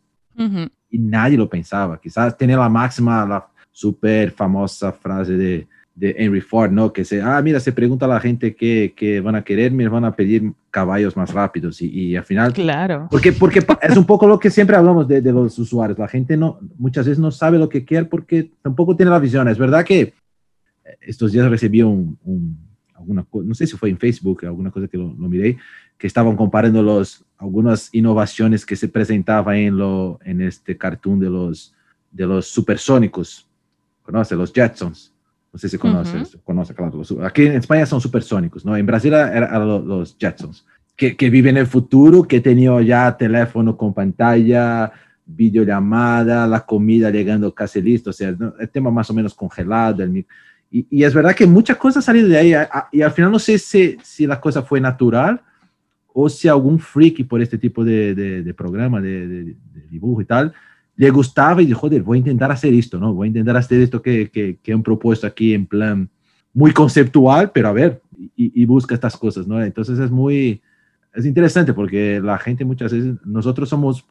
Y 0.89 0.99
nadie 0.99 1.37
lo 1.37 1.47
pensaba. 1.47 2.01
Quizás 2.01 2.39
tiene 2.39 2.57
la 2.57 2.71
máxima, 2.71 3.27
la 3.27 3.47
súper 3.71 4.31
famosa 4.31 4.93
frase 4.93 5.37
de 5.37 5.69
de 6.01 6.17
Henry 6.17 6.41
Ford, 6.41 6.73
¿no? 6.73 6.95
Que 6.95 7.05
se, 7.05 7.21
ah, 7.21 7.43
mira, 7.43 7.61
se 7.61 7.73
pregunta 7.73 8.07
a 8.07 8.09
la 8.09 8.21
gente 8.21 8.57
qué, 8.57 8.95
qué 8.97 9.21
van 9.21 9.35
a 9.35 9.45
querer, 9.45 9.71
me 9.71 9.87
van 9.87 10.07
a 10.07 10.17
pedir 10.17 10.51
caballos 10.71 11.15
más 11.15 11.31
rápidos 11.31 11.83
y, 11.83 11.91
y, 11.91 12.17
al 12.17 12.25
final... 12.25 12.55
Claro. 12.55 13.07
Porque, 13.11 13.33
porque 13.33 13.63
es 13.83 13.97
un 13.99 14.07
poco 14.07 14.27
lo 14.27 14.39
que 14.39 14.49
siempre 14.49 14.77
hablamos 14.77 15.07
de, 15.07 15.21
de, 15.21 15.31
los 15.31 15.59
usuarios. 15.59 15.99
La 15.99 16.09
gente 16.09 16.39
no, 16.39 16.59
muchas 16.79 17.05
veces 17.05 17.19
no 17.19 17.31
sabe 17.31 17.59
lo 17.59 17.69
que 17.69 17.85
quiere 17.85 18.07
porque 18.07 18.51
tampoco 18.63 18.97
tiene 18.97 19.11
la 19.11 19.19
visión. 19.19 19.47
Es 19.49 19.59
verdad 19.59 19.85
que 19.85 20.15
estos 21.03 21.33
días 21.33 21.51
recibí 21.51 21.83
un, 21.83 22.19
alguna, 22.95 23.27
no 23.31 23.55
sé 23.55 23.67
si 23.67 23.77
fue 23.77 23.91
en 23.91 23.99
Facebook, 23.99 24.47
alguna 24.47 24.71
cosa 24.71 24.89
que 24.89 24.97
lo, 24.97 25.13
lo, 25.13 25.29
miré, 25.29 25.59
que 25.99 26.07
estaban 26.07 26.35
comparando 26.35 26.83
los, 26.83 27.27
algunas 27.37 27.91
innovaciones 27.93 28.65
que 28.65 28.75
se 28.75 28.89
presentaban 28.89 29.57
en, 29.57 29.77
lo, 29.77 30.19
en 30.25 30.41
este 30.41 30.79
cartoon 30.79 31.21
de 31.21 31.29
los, 31.29 31.75
de 32.11 32.27
los 32.27 32.47
supersónicos, 32.47 33.47
¿conoce? 34.03 34.35
Los 34.35 34.51
Jetsons 34.51 35.13
no 35.53 35.59
sé 35.59 35.69
si 35.69 35.79
conoces, 35.79 36.39
conoce, 36.45 36.75
claro. 36.75 37.03
aquí 37.25 37.47
en 37.47 37.55
España 37.55 37.85
son 37.85 38.01
supersónicos, 38.01 38.65
¿no? 38.65 38.77
En 38.77 38.87
Brasil 38.87 39.13
eran 39.13 39.67
los, 39.67 40.17
Jetsons, 40.19 40.65
que, 40.97 41.17
que 41.17 41.29
viven 41.29 41.57
en 41.57 41.63
el 41.63 41.67
futuro, 41.67 42.23
que 42.23 42.41
tenían 42.41 42.85
ya 42.85 43.17
teléfono 43.17 43.77
con 43.77 43.93
pantalla, 43.93 44.93
videollamada, 45.27 46.47
la 46.47 46.65
comida 46.65 47.11
llegando 47.11 47.53
casi 47.55 47.81
listo, 47.83 48.11
o 48.11 48.13
sea, 48.13 48.29
el 48.29 48.69
tema 48.71 48.91
más 48.91 49.11
o 49.11 49.15
menos 49.15 49.35
congelado. 49.35 50.05
y, 50.05 50.27
y, 50.71 51.03
es 51.03 51.15
verdad 51.15 51.35
que 51.35 51.47
muchas 51.47 51.77
cosas 51.77 52.05
salieron 52.05 52.31
de 52.31 52.39
ahí, 52.39 52.55
y 52.93 53.03
al 53.03 53.13
final 53.13 53.33
no 53.33 53.39
sé 53.39 53.59
si, 53.59 53.97
si 54.03 54.27
la 54.27 54.41
cosa 54.41 54.63
fue 54.63 54.81
natural 54.81 55.41
o 56.13 56.29
si 56.29 56.49
algún 56.49 56.79
freaky 56.79 57.25
por 57.25 57.41
este 57.41 57.59
tipo 57.59 57.85
de, 57.85 58.15
de, 58.15 58.55
programa, 58.55 59.01
de, 59.01 59.27
de, 59.27 59.57
dibujo 59.91 60.21
y 60.23 60.25
tal, 60.25 60.53
le 61.01 61.09
gustaba 61.09 61.63
y 61.63 61.67
dijo, 61.67 61.81
joder, 61.81 62.03
voy 62.03 62.19
a 62.19 62.19
intentar 62.19 62.53
hacer 62.53 62.75
esto, 62.75 63.01
¿no? 63.01 63.15
Voy 63.15 63.25
a 63.25 63.29
intentar 63.29 63.57
hacer 63.57 63.81
esto 63.81 64.03
que, 64.03 64.29
que, 64.29 64.59
que 64.63 64.71
han 64.71 64.83
propuesto 64.83 65.27
aquí 65.27 65.55
en 65.55 65.65
plan 65.65 66.11
muy 66.53 66.73
conceptual, 66.75 67.53
pero 67.53 67.69
a 67.69 67.73
ver, 67.73 68.03
y, 68.37 68.63
busca 68.67 68.95
estas 68.95 69.17
cosas, 69.17 69.47
¿no? 69.47 69.65
Entonces 69.65 69.99
es 69.99 70.11
muy, 70.11 70.61
es 71.15 71.25
interesante 71.25 71.73
porque 71.73 72.21
la 72.23 72.37
gente 72.37 72.67
muchas 72.67 72.93
veces, 72.93 73.15
nosotros 73.25 73.71
somos 73.71 74.07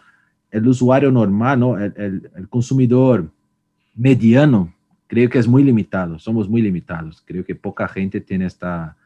el 0.50 0.68
usuario 0.68 1.12
normal, 1.12 1.60
¿no? 1.60 1.78
El, 1.78 1.94
el, 1.96 2.32
el 2.36 2.50
consumidor 2.50 3.32
mediano, 3.94 4.74
creo 5.06 5.30
que 5.30 5.38
es 5.38 5.48
muy 5.48 5.64
limitado, 5.64 6.18
somos 6.18 6.50
muy 6.50 6.64
limitados. 6.64 7.22
Creo 7.24 7.46
que 7.46 7.54
poca 7.54 7.88
gente 7.88 8.20
tiene 8.20 8.48
esta, 8.48 8.98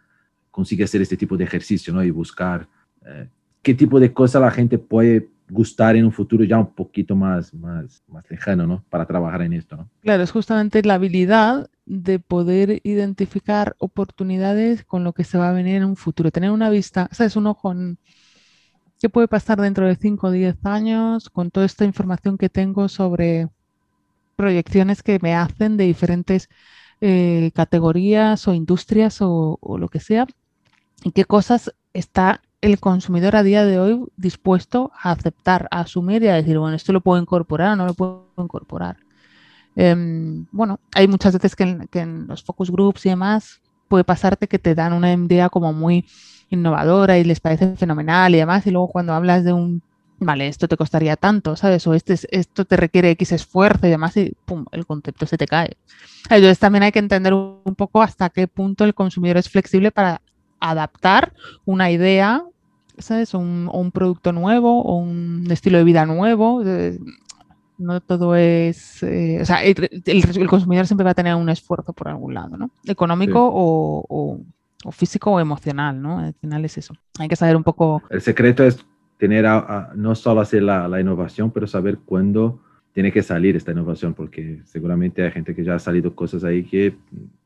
consigue 0.52 0.86
hacer 0.86 1.02
este 1.02 1.18
tipo 1.18 1.36
de 1.36 1.44
ejercicio, 1.44 1.94
¿no? 1.94 2.02
Y 2.02 2.12
buscar 2.12 2.66
eh, 3.06 3.28
qué 3.62 3.74
tipo 3.74 4.00
de 4.00 4.14
cosas 4.14 4.42
la 4.42 4.52
gente 4.52 4.78
puede 4.78 5.33
gustar 5.50 5.96
en 5.96 6.06
un 6.06 6.12
futuro 6.12 6.44
ya 6.44 6.58
un 6.58 6.74
poquito 6.74 7.16
más, 7.16 7.54
más, 7.54 8.04
más 8.08 8.30
lejano, 8.30 8.66
¿no? 8.66 8.84
Para 8.90 9.06
trabajar 9.06 9.42
en 9.42 9.54
esto, 9.54 9.76
¿no? 9.76 9.90
Claro, 10.02 10.24
es 10.24 10.32
justamente 10.32 10.82
la 10.84 10.96
habilidad 10.96 11.70
de 11.86 12.20
poder 12.20 12.82
identificar 12.84 13.76
oportunidades 13.80 14.84
con 14.84 15.04
lo 15.04 15.14
que 15.14 15.24
se 15.24 15.38
va 15.38 15.50
a 15.50 15.54
venir 15.54 15.76
en 15.76 15.86
un 15.86 15.96
futuro, 15.96 16.32
tener 16.32 16.52
una 16.52 16.70
vista, 16.70 17.10
¿sabes? 17.12 17.36
Un 17.36 17.48
ojo 17.48 17.72
en 17.72 17.98
qué 19.00 19.10
puede 19.10 19.28
pasar 19.28 19.60
dentro 19.60 19.86
de 19.86 19.96
5 19.96 20.28
o 20.28 20.32
10 20.32 20.66
años 20.66 21.30
con 21.30 21.52
toda 21.52 21.66
esta 21.66 21.84
información 21.86 22.38
que 22.38 22.50
tengo 22.50 22.88
sobre 22.88 23.50
proyecciones 24.36 25.04
que 25.04 25.20
me 25.22 25.36
hacen 25.36 25.78
de 25.78 25.84
diferentes 25.86 26.50
eh, 27.02 27.52
categorías 27.54 28.48
o 28.48 28.54
industrias 28.54 29.22
o, 29.22 29.58
o 29.60 29.78
lo 29.78 29.90
que 29.90 30.00
sea, 30.00 30.26
y 31.04 31.12
qué 31.12 31.26
cosas 31.26 31.74
está 31.94 32.42
el 32.64 32.80
consumidor 32.80 33.36
a 33.36 33.44
día 33.44 33.66
de 33.66 33.78
hoy 33.78 34.06
dispuesto 34.16 34.94
a 34.98 35.12
aceptar, 35.12 35.68
a 35.70 35.82
asumir 35.82 36.24
y 36.24 36.30
a 36.30 36.36
decir, 36.36 36.58
bueno, 36.58 36.78
esto 36.78 36.94
lo 36.94 37.02
puedo 37.02 37.22
incorporar 37.22 37.74
o 37.74 37.76
no 37.76 37.86
lo 37.86 37.94
puedo 37.94 38.26
incorporar. 38.38 38.96
Em, 39.76 40.46
bueno, 40.50 40.80
hay 40.96 41.10
muchas 41.10 41.34
veces 41.34 41.58
que 41.58 41.78
en, 42.00 42.26
los 42.26 42.42
focus 42.42 42.72
groups 42.72 43.06
y 43.06 43.10
demás 43.10 43.60
puede 43.90 44.06
pasarte 44.06 44.48
que 44.48 44.60
te 44.60 44.76
dan 44.76 44.94
una 44.94 45.12
idea 45.12 45.50
como 45.50 45.74
muy 45.74 46.06
innovadora 46.50 47.18
y 47.18 47.26
les 47.26 47.42
parece 47.42 47.76
fenomenal 47.76 48.34
y 48.34 48.38
demás, 48.38 48.66
y 48.66 48.72
luego 48.72 48.88
cuando 48.88 49.14
hablas 49.14 49.44
de 49.44 49.52
un, 49.52 49.82
vale, 50.20 50.48
esto 50.48 50.70
te 50.70 50.78
costaría 50.78 51.18
tanto, 51.18 51.58
¿sabes? 51.58 51.86
O 51.86 51.94
este, 51.94 52.16
esto 52.32 52.64
te 52.64 52.78
requiere 52.78 53.12
X 53.12 53.34
esfuerzo 53.34 53.88
y 53.88 53.90
demás, 53.90 54.16
y 54.16 54.38
pum, 54.46 54.66
el 54.72 54.86
concepto 54.86 55.26
se 55.26 55.38
te 55.38 55.48
cae. 55.48 55.76
Entonces 56.30 56.60
también 56.60 56.84
hay 56.84 56.94
que 56.94 57.00
entender 57.00 57.34
un 57.34 57.76
poco 57.76 58.02
hasta 58.02 58.30
qué 58.30 58.48
punto 58.48 58.86
el 58.86 58.94
consumidor 58.94 59.36
es 59.36 59.50
flexible 59.50 59.92
para 59.92 60.22
adaptar 60.62 61.34
una 61.66 61.92
idea 61.92 62.46
¿sabes? 62.98 63.34
Un, 63.34 63.70
un 63.72 63.92
producto 63.92 64.32
nuevo 64.32 64.82
o 64.82 64.98
un 64.98 65.46
estilo 65.50 65.78
de 65.78 65.84
vida 65.84 66.06
nuevo. 66.06 66.64
no 67.78 68.02
todo 68.02 68.36
es, 68.36 69.04
eh, 69.04 69.40
o 69.42 69.46
sea, 69.46 69.64
el, 69.64 70.48
consumidor 70.48 70.88
siempre 70.88 71.06
va 71.06 71.12
a 71.12 71.16
tener 71.16 71.36
un 71.36 71.50
esfuerzo 71.50 71.94
por 71.94 72.08
algún 72.08 72.34
lado, 72.34 72.58
¿no? 72.58 72.70
Económico 72.86 73.40
o, 73.52 74.06
o, 74.86 74.92
físico 74.92 75.32
o 75.32 75.40
emocional, 75.40 76.02
¿no? 76.02 76.20
Al 76.20 76.34
final 76.34 76.66
es 76.66 76.78
eso. 76.78 76.94
Hay 77.20 77.28
que 77.28 77.36
saber 77.36 77.56
un 77.56 77.64
poco. 77.64 78.04
El 78.10 78.22
secreto 78.22 78.64
es 78.64 78.86
tener, 79.18 79.46
no 79.96 80.16
solo 80.16 80.42
hacer 80.42 80.64
la, 80.64 80.88
la, 80.88 81.00
innovación, 81.00 81.52
pero 81.52 81.68
saber 81.68 82.00
cuándo 82.00 82.60
tiene 82.94 83.12
que 83.12 83.24
salir 83.24 83.56
esta 83.56 83.72
innovación, 83.72 84.14
porque 84.14 84.62
seguramente 84.66 85.24
hay 85.24 85.32
gente 85.32 85.56
que 85.56 85.64
ya 85.64 85.76
ha 85.76 85.80
salido 85.80 86.14
cosas 86.14 86.44
ahí 86.44 86.64
que 86.64 86.96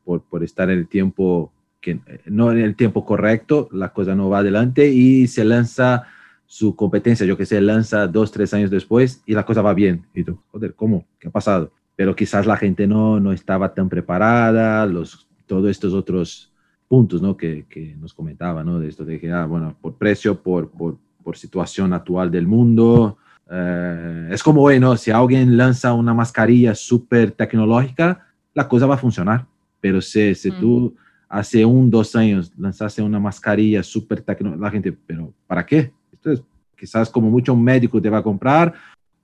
por, 0.04 0.22
por 0.22 0.44
estar 0.44 0.70
en 0.70 0.80
el 0.80 0.88
tiempo 0.88 1.52
que 1.82 1.92
eh, 1.92 2.22
no 2.26 2.52
en 2.52 2.60
el 2.60 2.76
tiempo 2.76 3.06
correcto, 3.06 3.70
la 3.72 3.94
cosa 3.94 4.16
no 4.16 4.30
va 4.30 4.40
adelante 4.40 4.88
y 4.90 5.28
se 5.28 5.46
lanza 5.46 6.08
su 6.46 6.76
competencia, 6.76 7.26
yo 7.26 7.38
que 7.38 7.46
sé, 7.46 7.60
lanza 7.60 8.08
dos, 8.08 8.32
tres 8.32 8.54
años 8.54 8.72
después 8.72 9.22
y 9.26 9.34
la 9.34 9.46
cosa 9.46 9.62
va 9.62 9.74
bien. 9.74 10.06
Y 10.14 10.24
tú, 10.24 10.40
joder, 10.52 10.74
¿cómo? 10.74 11.06
¿Qué 11.20 11.28
ha 11.28 11.32
pasado? 11.32 11.72
Pero 11.96 12.16
quizás 12.16 12.46
la 12.46 12.58
gente 12.58 12.88
no, 12.88 13.20
no 13.20 13.34
estaba 13.34 13.74
tan 13.74 13.90
preparada, 13.90 14.86
los, 14.86 15.28
todos 15.46 15.70
estos 15.70 15.94
otros 15.94 16.54
puntos, 16.88 17.22
¿no? 17.22 17.36
Que, 17.36 17.66
que 17.70 17.96
nos 17.98 18.14
comentaba, 18.14 18.64
¿no? 18.64 18.80
De 18.80 18.88
esto 18.88 19.04
de 19.04 19.20
que, 19.20 19.30
ah, 19.32 19.46
bueno, 19.46 19.76
por 19.82 19.96
precio, 19.96 20.42
por, 20.42 20.72
por, 20.72 20.98
por 21.22 21.38
situación 21.38 21.94
actual 21.94 22.32
del 22.32 22.48
mundo. 22.48 23.18
Eh, 23.50 24.30
es 24.32 24.42
como, 24.42 24.62
bueno, 24.62 24.96
si 24.96 25.12
alguien 25.12 25.58
lanza 25.58 25.94
una 25.94 26.14
mascarilla 26.14 26.76
súper 26.76 27.32
tecnológica, 27.32 28.26
la 28.54 28.68
cosa 28.68 28.86
va 28.86 28.96
a 28.96 29.00
funcionar. 29.00 29.46
Pero 29.82 30.02
si, 30.02 30.34
si 30.34 30.52
tú 30.52 30.96
hace 31.30 31.66
un, 31.66 31.90
dos 31.90 32.16
años 32.16 32.52
lanzaste 32.58 33.02
una 33.02 33.20
mascarilla 33.20 33.84
súper 33.84 34.22
tecnológica, 34.22 34.72
gente, 34.72 34.92
pero 35.06 35.34
¿para 35.46 35.66
qué? 35.66 35.92
Esto 36.12 36.32
es 36.32 36.44
quizás 36.78 37.10
como 37.10 37.30
mucho 37.30 37.54
un 37.54 37.64
médico 37.64 38.02
te 38.02 38.10
va 38.10 38.20
a 38.20 38.24
comprar 38.24 38.74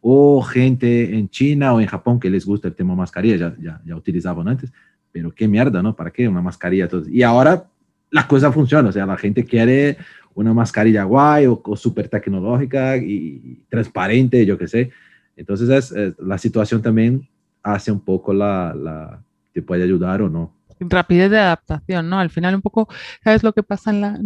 o 0.02 0.42
gente 0.42 1.16
en 1.16 1.30
China 1.30 1.74
o 1.74 1.80
en 1.80 1.88
Japón 1.88 2.20
que 2.20 2.30
les 2.30 2.46
gusta 2.46 2.68
el 2.68 2.76
tema 2.76 2.96
mascarilla, 2.96 3.38
ya, 3.38 3.56
ya, 3.62 3.82
ya 3.86 3.96
utilizaban 3.96 4.48
antes, 4.48 4.72
pero 5.12 5.32
qué 5.32 5.48
mierda, 5.48 5.82
¿no? 5.82 5.96
¿Para 5.96 6.12
qué 6.12 6.28
una 6.28 6.42
mascarilla? 6.42 6.90
Y 7.10 7.24
ahora 7.24 7.70
la 8.12 8.28
cosa 8.28 8.52
funciona, 8.52 8.90
o 8.90 8.92
sea, 8.92 9.06
la 9.06 9.18
gente 9.18 9.46
quiere 9.46 9.98
una 10.36 10.54
mascarilla 10.54 11.04
guay 11.04 11.46
o, 11.48 11.62
súper 11.76 12.10
tecnológica 12.10 12.98
y 12.98 13.64
transparente, 13.70 14.46
yo 14.46 14.58
qué 14.58 14.68
sé. 14.68 14.92
Entonces 15.38 15.70
es, 15.70 16.20
la 16.20 16.38
situación 16.38 16.82
también 16.82 17.28
hace 17.62 17.92
un 17.92 18.02
poco 18.02 18.34
la, 18.34 18.76
la, 18.76 19.24
te 19.54 19.62
puede 19.62 19.84
ayudar 19.84 20.22
o 20.22 20.30
no. 20.30 20.54
Rapidez 20.90 21.32
de 21.32 21.40
adaptación, 21.40 22.10
¿no? 22.10 22.20
Al 22.20 22.30
final 22.30 22.56
un 22.56 22.62
poco, 22.62 22.88
¿sabes 23.24 23.44
lo 23.44 23.54
que 23.54 23.64
pasa 23.64 23.92
en 23.92 24.02
la... 24.02 24.20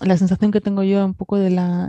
la 0.00 0.16
sensación 0.16 0.50
que 0.50 0.60
tengo 0.60 0.82
yo 0.82 1.04
un 1.04 1.14
poco 1.14 1.38
de 1.38 1.50
la 1.50 1.88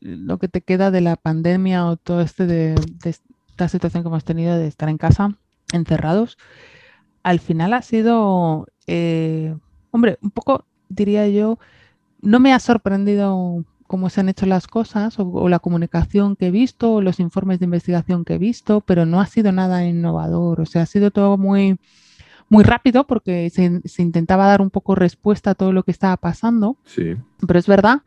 lo 0.00 0.38
que 0.38 0.48
te 0.48 0.60
queda 0.60 0.90
de 0.90 1.00
la 1.00 1.16
pandemia 1.16 1.86
o 1.86 1.96
todo 1.96 2.20
este 2.20 2.46
de, 2.46 2.74
esta 3.04 3.68
situación 3.68 4.02
que 4.02 4.08
hemos 4.08 4.24
tenido 4.24 4.56
de 4.56 4.66
estar 4.66 4.88
en 4.88 4.98
casa 4.98 5.36
encerrados, 5.72 6.38
al 7.22 7.40
final 7.40 7.74
ha 7.74 7.82
sido, 7.82 8.66
eh, 8.86 9.54
hombre, 9.90 10.18
un 10.22 10.30
poco 10.30 10.64
diría 10.88 11.28
yo, 11.28 11.58
no 12.20 12.40
me 12.40 12.52
ha 12.52 12.58
sorprendido 12.58 13.64
cómo 13.86 14.08
se 14.08 14.20
han 14.20 14.28
hecho 14.28 14.46
las 14.46 14.66
cosas 14.66 15.16
o, 15.18 15.48
la 15.48 15.58
comunicación 15.58 16.36
que 16.36 16.46
he 16.46 16.50
visto 16.50 16.94
o 16.94 17.00
los 17.00 17.18
informes 17.18 17.58
de 17.58 17.64
investigación 17.64 18.24
que 18.24 18.34
he 18.34 18.38
visto, 18.38 18.80
pero 18.82 19.04
no 19.04 19.20
ha 19.20 19.26
sido 19.26 19.52
nada 19.52 19.84
innovador. 19.84 20.60
O 20.60 20.66
sea, 20.66 20.82
ha 20.82 20.86
sido 20.86 21.10
todo 21.10 21.36
muy, 21.38 21.78
muy 22.50 22.64
rápido 22.64 23.06
porque 23.06 23.48
se, 23.48 24.02
intentaba 24.02 24.46
dar 24.46 24.60
un 24.60 24.70
poco 24.70 24.94
respuesta 24.94 25.52
a 25.52 25.54
todo 25.54 25.72
lo 25.72 25.84
que 25.84 25.92
estaba 25.92 26.16
pasando. 26.18 26.76
Sí. 26.84 27.16
Pero 27.46 27.58
es 27.58 27.66
verdad 27.66 28.02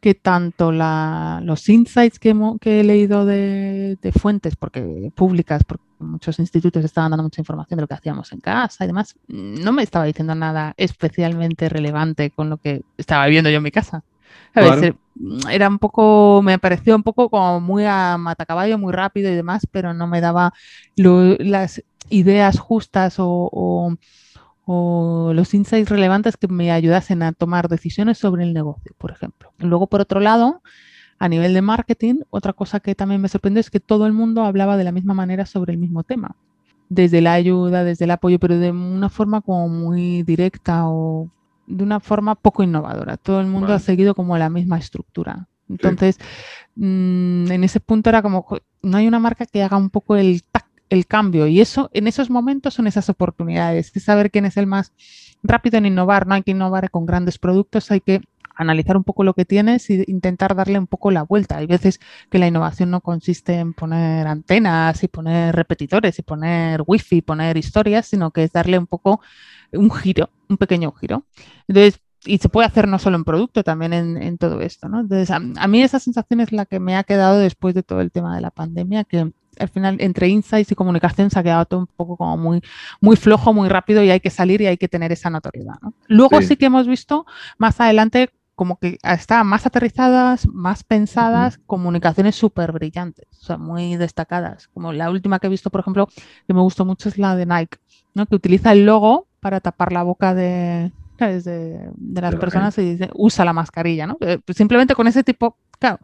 que 0.00 0.14
tanto 0.14 0.70
los 0.72 1.68
insights 1.68 2.18
que, 2.18 2.34
he 2.62 2.84
leído 2.84 3.24
de, 3.24 3.96
fuentes 4.18 4.56
porque 4.56 5.10
públicas, 5.14 5.64
porque 5.64 5.84
muchos 6.00 6.38
institutos 6.38 6.84
estaban 6.84 7.12
dando 7.12 7.24
mucha 7.24 7.40
información 7.40 7.78
de 7.78 7.82
lo 7.82 7.88
que 7.88 7.94
hacíamos 7.94 8.32
en 8.32 8.40
casa 8.40 8.84
y 8.84 8.86
demás, 8.88 9.16
no 9.28 9.72
me 9.72 9.82
estaba 9.82 10.04
diciendo 10.04 10.34
nada 10.34 10.74
especialmente 10.76 11.68
relevante 11.68 12.30
con 12.30 12.50
lo 12.50 12.58
que 12.58 12.82
estaba 12.96 13.26
viviendo 13.26 13.50
yo 13.50 13.56
en 13.58 13.62
mi 13.62 13.70
casa. 13.70 14.04
Era 15.50 15.68
un 15.68 15.78
poco, 15.78 16.42
me 16.42 16.58
pareció 16.58 16.94
un 16.94 17.02
poco 17.02 17.28
como 17.28 17.60
muy 17.60 17.84
a 17.84 18.16
matacaballo, 18.18 18.78
muy 18.78 18.92
rápido 18.92 19.30
y 19.30 19.34
demás, 19.34 19.66
pero 19.70 19.94
no 19.94 20.06
me 20.06 20.20
daba 20.20 20.52
las 20.96 21.82
ideas 22.08 22.58
justas 22.58 23.16
o, 23.18 23.96
los 24.66 25.54
insights 25.54 25.90
relevantes 25.90 26.36
que 26.36 26.46
me 26.46 26.70
ayudasen 26.70 27.22
a 27.22 27.32
tomar 27.32 27.68
decisiones 27.68 28.18
sobre 28.18 28.44
el 28.44 28.52
negocio, 28.52 28.92
por 28.98 29.10
ejemplo. 29.10 29.52
Luego, 29.58 29.86
por 29.86 30.00
otro 30.02 30.20
lado, 30.20 30.62
a 31.18 31.28
nivel 31.28 31.54
de 31.54 31.62
marketing, 31.62 32.20
otra 32.30 32.52
cosa 32.52 32.78
que 32.78 32.94
también 32.94 33.20
me 33.20 33.28
sorprendió 33.28 33.60
es 33.60 33.70
que 33.70 33.80
todo 33.80 34.06
el 34.06 34.12
mundo 34.12 34.44
hablaba 34.44 34.76
de 34.76 34.84
la 34.84 34.92
misma 34.92 35.14
manera 35.14 35.46
sobre 35.46 35.72
el 35.72 35.78
mismo 35.78 36.04
tema. 36.04 36.36
Desde 36.90 37.20
la 37.20 37.32
ayuda, 37.32 37.82
desde 37.82 38.04
el 38.04 38.10
apoyo, 38.12 38.38
pero 38.38 38.58
de 38.58 38.70
una 38.70 39.08
forma 39.08 39.40
como 39.40 39.68
muy 39.68 40.22
directa 40.22 40.86
o 40.86 41.28
de 41.68 41.84
una 41.84 42.00
forma 42.00 42.34
poco 42.34 42.62
innovadora. 42.62 43.16
Todo 43.16 43.40
el 43.40 43.46
mundo 43.46 43.72
ha 43.74 43.78
seguido 43.78 44.14
como 44.14 44.36
la 44.38 44.48
misma 44.48 44.78
estructura. 44.78 45.48
Entonces, 45.68 46.18
mm, 46.76 47.50
en 47.50 47.64
ese 47.64 47.78
punto 47.80 48.08
era 48.08 48.22
como, 48.22 48.46
no 48.82 48.96
hay 48.96 49.06
una 49.06 49.18
marca 49.18 49.44
que 49.46 49.62
haga 49.62 49.76
un 49.76 49.90
poco 49.90 50.16
el, 50.16 50.42
el 50.88 51.06
cambio. 51.06 51.46
Y 51.46 51.60
eso, 51.60 51.90
en 51.92 52.06
esos 52.06 52.30
momentos 52.30 52.74
son 52.74 52.86
esas 52.86 53.08
oportunidades. 53.10 53.92
Es 53.94 54.02
saber 54.02 54.30
quién 54.30 54.46
es 54.46 54.56
el 54.56 54.66
más 54.66 54.92
rápido 55.42 55.78
en 55.78 55.86
innovar. 55.86 56.26
No 56.26 56.34
hay 56.34 56.42
que 56.42 56.52
innovar 56.52 56.90
con 56.90 57.04
grandes 57.06 57.38
productos, 57.38 57.90
hay 57.90 58.00
que 58.00 58.22
analizar 58.58 58.96
un 58.96 59.04
poco 59.04 59.24
lo 59.24 59.32
que 59.32 59.44
tienes 59.44 59.88
e 59.88 60.04
intentar 60.08 60.54
darle 60.54 60.78
un 60.78 60.88
poco 60.88 61.10
la 61.10 61.22
vuelta. 61.22 61.56
Hay 61.58 61.66
veces 61.66 62.00
que 62.28 62.38
la 62.38 62.48
innovación 62.48 62.90
no 62.90 63.00
consiste 63.00 63.54
en 63.54 63.72
poner 63.72 64.26
antenas 64.26 65.02
y 65.02 65.08
poner 65.08 65.54
repetidores 65.54 66.18
y 66.18 66.22
poner 66.22 66.82
wifi, 66.86 67.22
poner 67.22 67.56
historias, 67.56 68.06
sino 68.06 68.32
que 68.32 68.44
es 68.44 68.52
darle 68.52 68.78
un 68.78 68.86
poco 68.86 69.20
un 69.72 69.90
giro, 69.90 70.28
un 70.48 70.56
pequeño 70.56 70.92
giro. 70.92 71.24
Entonces, 71.68 72.00
y 72.24 72.38
se 72.38 72.48
puede 72.48 72.66
hacer 72.66 72.88
no 72.88 72.98
solo 72.98 73.16
en 73.16 73.24
producto, 73.24 73.62
también 73.62 73.92
en, 73.92 74.38
todo 74.38 74.60
esto, 74.60 74.88
¿no? 74.88 75.00
Entonces, 75.00 75.30
a, 75.30 75.38
mí 75.68 75.82
esa 75.82 76.00
sensación 76.00 76.40
es 76.40 76.50
la 76.50 76.66
que 76.66 76.80
me 76.80 76.96
ha 76.96 77.04
quedado 77.04 77.38
después 77.38 77.76
de 77.76 77.84
todo 77.84 78.00
el 78.00 78.10
tema 78.10 78.34
de 78.34 78.42
la 78.42 78.50
pandemia, 78.50 79.04
que 79.04 79.30
al 79.58 79.68
final 79.68 79.96
entre 80.00 80.28
insights 80.28 80.70
y 80.72 80.74
comunicación 80.74 81.30
se 81.30 81.38
ha 81.38 81.42
quedado 81.42 81.64
todo 81.64 81.80
un 81.80 81.86
poco 81.86 82.16
como 82.16 82.36
muy, 82.36 82.60
muy 83.00 83.16
flojo, 83.16 83.54
muy 83.54 83.68
rápido 83.68 84.02
y 84.02 84.10
hay 84.10 84.20
que 84.20 84.30
salir 84.30 84.60
y 84.60 84.66
hay 84.66 84.76
que 84.76 84.88
tener 84.88 85.12
esa 85.12 85.30
notoriedad. 85.30 85.76
Luego 86.06 86.42
sí. 86.42 86.56
que 86.56 86.66
hemos 86.66 86.86
visto 86.86 87.24
más 87.56 87.80
adelante 87.80 88.30
como 88.58 88.80
que 88.80 88.98
estaban 89.04 89.46
más 89.46 89.66
aterrizadas, 89.66 90.48
más 90.48 90.82
pensadas, 90.82 91.60
comunicaciones 91.64 92.34
súper 92.34 92.72
brillantes, 92.72 93.28
o 93.40 93.44
sea, 93.44 93.56
muy 93.56 93.94
destacadas. 93.94 94.66
Como 94.66 94.92
la 94.92 95.12
última 95.12 95.38
que 95.38 95.46
he 95.46 95.50
visto, 95.50 95.70
por 95.70 95.82
ejemplo, 95.82 96.08
que 96.44 96.52
me 96.52 96.60
gustó 96.60 96.84
mucho 96.84 97.08
es 97.08 97.18
la 97.18 97.36
de 97.36 97.46
Nike, 97.46 97.78
¿no? 98.14 98.26
que 98.26 98.34
utiliza 98.34 98.72
el 98.72 98.84
logo 98.84 99.28
para 99.38 99.60
tapar 99.60 99.92
la 99.92 100.02
boca 100.02 100.34
de, 100.34 100.90
de, 101.20 102.20
las 102.20 102.34
personas 102.34 102.76
y 102.78 102.96
dice, 102.96 103.10
usa 103.14 103.44
la 103.44 103.52
mascarilla, 103.52 104.08
¿no? 104.08 104.18
Eh, 104.22 104.40
pues 104.44 104.58
simplemente 104.58 104.96
con 104.96 105.06
ese 105.06 105.22
tipo, 105.22 105.56
claro. 105.78 106.00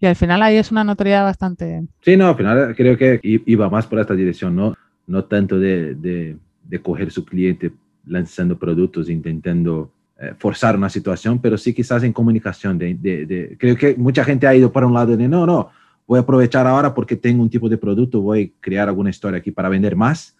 Y 0.00 0.06
al 0.06 0.16
final 0.16 0.40
ahí 0.40 0.56
es 0.56 0.72
una 0.72 0.84
notoriedad 0.84 1.24
bastante... 1.24 1.86
Sí, 2.00 2.16
no, 2.16 2.28
al 2.28 2.36
final 2.36 2.74
creo 2.74 2.96
que 2.96 3.20
iba 3.22 3.68
más 3.68 3.86
por 3.86 3.98
esta 3.98 4.14
dirección, 4.14 4.56
¿no? 4.56 4.74
No 5.06 5.24
tanto 5.24 5.58
de, 5.58 5.94
de, 5.94 6.38
de 6.64 6.80
coger 6.80 7.10
su 7.10 7.26
cliente 7.26 7.70
lanzando 8.06 8.58
productos, 8.58 9.10
intentando 9.10 9.92
forzar 10.38 10.76
una 10.76 10.88
situación, 10.88 11.38
pero 11.38 11.56
sí 11.56 11.72
quizás 11.72 12.02
en 12.02 12.12
comunicación. 12.12 12.78
De, 12.78 12.94
de, 12.94 13.56
creo 13.58 13.76
que 13.76 13.94
mucha 13.96 14.24
gente 14.24 14.46
ha 14.46 14.54
ido 14.54 14.72
para 14.72 14.86
un 14.86 14.94
lado 14.94 15.16
de, 15.16 15.28
no, 15.28 15.46
no, 15.46 15.70
voy 16.06 16.18
a 16.18 16.22
aprovechar 16.22 16.66
ahora 16.66 16.94
porque 16.94 17.16
tengo 17.16 17.42
un 17.42 17.50
tipo 17.50 17.68
de 17.68 17.78
producto, 17.78 18.20
voy 18.20 18.54
a 18.56 18.60
crear 18.60 18.88
alguna 18.88 19.10
historia 19.10 19.38
aquí 19.38 19.50
para 19.50 19.68
vender 19.68 19.94
más 19.94 20.34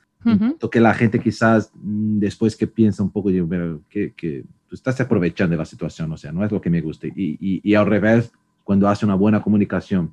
que 0.71 0.81
la 0.81 0.95
gente 0.95 1.21
quizás 1.21 1.71
mm, 1.75 2.19
después 2.19 2.57
que 2.57 2.67
piensa 2.67 3.03
un 3.03 3.11
poco, 3.11 3.31
digo, 3.31 3.49
que, 3.89 4.13
que 4.15 4.45
tú 4.69 4.75
estás 4.75 5.01
aprovechando 5.01 5.53
de 5.53 5.59
la 5.59 5.65
situación, 5.65 6.13
o 6.13 6.17
sea, 6.17 6.33
no 6.33 6.45
es 6.45 6.51
lo 6.51 6.61
que 6.61 6.71
me 6.71 6.81
gusta. 6.81 7.07
Y, 7.07 7.39
y, 7.41 7.61
y 7.63 7.75
al 7.75 7.87
revés, 7.87 8.33
cuando 8.65 8.89
hace 8.89 9.07
una 9.07 9.15
buena 9.15 9.43
comunicación, 9.43 10.13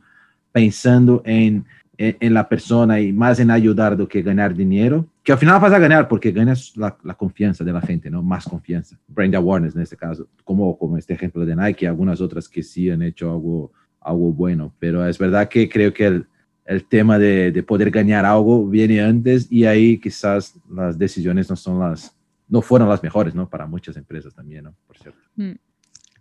pensando 0.52 1.22
en, 1.26 1.66
en, 1.98 2.34
la 2.34 2.48
persona 2.48 3.00
y 3.00 3.14
más 3.14 3.40
en 3.40 3.52
ayudar 3.52 3.96
do 3.96 4.08
que 4.08 4.22
ganar 4.22 4.54
dinero, 4.54 5.08
que 5.24 5.32
al 5.32 5.38
final 5.38 5.60
vas 5.60 5.74
a 5.74 5.80
ganar 5.80 6.08
porque 6.08 6.32
ganas 6.32 6.76
la, 6.76 6.98
la, 7.04 7.14
confianza 7.14 7.64
de 7.64 7.74
la 7.74 7.82
gente, 7.82 8.10
¿no? 8.10 8.22
Más 8.22 8.46
confianza. 8.46 8.98
Brand 9.08 9.36
awareness 9.36 9.76
en 9.76 9.82
este 9.82 9.98
caso, 9.98 10.28
como, 10.44 10.78
como 10.78 10.98
este 10.98 11.14
ejemplo 11.14 11.46
de 11.46 11.56
Nike 11.56 11.88
algunas 11.88 12.22
otras 12.22 12.48
que 12.48 12.64
sí 12.64 12.90
han 12.90 13.02
hecho 13.02 13.32
algo, 13.32 13.72
algo 14.02 14.32
bueno. 14.32 14.74
Pero 14.80 15.06
es 15.06 15.18
verdad 15.18 15.48
que 15.48 15.68
creo 15.70 15.94
que 15.94 16.06
el, 16.06 16.28
el 16.66 16.86
tema 16.86 17.18
de, 17.18 17.52
de, 17.52 17.64
poder 17.64 17.92
ganar 17.92 18.26
algo 18.26 18.68
viene 18.68 19.02
antes 19.02 19.52
y 19.52 19.66
ahí 19.66 20.00
quizás 20.00 20.60
las 20.70 20.98
decisiones 20.98 21.50
no 21.50 21.56
son 21.56 21.80
las, 21.80 22.16
no 22.48 22.62
fueron 22.62 22.90
las 22.90 23.02
mejores, 23.02 23.34
¿no? 23.36 23.50
Para 23.50 23.66
muchas 23.68 23.98
empresas 23.98 24.34
también, 24.34 24.66
¿no? 24.66 24.76
Por 24.88 24.98
cierto. 24.98 25.20
Mm. 25.36 25.54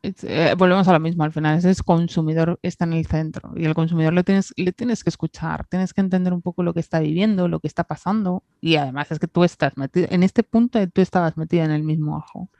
Eh, 0.04 0.54
volvemos 0.58 0.86
a 0.86 0.92
lo 0.92 1.00
mismo, 1.00 1.24
al 1.24 1.32
final 1.32 1.56
ese 1.56 1.82
consumidor 1.82 2.58
está 2.62 2.84
en 2.84 2.92
el 2.92 3.06
centro 3.06 3.52
y 3.56 3.64
el 3.64 3.72
consumidor 3.72 4.12
le 4.12 4.22
tienes, 4.22 4.52
le 4.54 4.70
tienes 4.72 5.02
que 5.02 5.08
escuchar, 5.08 5.66
tienes 5.66 5.94
que 5.94 6.02
entender 6.02 6.34
un 6.34 6.42
poco 6.42 6.62
lo 6.62 6.74
que 6.74 6.80
está 6.80 7.00
viviendo, 7.00 7.48
lo 7.48 7.58
que 7.58 7.68
está 7.68 7.84
pasando 7.84 8.42
y 8.60 8.76
además 8.76 9.10
es 9.10 9.18
que 9.18 9.28
tú 9.28 9.44
estás 9.44 9.78
metido, 9.78 10.06
en 10.10 10.22
este 10.22 10.42
punto 10.42 10.78
tú 10.88 11.00
estabas 11.00 11.38
metido 11.38 11.64
en 11.64 11.70
el 11.70 11.82
mismo 11.82 12.18
ajo. 12.18 12.50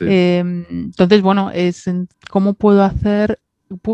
Em, 0.00 0.64
entonces, 0.70 1.20
bueno, 1.20 1.50
es 1.50 1.90
cómo 2.30 2.54
puedo 2.54 2.84
hacer 2.84 3.40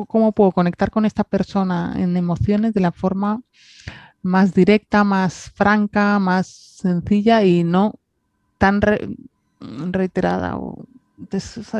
cómo 0.07 0.32
puedo 0.32 0.53
conectar 0.53 0.91
con 0.91 1.07
esta 1.07 1.24
persona 1.24 1.95
en 1.97 2.16
emociones 2.18 2.74
de 2.74 2.80
la 2.80 2.93
forma 2.93 3.41
más 4.22 4.53
directa, 4.53 5.05
más 5.05 5.51
franca, 5.55 6.18
más 6.18 6.47
sencilla 6.47 7.45
y 7.45 7.64
no 7.64 7.95
tan 8.59 8.82
reiterada 9.61 10.59
o 10.59 10.87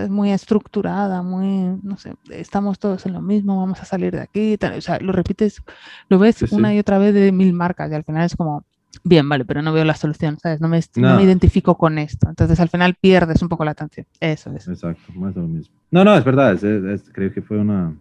muy 0.09 0.31
estructurada, 0.31 1.23
muy, 1.23 1.79
no 1.83 1.97
sé, 1.97 2.15
estamos 2.31 2.79
todos 2.79 3.05
en 3.07 3.15
lo 3.15 3.21
mismo, 3.21 3.59
vamos 3.59 3.81
a 3.81 3.85
salir 3.85 4.13
de 4.13 4.21
aquí, 4.21 4.57
o 4.63 4.81
sea, 4.81 4.99
lo 5.01 5.13
repites, 5.13 5.63
lo 6.09 6.19
ves 6.19 6.43
una 6.53 6.75
y 6.75 6.79
otra 6.79 6.99
vez 6.99 7.15
de 7.15 7.33
mil 7.33 7.53
marcas 7.53 7.91
y 7.91 7.95
al 7.95 8.05
final 8.05 8.27
es 8.27 8.37
como, 8.37 8.65
bien, 9.03 9.29
vale, 9.29 9.45
pero 9.45 9.63
no 9.63 9.73
veo 9.73 9.85
la 9.85 9.95
solución, 9.95 10.39
¿sabes? 10.39 10.61
No 10.61 10.69
me, 10.69 10.81
no. 10.97 11.17
me, 11.17 11.25
identifico 11.25 11.77
con 11.77 11.99
esto. 11.99 12.29
Entonces 12.29 12.61
al 12.61 12.69
final 12.69 12.95
pierdes 12.95 13.43
un 13.43 13.49
poco 13.49 13.65
la 13.65 13.73
atención. 13.73 14.07
Eso 14.21 14.53
es. 14.53 14.69
Exacto, 14.69 15.13
más 15.15 15.35
lo 15.35 15.43
mismo. 15.43 15.75
No, 15.91 16.05
no, 16.05 16.15
es 16.17 16.25
verdad, 16.25 16.53
es, 16.53 17.11
creo 17.13 17.33
que 17.33 17.43
fue 17.43 17.59
una... 17.59 17.95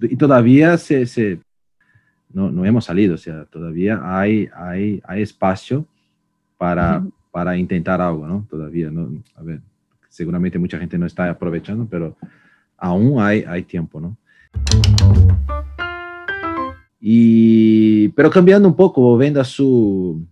Y 0.00 0.16
todavía 0.16 0.76
se... 0.76 1.06
se... 1.06 1.40
No, 2.32 2.50
no, 2.50 2.64
hemos 2.64 2.84
salido, 2.84 3.14
o 3.14 3.18
sea, 3.18 3.44
todavía 3.46 4.00
hay, 4.04 4.48
hay, 4.54 5.02
hay 5.04 5.22
espacio 5.22 5.84
para, 6.56 7.04
para 7.32 7.56
intentar 7.56 8.00
algo, 8.00 8.24
¿no? 8.24 8.46
Todavía, 8.48 8.88
¿no? 8.88 9.10
A 9.34 9.42
ver, 9.42 9.60
seguramente 10.10 10.58
mucha 10.58 10.78
gente 10.78 10.98
no 10.98 11.06
está 11.06 11.30
aprovechando, 11.30 11.86
pero 11.88 12.16
aún 12.76 13.20
hay, 13.20 13.44
hay 13.48 13.62
tiempo, 13.62 14.00
¿no? 14.00 14.16
Y, 17.00 18.08
pero 18.08 18.30
cambiando 18.30 18.68
un 18.68 18.76
poco, 18.76 19.16
viendo 19.16 19.42
su, 19.42 20.22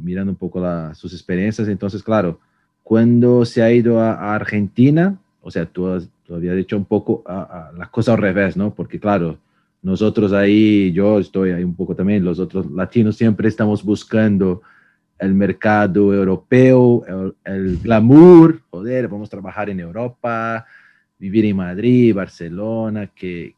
mirando 0.00 0.32
un 0.32 0.36
poco 0.38 0.62
sus 0.94 1.12
experiencias. 1.12 1.68
Entonces, 1.68 2.02
claro, 2.02 2.40
cuando 2.82 3.44
se 3.44 3.62
ha 3.62 3.70
ido 3.70 4.00
a, 4.00 4.34
Argentina, 4.34 5.18
o 5.42 5.50
sea, 5.50 5.66
tú, 5.66 5.88
has, 5.88 6.08
habías 6.30 6.56
dicho 6.56 6.76
un 6.76 6.86
poco 6.86 7.22
a, 7.26 7.72
la 7.76 7.90
cosa 7.90 8.12
al 8.12 8.18
revés, 8.18 8.56
¿no? 8.56 8.72
Porque, 8.72 8.98
claro, 8.98 9.36
nosotros 9.82 10.32
ahí, 10.32 10.92
yo 10.92 11.18
estoy 11.18 11.50
ahí 11.50 11.64
un 11.64 11.74
poco 11.74 11.94
también, 11.94 12.24
los 12.24 12.38
otros 12.38 12.70
latinos 12.70 13.16
siempre 13.16 13.48
estamos 13.48 13.84
buscando 13.84 14.62
el 15.18 15.34
mercado 15.34 16.14
europeo, 16.14 17.34
el, 17.44 17.78
glamour, 17.78 18.60
joder, 18.70 19.08
vamos 19.08 19.28
a 19.28 19.30
trabajar 19.30 19.70
en 19.70 19.80
Europa, 19.80 20.64
vivir 21.18 21.44
en 21.46 21.56
Madrid, 21.56 22.14
Barcelona, 22.14 23.08
que, 23.08 23.54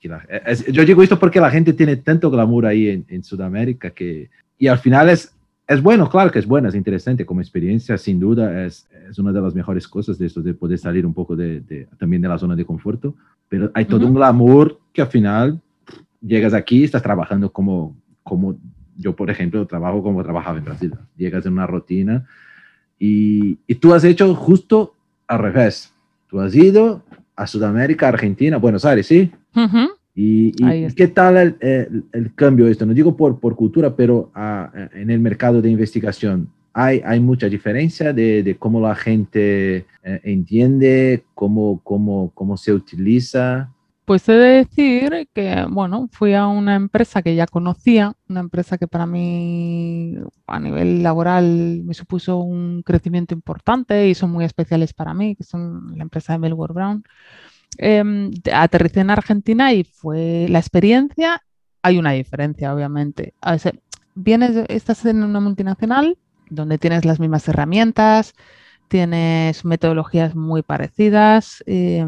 yo 0.72 0.84
digo 0.84 1.02
esto 1.02 1.18
porque 1.18 1.40
la 1.40 1.50
gente 1.50 1.72
tiene 1.72 1.96
tanto 1.96 2.30
glamour 2.30 2.66
ahí 2.66 2.88
en, 2.88 3.04
en 3.08 3.22
Sudamérica 3.22 3.90
que, 3.90 4.30
y 4.58 4.68
al 4.68 4.78
final 4.78 5.10
es 5.10 5.34
es 5.70 5.80
bueno, 5.80 6.10
claro 6.10 6.32
que 6.32 6.40
es 6.40 6.46
bueno, 6.46 6.68
es 6.68 6.74
interesante 6.74 7.24
como 7.24 7.40
experiencia, 7.40 7.96
sin 7.96 8.18
duda 8.18 8.66
es, 8.66 8.88
es 9.08 9.16
una 9.20 9.30
de 9.30 9.40
las 9.40 9.54
mejores 9.54 9.86
cosas 9.86 10.18
de 10.18 10.26
esto, 10.26 10.42
de 10.42 10.52
poder 10.52 10.76
salir 10.78 11.06
un 11.06 11.14
poco 11.14 11.36
de, 11.36 11.60
de 11.60 11.86
también 11.96 12.20
de 12.20 12.26
la 12.26 12.38
zona 12.38 12.56
de 12.56 12.64
conforto, 12.64 13.14
pero 13.48 13.70
hay 13.72 13.84
todo 13.84 14.04
un 14.04 14.14
glamour 14.14 14.80
que 14.92 15.00
al 15.00 15.06
final 15.06 15.60
llegas 16.20 16.54
aquí, 16.54 16.82
estás 16.82 17.04
trabajando 17.04 17.52
como, 17.52 17.94
como 18.24 18.58
yo, 19.00 19.16
por 19.16 19.30
ejemplo, 19.30 19.66
trabajo 19.66 20.02
como 20.02 20.22
trabajaba 20.22 20.58
en 20.58 20.64
Brasil, 20.64 20.94
llegas 21.16 21.46
en 21.46 21.54
una 21.54 21.66
rutina 21.66 22.26
y, 22.98 23.58
y 23.66 23.74
tú 23.76 23.94
has 23.94 24.04
hecho 24.04 24.34
justo 24.34 24.94
al 25.26 25.38
revés, 25.38 25.92
tú 26.28 26.40
has 26.40 26.54
ido 26.54 27.02
a 27.34 27.46
Sudamérica, 27.46 28.08
Argentina, 28.08 28.58
Buenos 28.58 28.84
Aires, 28.84 29.06
¿sí? 29.06 29.32
¿Y, 30.14 30.52
qué 30.94 31.08
tal 31.08 31.56
el, 31.60 32.04
el, 32.12 32.34
cambio 32.34 32.68
esto? 32.68 32.84
No 32.84 32.92
digo 32.92 33.16
por, 33.16 33.40
por 33.40 33.56
cultura, 33.56 33.96
pero 33.96 34.30
ah, 34.34 34.70
en 34.92 35.10
el 35.10 35.20
mercado 35.20 35.62
de 35.62 35.70
investigación. 35.70 36.50
Hay, 36.72 37.00
hay 37.04 37.18
mucha 37.18 37.48
diferencia 37.48 38.12
de, 38.12 38.42
de 38.42 38.56
cómo 38.56 38.80
la 38.80 38.94
gente 38.94 39.86
eh, 40.04 40.20
entiende, 40.22 41.24
cómo, 41.34 41.80
cómo, 41.82 42.30
cómo 42.34 42.56
se 42.56 42.72
utiliza. 42.72 43.72
Pues 44.04 44.28
he 44.28 44.32
de 44.32 44.64
decir 44.64 45.28
que, 45.32 45.66
bueno, 45.70 46.08
fui 46.10 46.34
a 46.34 46.48
una 46.48 46.74
empresa 46.74 47.22
que 47.22 47.34
ya 47.36 47.46
conocía, 47.46 48.14
una 48.28 48.40
empresa 48.40 48.76
que 48.76 48.88
para 48.88 49.06
mí 49.06 50.16
a 50.46 50.58
nivel 50.58 51.02
laboral 51.02 51.82
me 51.84 51.94
supuso 51.94 52.38
un 52.38 52.82
crecimiento 52.82 53.34
importante 53.34 54.08
y 54.08 54.14
son 54.14 54.32
muy 54.32 54.44
especiales 54.44 54.92
para 54.94 55.14
mí, 55.14 55.36
que 55.36 55.44
son 55.44 55.96
la 55.96 56.02
empresa 56.02 56.32
de 56.32 56.40
Melbourne 56.40 56.74
Brown. 56.74 57.04
Eh, 57.78 58.30
aterricé 58.52 59.00
en 59.00 59.10
Argentina 59.10 59.72
y 59.72 59.84
fue 59.84 60.46
la 60.48 60.58
experiencia, 60.58 61.42
hay 61.82 61.98
una 61.98 62.12
diferencia, 62.12 62.74
obviamente. 62.74 63.34
vienes, 64.14 64.64
estás 64.68 65.04
en 65.06 65.22
una 65.22 65.40
multinacional 65.40 66.18
donde 66.48 66.78
tienes 66.78 67.04
las 67.04 67.20
mismas 67.20 67.46
herramientas, 67.48 68.34
tienes 68.88 69.64
metodologías 69.64 70.34
muy 70.34 70.62
parecidas, 70.62 71.62
eh, 71.66 72.04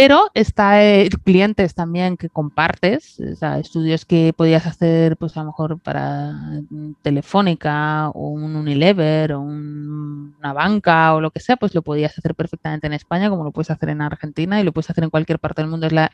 pero 0.00 0.30
está 0.32 0.84
eh, 0.84 1.08
clientes 1.24 1.74
también 1.74 2.16
que 2.16 2.28
compartes, 2.28 3.18
o 3.18 3.34
sea, 3.34 3.58
estudios 3.58 4.04
que 4.04 4.32
podías 4.32 4.64
hacer, 4.64 5.16
pues 5.16 5.36
a 5.36 5.40
lo 5.40 5.46
mejor 5.46 5.80
para 5.80 6.34
mm, 6.70 6.92
Telefónica 7.02 8.08
o 8.10 8.28
un 8.28 8.54
Unilever 8.54 9.32
o 9.32 9.40
una 9.40 10.52
banca 10.52 11.14
o 11.16 11.20
lo 11.20 11.32
que 11.32 11.40
sea, 11.40 11.56
pues 11.56 11.74
lo 11.74 11.82
podías 11.82 12.16
hacer 12.16 12.36
perfectamente 12.36 12.86
en 12.86 12.92
España, 12.92 13.28
como 13.28 13.42
lo 13.42 13.50
puedes 13.50 13.72
hacer 13.72 13.88
en 13.88 14.00
Argentina 14.00 14.60
y 14.60 14.64
lo 14.64 14.70
puedes 14.70 14.88
hacer 14.88 15.02
en 15.02 15.10
cualquier 15.10 15.40
parte 15.40 15.62
del 15.62 15.70
mundo. 15.72 15.88
Es 15.88 15.92
la, 15.92 16.12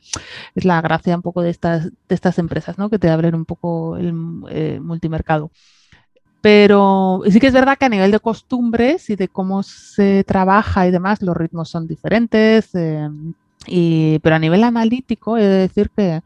es 0.54 0.64
la 0.64 0.80
gracia 0.80 1.14
un 1.14 1.20
poco 1.20 1.42
de 1.42 1.50
estas, 1.50 1.84
de 1.84 2.14
estas 2.14 2.38
empresas, 2.38 2.78
¿no? 2.78 2.88
Que 2.88 2.98
te 2.98 3.10
abren 3.10 3.34
un 3.34 3.44
poco 3.44 3.98
el 3.98 4.14
eh, 4.48 4.80
multimercado. 4.80 5.50
Pero 6.40 7.20
sí 7.28 7.38
que 7.38 7.48
es 7.48 7.52
verdad 7.52 7.76
que 7.76 7.84
a 7.84 7.90
nivel 7.90 8.10
de 8.10 8.20
costumbres 8.20 9.10
y 9.10 9.16
de 9.16 9.28
cómo 9.28 9.62
se 9.62 10.24
trabaja 10.24 10.86
y 10.86 10.90
demás, 10.90 11.20
los 11.20 11.36
ritmos 11.36 11.68
son 11.68 11.86
diferentes. 11.86 12.74
Eh, 12.74 13.10
pero 14.22 14.36
a 14.36 14.38
nivel 14.38 14.64
analítico, 14.64 15.38
he 15.38 15.42
de 15.42 15.68
decir 15.68 15.90
que 15.96 16.22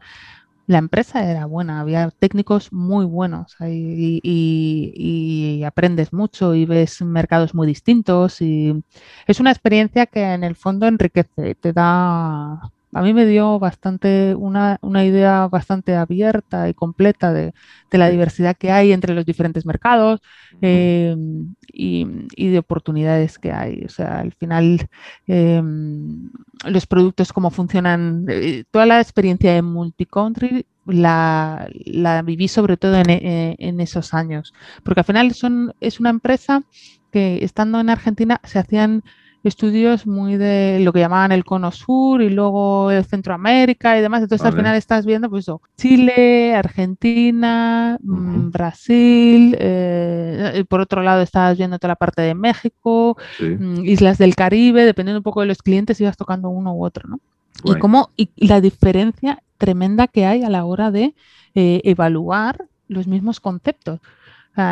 la 0.69 0.77
empresa 0.77 1.29
era 1.29 1.45
buena, 1.47 1.81
había 1.81 2.11
técnicos 2.11 2.71
muy 2.71 3.05
buenos 3.05 3.55
y, 3.59 5.63
aprendes 5.65 6.13
mucho 6.13 6.53
y 6.53 6.65
ves 6.65 7.01
mercados 7.01 7.55
muy 7.55 7.65
distintos 7.67 8.41
y 8.41 8.83
es 9.27 9.39
una 9.39 9.51
experiencia 9.51 10.05
que 10.05 10.21
en 10.21 10.43
el 10.43 10.55
fondo 10.55 10.85
enriquece, 10.87 11.55
te 11.55 11.73
da 11.73 12.71
a 12.93 13.01
mí 13.01 13.13
me 13.13 13.25
dio 13.25 13.59
bastante 13.59 14.33
una, 14.35 14.79
idea 15.05 15.47
bastante 15.47 15.95
abierta 15.95 16.69
y 16.69 16.73
completa 16.73 17.31
de, 17.31 17.53
la 17.91 18.09
diversidad 18.09 18.57
que 18.57 18.71
hay 18.71 18.91
entre 18.91 19.13
los 19.13 19.25
diferentes 19.25 19.65
mercados 19.65 20.21
em, 20.61 21.53
y, 21.71 22.05
de 22.49 22.57
oportunidades 22.57 23.37
que 23.37 23.51
hay. 23.51 23.83
O 23.85 23.89
sea, 23.89 24.19
al 24.19 24.33
final 24.33 24.87
em, 25.27 26.29
los 26.65 26.87
productos, 26.87 27.31
cómo 27.33 27.51
funcionan, 27.51 28.25
eh, 28.27 28.63
toda 28.71 28.85
la 28.85 28.99
experiencia 29.01 29.53
de 29.53 29.61
multicountry 29.61 30.65
la, 30.85 31.69
la 31.85 32.21
viví 32.23 32.47
sobre 32.47 32.77
todo 32.77 32.95
en, 32.95 33.09
eh, 33.09 33.55
en, 33.59 33.79
esos 33.79 34.13
años, 34.13 34.53
porque 34.83 35.01
al 35.01 35.05
final 35.05 35.33
son, 35.33 35.73
es 35.79 35.99
una 35.99 36.09
empresa 36.09 36.63
que 37.11 37.43
estando 37.43 37.79
en 37.79 37.89
Argentina 37.89 38.41
se 38.43 38.59
hacían 38.59 39.03
estudios 39.43 40.05
muy 40.05 40.37
de 40.37 40.79
lo 40.81 40.91
que 40.91 40.99
llamaban 40.99 41.31
el 41.31 41.45
cono 41.45 41.71
sur 41.71 42.21
y 42.21 42.29
luego 42.29 42.91
el 42.91 43.05
Centroamérica 43.05 43.97
y 43.97 44.01
demás. 44.01 44.21
Entonces 44.21 44.45
al 44.45 44.53
final 44.53 44.75
estás 44.75 45.05
viendo 45.05 45.29
pues 45.29 45.45
Chile, 45.77 46.53
Argentina, 46.55 47.97
mm, 48.01 48.51
Brasil, 48.51 49.55
eh, 49.59 50.59
y 50.59 50.63
por 50.65 50.81
otro 50.81 51.01
lado 51.01 51.21
estás 51.21 51.57
viendo 51.57 51.79
toda 51.79 51.89
la 51.89 51.95
parte 51.95 52.21
de 52.21 52.35
México, 52.35 53.17
mm, 53.39 53.85
islas 53.85 54.17
del 54.17 54.35
Caribe, 54.35 54.85
dependiendo 54.85 55.19
un 55.19 55.23
poco 55.23 55.41
de 55.41 55.47
los 55.47 55.61
clientes 55.61 55.99
ibas 56.01 56.17
tocando 56.17 56.49
uno 56.49 56.73
u 56.73 56.83
otro, 56.83 57.07
¿no? 57.09 57.19
Y 57.63 57.75
cómo 57.75 58.11
y 58.15 58.29
la 58.37 58.61
diferencia 58.61 59.43
tremenda 59.57 60.07
que 60.07 60.25
hay 60.25 60.43
a 60.43 60.49
la 60.49 60.63
hora 60.63 60.91
de 60.91 61.13
eh, 61.55 61.81
evaluar 61.83 62.67
los 62.87 63.07
mismos 63.07 63.39
conceptos. 63.39 63.99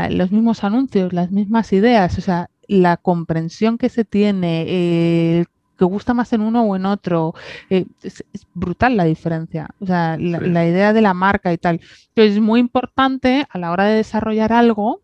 los 0.10 0.32
mismos 0.34 0.66
anuncios, 0.66 1.14
las 1.14 1.32
mismas 1.32 1.72
ideas, 1.72 2.18
o 2.18 2.22
sea, 2.22 2.50
la 2.68 2.98
comprensión 2.98 3.78
que 3.78 3.90
se 3.90 4.06
tiene, 4.06 4.66
eh, 4.68 5.46
que 5.78 5.86
gusta 5.86 6.14
más 6.14 6.34
en 6.34 6.42
uno 6.42 6.64
o 6.64 6.76
en 6.76 6.86
otro, 6.86 7.34
eh, 7.70 7.86
es, 8.04 8.24
brutal 8.54 8.98
la 8.98 9.06
diferencia. 9.06 9.70
O 9.80 9.86
sea, 9.86 10.18
la, 10.18 10.68
idea 10.68 10.94
de 10.94 11.02
la 11.02 11.14
marca 11.14 11.54
y 11.54 11.58
tal. 11.58 11.80
Entonces 12.10 12.36
es 12.36 12.42
muy 12.42 12.60
importante 12.60 13.46
a 13.50 13.58
la 13.58 13.72
hora 13.72 13.86
de 13.86 13.96
desarrollar 13.96 14.52
algo. 14.52 15.02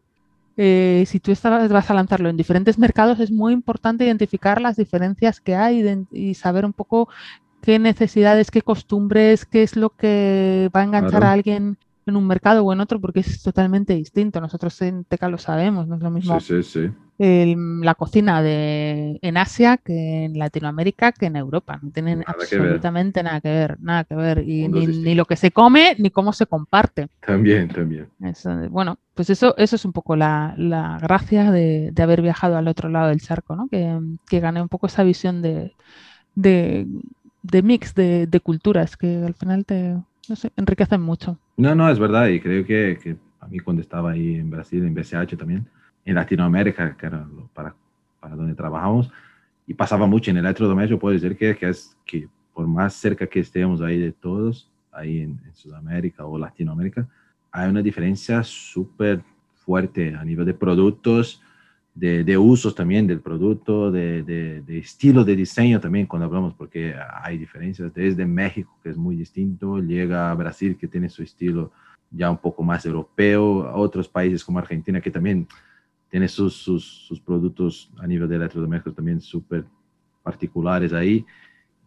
Eh, 0.56 1.06
si 1.08 1.20
tú 1.20 1.32
estás, 1.32 1.72
vas 1.72 1.90
a 1.90 1.94
lanzarlo 1.94 2.30
en 2.30 2.38
diferentes 2.38 2.78
mercados, 2.78 3.20
es 3.20 3.32
muy 3.32 3.54
importante 3.54 4.06
identificar 4.06 4.62
las 4.62 4.76
diferencias 4.76 5.40
que 5.40 5.56
hay 5.56 6.06
y 6.12 6.34
saber 6.36 6.66
un 6.66 6.74
poco 6.74 7.10
qué 7.62 7.80
necesidades, 7.80 8.52
qué 8.52 8.62
costumbres, 8.62 9.46
qué 9.46 9.64
es 9.64 9.76
lo 9.76 9.90
que 9.90 10.70
va 10.76 10.82
a 10.82 10.84
enganchar 10.84 11.24
a 11.24 11.32
alguien 11.32 11.78
en 12.06 12.16
un 12.16 12.28
mercado 12.28 12.64
o 12.64 12.74
en 12.74 12.80
otro, 12.80 13.00
porque 13.00 13.22
es 13.22 13.42
totalmente 13.42 13.94
distinto. 13.94 14.42
Nosotros 14.42 14.82
en 14.82 15.06
Teca 15.06 15.30
lo 15.30 15.38
sabemos, 15.38 15.88
no 15.88 15.96
es 15.96 16.02
lo 16.02 16.12
mismo 16.12 16.38
la 17.18 17.96
cocina 17.96 18.42
de, 18.42 19.20
en 19.22 19.38
Asia 19.38 19.78
que 19.78 20.26
en 20.26 20.38
Latinoamérica 20.38 21.12
que 21.12 21.28
en 21.28 21.36
Europa. 21.36 21.80
No 21.82 21.92
tienen 21.92 22.24
absolutamente 22.26 23.24
nada 23.24 23.40
que 23.40 23.50
ver, 23.50 23.78
nada 23.80 24.04
que 24.04 24.16
ver. 24.16 24.44
Y 24.48 24.68
ni, 24.68 25.16
lo 25.16 25.26
que 25.26 25.36
se 25.36 25.52
come 25.52 25.96
ni 26.00 26.10
cómo 26.10 26.34
se 26.34 26.48
comparte. 26.48 27.08
También, 27.26 27.70
también. 27.70 28.08
bueno, 28.70 28.98
pues 29.14 29.30
eso, 29.30 29.56
eso 29.58 29.76
es 29.76 29.86
un 29.86 29.94
poco 29.94 30.16
la, 30.16 30.56
gracia 31.02 31.52
de, 31.52 31.94
haber 32.02 32.22
viajado 32.22 32.58
al 32.58 32.68
otro 32.68 32.90
lado 32.90 33.10
del 33.10 33.22
charco, 33.22 33.56
¿no? 33.56 33.68
Que, 33.68 33.98
que 34.28 34.40
gané 34.40 34.62
un 34.62 34.70
poco 34.70 34.88
esa 34.88 35.04
visión 35.04 35.42
de, 35.42 35.74
de, 36.36 36.88
mix 37.62 37.94
de, 37.96 38.28
de 38.28 38.40
culturas 38.40 38.98
que 38.98 39.24
al 39.24 39.36
final 39.36 39.66
te, 39.66 39.96
no 40.28 40.36
sé, 40.36 40.52
enriquecen 40.58 41.02
mucho. 41.02 41.38
No, 41.56 41.76
no, 41.76 41.90
es 41.90 42.00
verdad, 42.00 42.28
y 42.28 42.40
creo 42.40 42.66
que, 42.66 42.98
que 43.02 43.16
a 43.40 43.48
mí 43.48 43.60
cuando 43.60 43.82
estaba 43.82 44.12
ahí 44.12 44.36
en 44.36 44.50
Brasil, 44.50 44.84
en 44.84 44.96
BCH 44.96 45.38
también, 45.38 45.68
en 46.04 46.16
Latinoamérica, 46.16 46.98
que 46.98 47.06
era 47.06 47.28
para, 47.54 47.76
para 48.20 48.36
donde 48.36 48.56
trabajamos, 48.56 49.12
y 49.68 49.74
pasaba 49.76 50.08
mucho 50.08 50.32
en 50.32 50.38
el 50.38 50.46
electrodoméstico, 50.46 51.00
puedo 51.00 51.14
decir 51.14 51.38
que, 51.38 51.56
que, 51.56 51.70
es 51.70 51.96
que 52.06 52.28
por 52.54 52.66
más 52.68 52.96
cerca 52.96 53.28
que 53.28 53.40
estemos 53.40 53.82
ahí 53.82 54.00
de 54.00 54.12
todos, 54.12 54.72
ahí 54.92 55.20
en, 55.20 55.40
en 55.46 55.54
Sudamérica 55.54 56.26
o 56.26 56.40
Latinoamérica, 56.40 57.08
hay 57.52 57.70
una 57.70 57.84
diferencia 57.84 58.42
súper 58.44 59.22
fuerte 59.54 60.16
a 60.16 60.26
nivel 60.26 60.48
de 60.48 60.56
productos, 60.56 61.43
de, 61.96 62.24
de, 62.24 62.38
usos 62.38 62.74
también 62.74 63.06
del 63.06 63.22
producto, 63.22 63.92
de, 63.92 64.24
de, 64.24 64.78
estilo 64.80 65.24
de 65.24 65.36
diseño 65.36 65.80
también 65.80 66.08
cuando 66.08 66.26
hablamos, 66.26 66.54
porque 66.56 66.96
hay 67.22 67.38
diferencias 67.38 67.94
desde 67.94 68.26
México, 68.26 68.80
que 68.82 68.90
es 68.90 68.98
muy 68.98 69.16
distinto, 69.16 69.80
llega 69.80 70.32
a 70.32 70.34
Brasil, 70.34 70.76
que 70.78 70.88
tiene 70.88 71.10
su 71.10 71.22
estilo 71.22 71.72
ya 72.10 72.30
un 72.30 72.38
poco 72.38 72.64
más 72.64 72.86
europeo, 72.86 73.64
a 73.68 73.76
otros 73.76 74.08
países 74.08 74.44
como 74.44 74.60
Argentina, 74.60 75.02
que 75.02 75.12
también 75.12 75.48
tiene 76.10 76.28
sus, 76.28 76.56
sus, 76.56 76.84
sus 77.08 77.20
productos 77.20 77.92
a 78.00 78.08
nivel 78.08 78.30
de 78.30 78.36
electrodomésticos 78.36 78.96
también 78.96 79.20
súper 79.22 79.66
particulares 80.22 80.94
ahí. 80.94 81.26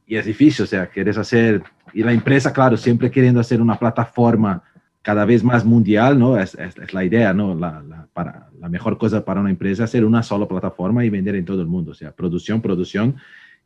Y 0.07 0.17
es 0.17 0.27
difícil, 0.27 0.65
o 0.65 0.67
sea, 0.67 0.89
quieres 0.89 1.19
hacer, 1.19 1.63
y 1.93 2.03
la 2.03 2.13
empresa, 2.13 2.53
claro, 2.53 2.77
siempre 2.77 3.11
queriendo 3.11 3.41
hacer 3.41 3.61
una 3.61 3.79
plataforma 3.79 4.63
cada 5.07 5.25
vez 5.25 5.45
más 5.45 5.65
mundial, 5.65 6.19
¿no? 6.19 6.37
Es, 6.37 6.57
la 6.93 7.05
idea, 7.05 7.33
¿no? 7.33 7.55
La, 7.55 7.81
la, 7.81 8.09
para, 8.13 8.51
la 8.59 8.69
mejor 8.69 8.99
cosa 8.99 9.25
para 9.25 9.41
una 9.41 9.51
empresa 9.51 9.85
es 9.85 9.91
hacer 9.91 10.05
una 10.05 10.21
sola 10.25 10.49
plataforma 10.49 11.05
y 11.05 11.11
vender 11.11 11.37
en 11.37 11.45
todo 11.45 11.63
el 11.63 11.69
mundo, 11.69 11.93
o 11.93 11.95
sea, 11.95 12.11
producción, 12.11 12.61
producción 12.61 13.15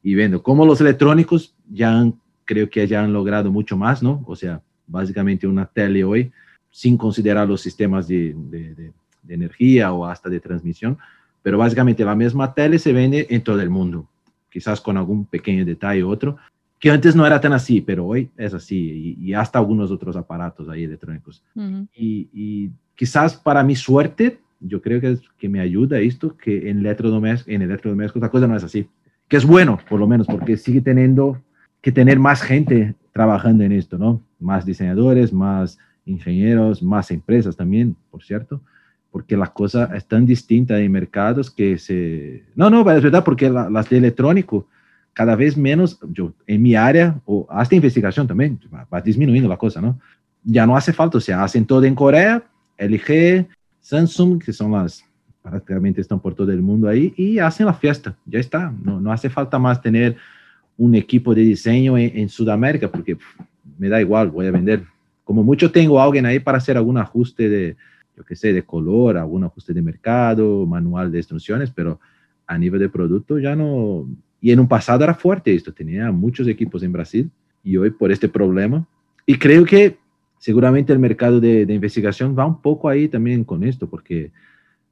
y 0.03 0.15
vendo. 0.15 0.43
Como 0.43 0.67
los 0.67 0.83
electrónicos 0.83 1.55
ya 1.67 1.99
han, 1.99 2.21
creo 2.45 2.69
que 2.69 2.87
ya 2.87 3.03
han 3.03 3.15
logrado 3.15 3.51
mucho 3.51 3.75
más, 3.79 4.03
¿no? 4.03 4.23
O 4.27 4.37
sea, 4.37 4.61
básicamente 4.87 5.47
una 5.47 5.65
tele 5.65 6.05
hoy, 6.05 6.31
sin 6.71 6.99
considerar 6.99 7.49
los 7.49 7.63
sistemas 7.63 8.07
de, 8.07 8.35
de, 8.37 8.75
de, 8.75 8.93
de 9.23 9.35
energía 9.35 9.95
o 9.95 10.05
hasta 10.05 10.29
de 10.29 10.41
transmisión, 10.41 10.99
pero 11.41 11.57
básicamente 11.57 12.05
la 12.05 12.15
misma 12.15 12.53
tele 12.53 12.79
se 12.79 12.93
vende 12.93 13.27
en 13.31 13.43
todo 13.43 13.63
el 13.63 13.71
mundo, 13.71 14.07
quizás 14.51 14.79
con 14.79 14.99
algún 14.99 15.25
pequeño 15.25 15.65
detalle 15.65 16.05
u 16.05 16.11
otro, 16.11 16.37
que 16.81 16.91
antes 16.91 17.15
no 17.15 17.27
era 17.27 17.41
tan 17.41 17.53
así, 17.53 17.83
pero 17.83 18.07
hoy 18.07 18.31
es 18.39 18.55
así, 18.55 19.15
y, 19.21 19.35
hasta 19.35 19.59
algunos 19.59 19.91
otros 19.91 20.17
aparatos 20.17 20.69
ahí 20.69 20.85
electrónicos. 20.85 21.45
y, 21.95 22.71
quizás 22.97 23.37
para 23.37 23.63
mi 23.63 23.77
suerte, 23.77 24.41
yo 24.61 24.81
creo 24.81 25.01
que, 25.01 25.13
es, 25.13 25.21
que 25.39 25.49
me 25.49 25.61
ayuda 25.61 26.01
esto, 26.01 26.37
que 26.37 26.71
en 26.71 26.79
electrodomésticos, 26.81 27.55
en 27.55 27.63
electrodomésticos 27.63 28.23
la 28.23 28.31
cosa 28.31 28.47
no 28.47 28.57
es 28.57 28.65
así. 28.65 28.89
Que 29.29 29.37
es 29.37 29.45
bueno, 29.45 29.79
por 29.89 30.01
lo 30.01 30.09
menos, 30.09 30.27
porque 30.27 30.57
sigue 30.57 30.81
teniendo 30.81 31.41
que 31.81 31.93
tener 31.93 32.19
más 32.19 32.43
gente 32.43 32.95
trabajando 33.13 33.63
en 33.63 33.73
esto, 33.73 33.97
¿no? 33.97 34.23
Más 34.39 34.65
diseñadores, 34.65 35.33
más 35.33 35.79
ingenieros, 36.05 36.83
más 36.83 37.11
empresas 37.11 37.57
también, 37.57 37.97
por 38.11 38.23
cierto, 38.23 38.61
porque 39.11 39.37
la 39.37 39.53
cosa 39.53 39.91
es 39.95 40.07
tan 40.07 40.25
distinta 40.25 40.79
en 40.79 40.93
mercados 40.93 41.51
que 41.51 41.79
se... 41.79 42.45
No, 42.55 42.71
no, 42.71 42.81
es 42.91 43.03
verdad, 43.03 43.25
porque 43.25 43.51
las 43.51 43.89
de 43.89 43.99
electrónico 43.99 44.67
cada 45.13 45.37
vez 45.37 45.57
menos, 45.57 45.99
yo 46.13 46.33
en 46.47 46.63
mi 46.63 46.75
área, 46.75 47.21
o 47.25 47.47
hasta 47.51 47.75
investigación 47.75 48.27
también, 48.27 48.59
va, 48.73 49.01
disminuyendo 49.01 49.49
la 49.49 49.57
cosa, 49.57 49.81
¿no? 49.81 49.99
Ya 50.43 50.67
no 50.67 50.77
hace 50.77 50.93
falta, 50.93 51.19
o 51.19 51.21
sea, 51.21 51.45
hacen 51.45 51.65
todo 51.67 51.85
en 51.85 51.95
Corea, 51.95 52.43
LG, 52.79 53.47
Samsung, 53.81 54.43
que 54.43 54.53
son 54.53 54.73
las, 54.73 55.05
prácticamente 55.43 56.01
están 56.01 56.21
por 56.21 56.35
todo 56.35 56.51
el 56.53 56.63
mundo 56.63 56.89
ahí, 56.89 57.13
y 57.17 57.39
hacen 57.39 57.67
la 57.67 57.75
fiesta, 57.75 58.17
ya 58.25 58.39
está, 58.39 58.73
no, 58.83 59.01
no 59.01 59.13
hace 59.13 59.29
falta 59.29 59.59
más 59.59 59.83
tener 59.83 60.17
un 60.81 60.95
equipo 60.95 61.35
de 61.35 61.43
diseño 61.43 61.99
en, 61.99 62.29
Sudamérica, 62.31 62.91
porque 62.91 63.19
me 63.79 63.91
da 63.91 64.01
igual, 64.01 64.31
voy 64.31 64.47
a 64.47 64.51
vender. 64.51 64.83
Como 65.25 65.43
mucho 65.43 65.71
tengo 65.71 66.01
alguien 66.01 66.25
ahí 66.25 66.41
para 66.41 66.57
hacer 66.57 66.79
algún 66.79 66.97
ajuste 66.97 67.51
de, 67.51 67.77
yo 68.17 68.25
qué 68.25 68.35
sé, 68.35 68.55
de 68.55 68.63
color, 68.63 69.19
algún 69.19 69.45
ajuste 69.45 69.75
de 69.75 69.83
mercado, 69.83 70.65
manual 70.65 71.13
de 71.13 71.19
instrucciones, 71.19 71.71
pero 71.71 72.01
a 72.47 72.57
nivel 72.57 72.81
de 72.81 72.89
producto 72.89 73.39
ya 73.39 73.55
no, 73.55 74.09
y 74.41 74.51
en 74.51 74.61
un 74.61 74.69
pasado 74.69 75.05
era 75.05 75.15
fuerte 75.15 75.55
esto, 75.55 75.73
tenía 75.73 76.11
muchos 76.11 76.49
equipos 76.49 76.83
en 76.83 76.93
Brasil 76.93 77.31
y 77.63 77.77
hoy 77.77 77.91
por 77.91 78.11
este 78.11 78.29
problema. 78.29 78.87
Y 79.27 79.37
creo 79.37 79.65
que 79.65 79.99
seguramente 80.39 80.93
el 80.93 80.99
mercado 80.99 81.41
de, 81.41 81.63
investigación 81.69 82.35
va 82.37 82.47
un 82.47 82.61
poco 82.61 82.89
ahí 82.89 83.09
también 83.09 83.45
con 83.45 83.63
esto, 83.63 83.89
porque 83.89 84.33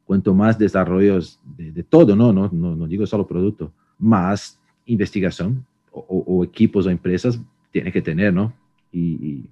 cuanto 0.05 0.35
más 0.35 0.59
desarrollos 0.59 1.41
de, 1.57 1.83
todo, 1.83 2.15
¿no? 2.15 2.33
No, 2.33 2.51
¿no? 2.53 2.77
no 2.77 2.87
digo 2.87 3.07
solo 3.07 3.27
producto, 3.27 3.73
más 3.99 4.59
investigación 4.87 5.65
o, 5.91 6.45
equipos 6.45 6.87
o 6.87 6.91
empresas 6.91 7.41
tiene 7.73 7.91
que 7.91 8.03
tener, 8.03 8.33
¿no? 8.33 8.53
Y, 8.93 9.45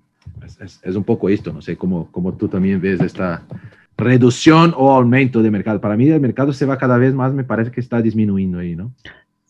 es, 0.61 0.81
es, 0.83 0.97
un 0.97 1.05
poco 1.05 1.29
esto, 1.29 1.53
no 1.53 1.63
sé 1.63 1.77
cómo, 1.77 2.11
cómo 2.11 2.35
tú 2.35 2.49
también 2.49 2.81
ves 2.81 3.01
esta 3.01 3.45
reducción 3.97 4.75
o 4.77 4.93
aumento 4.93 5.43
de 5.43 5.51
mercado. 5.51 5.81
Para 5.81 5.97
mí 5.97 6.09
el 6.09 6.21
mercado 6.21 6.53
se 6.53 6.67
va 6.67 6.79
cada 6.79 6.99
vez 6.99 7.15
más, 7.15 7.33
me 7.33 7.45
parece 7.45 7.71
que 7.71 7.81
está 7.81 8.03
disminuyendo 8.03 8.59
ahí, 8.59 8.77
¿no? 8.77 8.93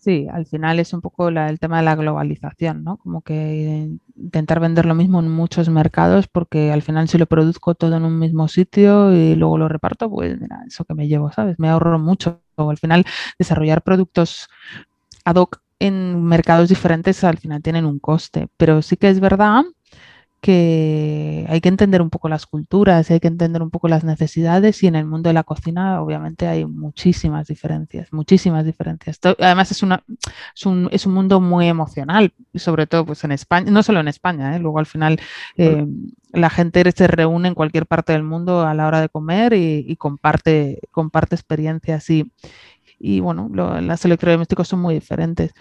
Sí, 0.07 0.29
al 0.33 0.47
final 0.47 0.79
es 0.79 0.93
un 0.93 1.01
poco 1.01 1.29
el 1.31 1.59
tema 1.59 1.79
de 1.79 1.83
la 1.85 1.97
globalización, 1.97 2.85
¿no? 2.85 2.97
Como 2.97 3.23
que 3.23 3.91
intentar 4.15 4.61
vender 4.61 4.87
lo 4.87 4.95
mismo 4.95 5.19
en 5.19 5.29
muchos 5.29 5.69
mercados, 5.69 6.29
porque 6.29 6.71
al 6.71 6.83
final 6.83 7.09
si 7.09 7.19
lo 7.19 7.27
produzco 7.27 7.75
todo 7.75 7.97
en 7.97 8.05
un 8.05 8.17
mismo 8.21 8.47
sitio 8.47 9.13
y 9.13 9.35
luego 9.35 9.59
lo 9.59 9.69
reparto, 9.69 10.09
pues 10.09 10.41
mira, 10.41 10.61
eso 10.65 10.85
que 10.85 10.95
me 10.95 11.09
llevo, 11.09 11.33
¿sabes? 11.33 11.59
Me 11.59 11.69
ahorro 11.71 11.99
mucho. 11.99 12.41
Al 12.57 12.79
final 12.79 13.05
desarrollar 13.37 13.83
productos 13.83 14.49
ad 15.25 15.37
hoc 15.37 15.61
en 15.81 16.23
mercados 16.25 16.69
diferentes 16.69 17.25
al 17.25 17.39
final 17.39 17.63
tienen 17.63 17.85
un 17.87 17.99
coste, 17.99 18.49
pero 18.57 18.83
sí 18.83 18.97
que 18.97 19.09
es 19.11 19.21
verdad 19.21 19.65
que 20.41 21.47
hay 21.49 21.61
que 21.61 21.69
entender 21.69 22.03
un 22.03 22.11
poco 22.11 22.29
las 22.29 22.47
culturas, 22.47 23.11
hay 23.11 23.21
que 23.21 23.29
entender 23.29 23.63
un 23.63 23.71
poco 23.71 23.89
las 23.89 24.05
necesidades 24.05 24.83
y 24.83 24.87
en 24.87 24.95
el 24.95 25.05
mundo 25.05 25.29
de 25.29 25.35
la 25.35 25.45
cocina 25.45 26.01
obviamente 26.03 26.47
hay 26.47 26.65
muchísimas 26.65 27.47
diferencias, 27.49 28.13
muchísimas 28.13 28.65
diferencias. 28.65 29.19
Además 29.39 29.71
es, 29.71 29.83
una, 29.83 30.05
es, 30.91 31.07
un, 31.07 31.15
mundo 31.15 31.41
muy 31.41 31.69
emocional, 31.69 32.33
sobre 32.55 32.87
todo 32.87 33.07
pues 33.07 33.25
en 33.25 33.33
España, 33.33 33.71
no 33.71 33.83
solo 33.83 34.01
en 34.01 34.09
España, 34.09 34.55
¿eh? 34.55 34.59
luego 34.59 34.79
al 34.79 34.87
final 34.87 35.19
eh, 35.57 35.87
la 36.33 36.51
gente 36.51 36.85
se 36.93 37.07
reúne 37.07 37.49
en 37.49 37.55
cualquier 37.55 37.87
parte 37.87 38.13
del 38.13 38.23
mundo 38.23 38.67
a 38.67 38.75
la 38.75 38.87
hora 38.87 39.01
de 39.01 39.09
comer 39.09 39.53
y, 39.55 39.97
comparte, 39.97 40.81
comparte 40.91 41.35
experiencias 41.35 42.09
y, 42.11 42.31
y 42.99 43.21
bueno, 43.21 43.49
los 43.53 44.05
electrodomésticos 44.05 44.69
son 44.69 44.81
muy 44.81 44.95
diferentes. 44.95 45.53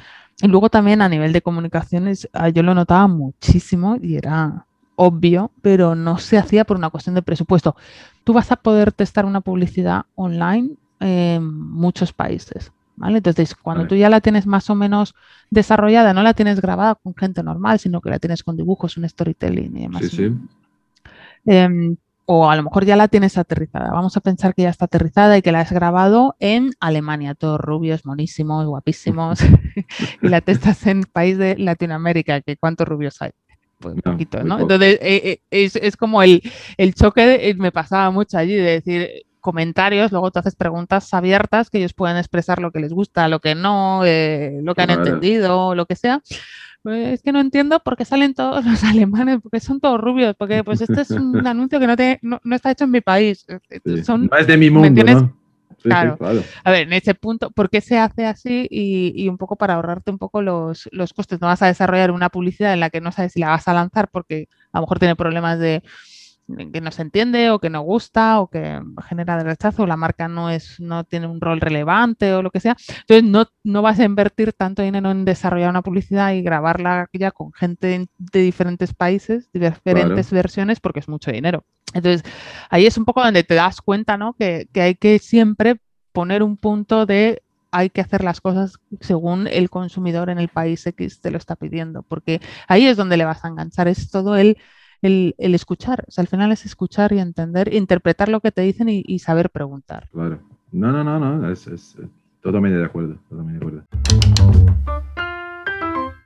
Y 0.41 0.47
luego 0.47 0.69
también 0.69 1.01
a 1.01 1.09
nivel 1.09 1.31
de 1.33 1.41
comunicaciones, 1.41 2.29
ah, 2.33 2.49
yo 2.49 2.61
lo 2.61 2.75
notaba 2.75 3.07
muchísimo 3.07 3.97
y 4.01 4.15
era 4.15 4.65
obvio, 4.95 5.51
pero 5.61 5.95
no 5.95 6.17
se 6.17 6.37
hacía 6.37 6.65
por 6.65 6.77
una 6.77 6.89
cuestión 6.89 7.15
de 7.15 7.21
presupuesto. 7.21 7.75
Tú 8.23 8.33
vas 8.33 8.51
a 8.51 8.55
poder 8.55 8.91
testar 8.91 9.25
una 9.25 9.41
publicidad 9.41 10.05
online 10.15 10.71
en 10.99 11.45
muchos 11.53 12.13
países. 12.13 12.71
¿Vale? 12.97 13.17
Entonces, 13.17 13.53
cuando 13.55 13.87
tú 13.87 13.95
ya 13.95 14.09
la 14.09 14.21
tienes 14.21 14.47
más 14.47 14.69
o 14.69 14.75
menos 14.75 15.15
desarrollada, 15.49 16.13
no 16.13 16.23
la 16.23 16.33
tienes 16.33 16.61
grabada 16.61 16.95
con 16.95 17.13
gente 17.13 17.43
normal, 17.43 17.77
sino 17.77 17.99
que 17.99 18.09
la 18.09 18.19
tienes 18.19 18.41
con 18.41 18.55
dibujos, 18.55 18.95
un 18.95 19.07
storytelling 19.07 19.75
y 19.75 19.81
demás. 19.81 20.05
Sí, 20.05 20.09
sí. 20.09 20.33
Em, 21.45 21.97
o 22.25 22.49
a 22.49 22.55
lo 22.55 22.63
mejor 22.63 22.85
ya 22.85 22.95
la 22.95 23.07
tienes 23.07 23.37
aterrizada. 23.37 23.91
Vamos 23.91 24.17
a 24.17 24.21
pensar 24.21 24.53
que 24.55 24.63
ya 24.63 24.69
está 24.69 24.85
aterrizada 24.85 25.37
y 25.37 25.41
que 25.41 25.51
la 25.51 25.61
has 25.61 25.71
grabado 25.71 26.35
en 26.39 26.71
Alemania, 26.79 27.35
todos 27.35 27.59
rubios, 27.59 28.05
monísimos, 28.05 28.65
guapísimos, 28.65 29.39
y 30.21 30.27
la 30.27 30.41
testas 30.41 30.85
en 30.87 31.03
país 31.03 31.37
de 31.37 31.57
Latinoamérica, 31.57 32.41
que 32.41 32.57
cuántos 32.57 32.87
rubios 32.87 33.21
hay. 33.21 33.31
Pues 33.79 33.95
un 33.95 34.01
poquito, 34.01 34.43
¿no? 34.43 34.59
Entonces, 34.59 34.97
eh, 35.01 35.39
eh, 35.51 35.69
es, 35.81 35.97
como 35.97 36.23
el, 36.23 36.41
choque, 36.95 37.25
de, 37.25 37.53
me 37.55 37.71
pasaba 37.71 38.09
mucho 38.09 38.37
allí 38.37 38.55
de 38.55 38.81
decir 38.81 39.25
comentarios, 39.41 40.11
luego 40.11 40.31
te 40.31 40.39
haces 40.39 40.55
preguntas 40.55 41.13
abiertas 41.13 41.69
que 41.69 41.77
ellos 41.77 41.93
pueden 41.93 42.17
expresar 42.17 42.59
lo 42.59 42.71
que 42.71 42.79
les 42.79 42.91
gusta, 42.91 43.27
lo 43.27 43.39
que 43.39 43.53
no, 43.53 44.03
eh, 44.03 44.59
lo 44.63 44.73
que 44.73 44.81
han 44.81 44.89
entendido, 44.89 45.75
lo 45.75 45.85
que 45.85 45.95
sea. 45.95 46.23
Pues 46.85 47.13
es 47.15 47.23
que 47.23 47.31
no 47.31 47.39
entiendo 47.39 47.79
por 47.79 47.97
qué 47.97 48.05
salen 48.05 48.35
todos 48.35 48.63
los 48.65 48.83
alemanes, 48.83 49.39
porque 49.41 49.59
son 49.59 49.79
todos 49.79 49.99
rubios, 49.99 50.35
porque 50.37 50.63
pues 50.63 50.81
este 50.81 51.01
es 51.01 51.09
un 51.09 51.35
anuncio 51.47 51.79
que 51.79 51.87
no, 51.87 51.97
te, 51.97 52.19
no, 52.21 52.39
está 52.51 52.69
hecho 52.69 52.83
en 52.83 52.91
mi 52.91 53.01
país. 53.01 53.43
Son, 54.03 54.27
no 54.27 54.37
es 54.37 54.45
de 54.45 54.55
mi 54.55 54.69
mundo, 54.69 55.03
¿no? 55.03 55.35
claro. 55.81 56.15
A 56.63 56.69
ver, 56.69 56.83
en 56.83 56.93
ese 56.93 57.15
punto, 57.15 57.49
¿por 57.49 57.71
qué 57.71 57.81
se 57.81 57.97
hace 57.97 58.27
así? 58.27 58.67
Y, 58.69 59.13
y, 59.15 59.29
un 59.29 59.39
poco 59.39 59.55
para 59.55 59.73
ahorrarte 59.73 60.11
un 60.11 60.19
poco 60.19 60.43
los, 60.43 60.87
los 60.91 61.11
costes. 61.11 61.41
No 61.41 61.47
vas 61.47 61.63
a 61.63 61.67
desarrollar 61.67 62.11
una 62.11 62.29
publicidad 62.29 62.73
en 62.73 62.81
la 62.81 62.91
que 62.91 63.01
no 63.01 63.11
sabes 63.11 63.33
si 63.33 63.39
la 63.39 63.49
vas 63.49 63.67
a 63.67 63.73
lanzar 63.73 64.09
porque 64.09 64.47
a 64.71 64.77
lo 64.77 64.83
mejor 64.83 64.99
tiene 64.99 65.15
problemas 65.15 65.57
de 65.57 65.81
que 66.71 66.81
no 66.81 66.91
se 66.91 67.01
entiende 67.01 67.49
o 67.49 67.59
que 67.59 67.69
no 67.69 67.81
gusta 67.81 68.39
o 68.39 68.47
que 68.47 68.81
genera 69.07 69.37
de 69.37 69.43
rechazo, 69.43 69.87
la 69.87 69.97
marca 69.97 70.27
no 70.27 70.49
es, 70.49 70.79
no 70.79 71.03
tiene 71.03 71.27
un 71.27 71.41
rol 71.41 71.59
relevante 71.59 72.33
o 72.33 72.41
lo 72.41 72.51
que 72.51 72.59
sea. 72.59 72.77
Entonces 73.01 73.23
no, 73.23 73.47
no 73.63 73.81
vas 73.81 73.99
a 73.99 74.05
invertir 74.05 74.53
tanto 74.53 74.81
dinero 74.81 75.11
en 75.11 75.25
desarrollar 75.25 75.69
una 75.69 75.81
publicidad 75.81 76.33
y 76.33 76.41
grabarla 76.41 77.09
ya 77.13 77.31
con 77.31 77.51
gente 77.53 78.07
de 78.17 78.39
diferentes 78.41 78.93
países, 78.93 79.49
diferentes 79.51 80.31
versiones, 80.31 80.79
porque 80.79 80.99
es 80.99 81.09
mucho 81.09 81.31
dinero. 81.31 81.65
Entonces, 81.93 82.23
ahí 82.69 82.85
es 82.85 82.97
un 82.97 83.05
poco 83.05 83.23
donde 83.23 83.43
te 83.43 83.55
das 83.55 83.81
cuenta, 83.81 84.17
¿no? 84.17 84.33
Que, 84.33 84.67
que 84.71 84.81
hay 84.81 84.95
que 84.95 85.17
siempre 85.19 85.77
poner 86.11 86.43
un 86.43 86.57
punto 86.57 87.05
de 87.05 87.41
hay 87.71 87.89
que 87.89 87.99
hacer 87.99 88.23
las 88.23 88.39
cosas 88.39 88.79
según 89.01 89.47
el 89.47 89.69
consumidor 89.69 90.29
en 90.29 90.39
el 90.39 90.47
país 90.47 90.87
X 90.87 91.19
te 91.19 91.29
lo 91.29 91.37
está 91.37 91.57
pidiendo, 91.57 92.03
porque 92.03 92.39
ahí 92.69 92.85
es 92.85 92.95
donde 92.95 93.17
le 93.17 93.25
vas 93.25 93.43
a 93.43 93.49
enganchar, 93.49 93.89
es 93.89 94.09
todo 94.09 94.37
el 94.37 94.57
el, 95.05 95.35
escuchar. 95.37 96.03
O 96.07 96.11
sea, 96.11 96.21
al 96.21 96.27
final 96.27 96.51
es 96.51 96.65
escuchar 96.65 97.13
y 97.13 97.19
entender, 97.19 97.73
interpretar 97.73 98.29
lo 98.29 98.39
que 98.39 98.51
te 98.51 98.61
dicen 98.61 98.87
y, 98.89 99.19
saber 99.19 99.49
preguntar. 99.49 100.09
Claro. 100.11 100.39
No, 100.71 100.91
no, 100.91 101.03
no, 101.03 101.19
no, 101.19 101.49
es, 101.49 101.67
es, 101.67 101.97
totalmente 102.41 102.77
de 102.77 102.85
acuerdo, 102.85 103.17
totalmente 103.29 103.59
de 103.59 103.65
acuerdo. 103.65 103.83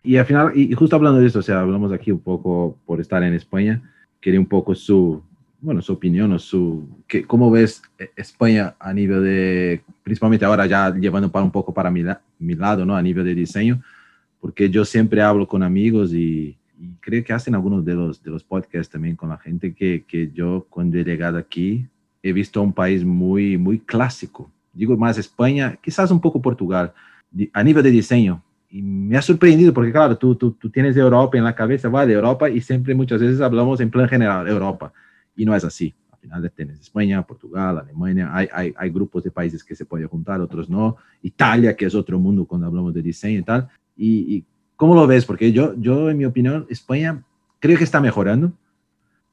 Y 0.01 0.17
al 0.17 0.25
final, 0.25 0.51
y 0.55 0.73
justo 0.73 0.95
hablando 0.95 1.19
de 1.19 1.27
esto, 1.27 1.39
o 1.39 1.43
sea, 1.43 1.59
hablamos 1.59 1.91
aquí 1.91 2.11
un 2.11 2.19
poco 2.19 2.77
por 2.85 2.99
estar 2.99 3.21
en 3.21 3.33
España, 3.33 3.81
quería 4.19 4.39
un 4.39 4.47
poco 4.47 4.73
su, 4.73 5.21
bueno, 5.61 5.81
su 5.81 5.93
opinión 5.93 6.31
o 6.31 6.39
su, 6.39 6.87
que, 7.05 7.23
¿cómo 7.23 7.51
ves 7.51 7.81
España 8.15 8.75
a 8.79 8.93
nivel 8.93 9.23
de, 9.23 9.83
principalmente 10.03 10.45
ahora 10.45 10.65
ya 10.65 10.95
llevando 10.95 11.29
para 11.29 11.45
un 11.45 11.51
poco 11.51 11.73
para 11.73 11.91
mi 11.91 12.55
lado, 12.55 12.85
¿no? 12.85 12.95
A 12.95 13.01
nivel 13.01 13.25
de 13.25 13.35
diseño, 13.35 13.81
porque 14.39 14.69
yo 14.69 14.85
siempre 14.85 15.21
hablo 15.21 15.47
con 15.47 15.61
amigos 15.61 16.13
y, 16.13 16.58
y 16.79 16.93
creo 17.01 17.23
que 17.23 17.33
hacen 17.33 17.55
algunos 17.55 17.83
de 17.83 17.93
los, 17.93 18.23
de 18.23 18.31
los 18.31 18.43
podcasts 18.43 18.91
también 18.91 19.17
con 19.17 19.29
la 19.29 19.37
gente 19.37 19.73
que, 19.73 20.05
que 20.07 20.31
yo 20.31 20.65
cuando 20.69 20.97
he 20.97 21.03
llegado 21.03 21.37
aquí 21.37 21.85
he 22.23 22.31
visto 22.31 22.61
un 22.61 22.71
país 22.71 23.03
muy, 23.03 23.57
muy 23.57 23.79
clásico. 23.79 24.49
Digo 24.71 24.95
más 24.95 25.17
España, 25.17 25.77
quizás 25.81 26.09
un 26.09 26.21
poco 26.21 26.41
Portugal, 26.41 26.93
a 27.53 27.63
nivel 27.63 27.83
de 27.83 27.91
diseño. 27.91 28.41
Y 28.69 28.81
me 28.81 29.17
ha 29.17 29.21
sorprendido 29.21 29.73
porque, 29.73 29.91
claro, 29.91 30.17
tú, 30.17 30.35
tú, 30.35 30.51
tú 30.51 30.69
tienes 30.69 30.95
Europa 30.95 31.37
en 31.37 31.43
la 31.43 31.55
cabeza, 31.55 31.89
vale, 31.89 32.13
Europa, 32.13 32.49
y 32.49 32.61
siempre 32.61 32.93
muchas 32.93 33.19
veces 33.19 33.41
hablamos 33.41 33.81
en 33.81 33.89
plan 33.89 34.07
general, 34.07 34.47
Europa. 34.47 34.93
Y 35.35 35.43
no 35.43 35.55
es 35.55 35.63
así. 35.65 35.93
Al 36.11 36.19
final 36.19 36.51
tienes 36.55 36.79
España, 36.79 37.21
Portugal, 37.23 37.79
Alemania, 37.79 38.29
hay, 38.31 38.47
hay, 38.53 38.73
hay 38.77 38.89
grupos 38.89 39.23
de 39.23 39.31
países 39.31 39.63
que 39.63 39.75
se 39.75 39.85
pueden 39.85 40.07
juntar, 40.07 40.39
otros 40.39 40.69
no. 40.69 40.97
Italia, 41.23 41.75
que 41.75 41.85
es 41.85 41.95
otro 41.95 42.19
mundo 42.19 42.45
cuando 42.45 42.67
hablamos 42.67 42.93
de 42.93 43.01
diseño 43.01 43.39
y 43.39 43.43
tal. 43.43 43.67
Y, 43.97 44.35
y 44.37 44.45
¿Cómo 44.79 44.95
lo 44.95 45.07
ves? 45.07 45.25
Porque 45.25 45.51
yo, 45.51 45.73
yo, 45.75 46.09
en 46.09 46.17
mi 46.17 46.23
opinión, 46.23 46.65
España 46.69 47.21
creo 47.59 47.77
que 47.77 47.83
está 47.83 47.99
mejorando, 47.99 48.53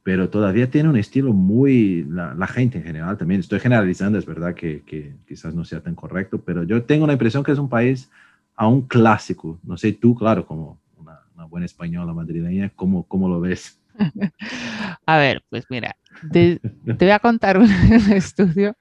pero 0.03 0.29
todavía 0.29 0.69
tiene 0.69 0.89
un 0.89 0.97
estilo 0.97 1.33
muy, 1.33 2.05
la, 2.11 2.49
gente 2.49 2.79
en 2.79 2.85
general 2.85 3.17
también, 3.17 3.39
estoy 3.39 3.61
generalizando, 3.61 4.19
es 4.19 4.27
verdad 4.27 4.57
que, 4.57 4.83
que, 4.83 5.15
quizás 5.25 5.55
no 5.55 5.65
sea 5.65 5.81
tan 5.81 5.95
correcto, 5.95 6.41
pero 6.45 6.65
yo 6.65 6.83
tengo 6.83 7.07
la 7.07 7.13
impresión 7.13 7.45
que 7.45 7.53
es 7.53 7.61
un 7.61 7.69
país 7.69 8.11
aún 8.57 8.83
clásico. 8.83 9.61
No 9.63 9.77
sé 9.77 9.93
tú, 9.93 10.17
claro, 10.17 10.45
como 10.45 10.81
una, 10.99 11.45
buena 11.45 11.67
española 11.67 12.13
madrileña, 12.13 12.73
¿cómo, 12.75 13.05
¿cómo 13.05 13.29
lo 13.29 13.41
ves? 13.41 13.79
A 15.07 15.19
ver, 15.19 15.45
pues 15.49 15.65
mira, 15.71 15.95
te 16.33 16.61
voy 16.99 17.11
a 17.11 17.21
contar 17.21 17.57
un, 17.61 17.71
estudio, 18.11 18.75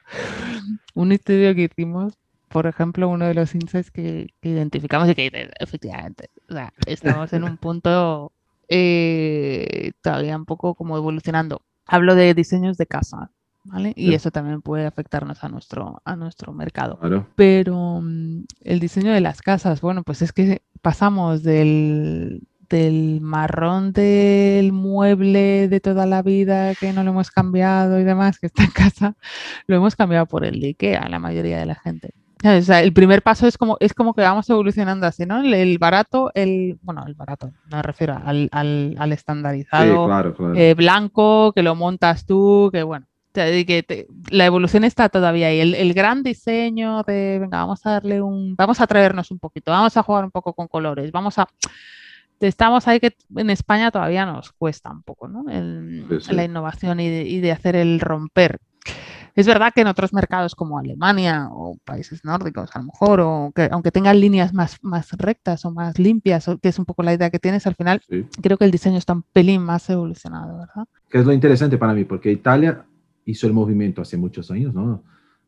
un 0.96 1.12
estudio 1.12 1.54
que 1.54 1.66
hicimos, 1.66 2.18
por 2.56 2.68
ejemplo, 2.68 3.10
uno 3.10 3.26
de 3.26 3.34
los 3.34 3.54
insights 3.54 3.92
que, 3.92 4.34
identificamos 4.42 5.10
y 5.10 5.16
que 5.16 5.50
efectivamente, 5.60 6.30
estamos 6.88 7.34
en 7.34 7.44
un 7.44 7.58
punto 7.58 8.32
eh, 8.70 9.92
todavía 10.02 10.38
un 10.38 10.46
poco 10.46 10.74
como 10.74 10.96
evolucionando. 10.96 11.64
Hablo 11.86 12.16
de 12.16 12.34
diseños 12.34 12.78
de 12.78 12.86
casa, 12.86 13.30
¿vale? 13.66 13.92
Y 13.98 14.14
eso 14.14 14.32
también 14.32 14.62
puede 14.62 14.86
afectarnos 14.86 15.44
a 15.44 15.50
nuestro, 15.50 16.02
a 16.06 16.16
nuestro 16.16 16.54
mercado. 16.54 16.98
Pero 17.36 18.00
mm, 18.02 18.46
el 18.62 18.80
diseño 18.80 19.12
de 19.12 19.20
las 19.20 19.42
casas, 19.42 19.82
bueno, 19.82 20.04
pues 20.04 20.22
es 20.22 20.32
que 20.32 20.62
pasamos 20.82 21.44
del, 21.44 22.48
del 22.70 23.20
marrón 23.20 23.92
del 23.92 24.72
mueble 24.72 25.68
de 25.68 25.82
toda 25.82 26.06
la 26.06 26.22
vida 26.22 26.74
que 26.76 26.94
no 26.94 27.04
lo 27.04 27.12
hemos 27.12 27.32
cambiado 27.32 28.00
y 28.00 28.06
demás, 28.06 28.40
que 28.40 28.46
está 28.46 28.64
en 28.64 28.72
casa, 28.72 29.18
lo 29.68 29.76
hemos 29.76 29.98
cambiado 29.98 30.26
por 30.26 30.46
el 30.46 30.62
de 30.62 30.68
Ikea, 30.68 31.10
la 31.10 31.20
mayoría 31.20 31.60
de 31.60 31.66
la 31.66 31.76
gente. 31.76 32.14
O 32.44 32.62
sea, 32.62 32.82
el 32.82 32.94
primer 32.94 33.22
paso 33.22 33.48
es 33.48 33.58
como, 33.58 33.78
es 33.80 33.94
como 33.94 34.14
que 34.14 34.22
vamos 34.22 34.50
evolucionando 34.50 35.08
así, 35.08 35.26
¿no? 35.26 35.42
El, 35.42 35.78
barato, 35.80 36.32
el, 36.36 36.78
bueno, 36.82 37.04
el 37.08 37.16
barato, 37.16 37.52
me 37.72 37.82
refiero 37.82 38.20
al, 38.24 38.50
al, 38.52 39.12
estandarizado 39.14 40.54
eh, 40.56 40.74
blanco, 40.76 41.54
que 41.54 41.64
lo 41.64 41.76
montas 41.76 42.26
tú, 42.26 42.70
que 42.72 42.84
bueno, 42.84 43.08
que 43.34 44.08
la 44.30 44.46
evolución 44.46 44.84
está 44.84 45.10
todavía 45.10 45.48
ahí. 45.48 45.60
El, 45.60 45.94
gran 45.94 46.24
diseño 46.24 47.04
de, 47.04 47.40
venga, 47.40 47.60
vamos 47.60 47.86
a 47.86 47.92
darle 47.92 48.22
un, 48.22 48.56
vamos 48.56 48.82
a 48.82 48.88
traernos 48.88 49.32
un 49.32 49.40
poquito, 49.40 49.72
vamos 49.72 49.96
a 49.98 50.04
jugar 50.04 50.26
un 50.26 50.32
poco 50.32 50.54
con 50.54 50.68
colores, 50.68 51.12
vamos 51.12 51.38
a, 51.40 51.48
estamos 52.40 52.88
ahí 52.88 53.00
que 53.00 53.16
en 53.36 53.50
España 53.50 53.92
todavía 53.92 54.26
nos 54.26 54.52
cuesta 54.52 54.92
un 54.92 55.04
poco, 55.04 55.28
¿no? 55.28 55.46
La 56.30 56.44
innovación 56.44 57.00
y 57.00 57.10
de, 57.10 57.24
y 57.24 57.40
de, 57.40 57.52
hacer 57.52 57.76
el 57.76 58.00
romper. 58.00 58.60
Es 59.36 59.48
verdad 59.48 59.74
que 59.76 59.82
en 59.82 59.88
otros 59.88 60.14
mercados 60.14 60.56
como 60.56 60.80
Alemania 60.80 61.50
o 61.52 61.78
países 61.84 62.24
nórdicos, 62.24 62.70
a 62.74 62.80
lo 62.80 62.86
mejor, 62.86 63.20
o 63.20 63.52
que 63.54 63.68
aunque 63.70 63.92
tengan 63.92 64.20
líneas 64.20 64.54
más, 64.54 64.78
más 64.82 65.12
rectas 65.12 65.66
o 65.66 65.72
más 65.72 66.00
limpias, 66.00 66.50
que 66.62 66.70
es 66.70 66.80
un 66.80 66.86
poco 66.86 67.04
la 67.04 67.14
idea 67.14 67.30
que 67.30 67.40
tienes, 67.40 67.68
al 67.68 67.76
final 67.76 68.02
creo 68.42 68.58
que 68.58 68.64
el 68.64 68.72
diseño 68.72 68.98
está 68.98 69.12
un 69.12 69.24
pelín 69.34 69.62
más 69.62 69.90
evolucionado, 69.90 70.60
¿verdad? 70.60 70.88
Que 71.10 71.20
es 71.20 71.26
lo 71.26 71.34
interesante 71.34 71.78
para 71.78 71.94
mí, 71.94 72.06
porque 72.06 72.32
Italia 72.32 72.86
hizo 73.26 73.46
el 73.46 73.54
movimiento 73.54 74.02
hace 74.02 74.16
muchos 74.16 74.50
años, 74.52 74.74
¿no? 74.74 75.04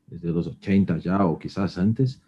Desde 0.06 0.32
los 0.32 0.48
80 0.48 0.98
ya, 0.98 1.26
o 1.26 1.40
quizás 1.40 1.78
antes, 1.78 2.22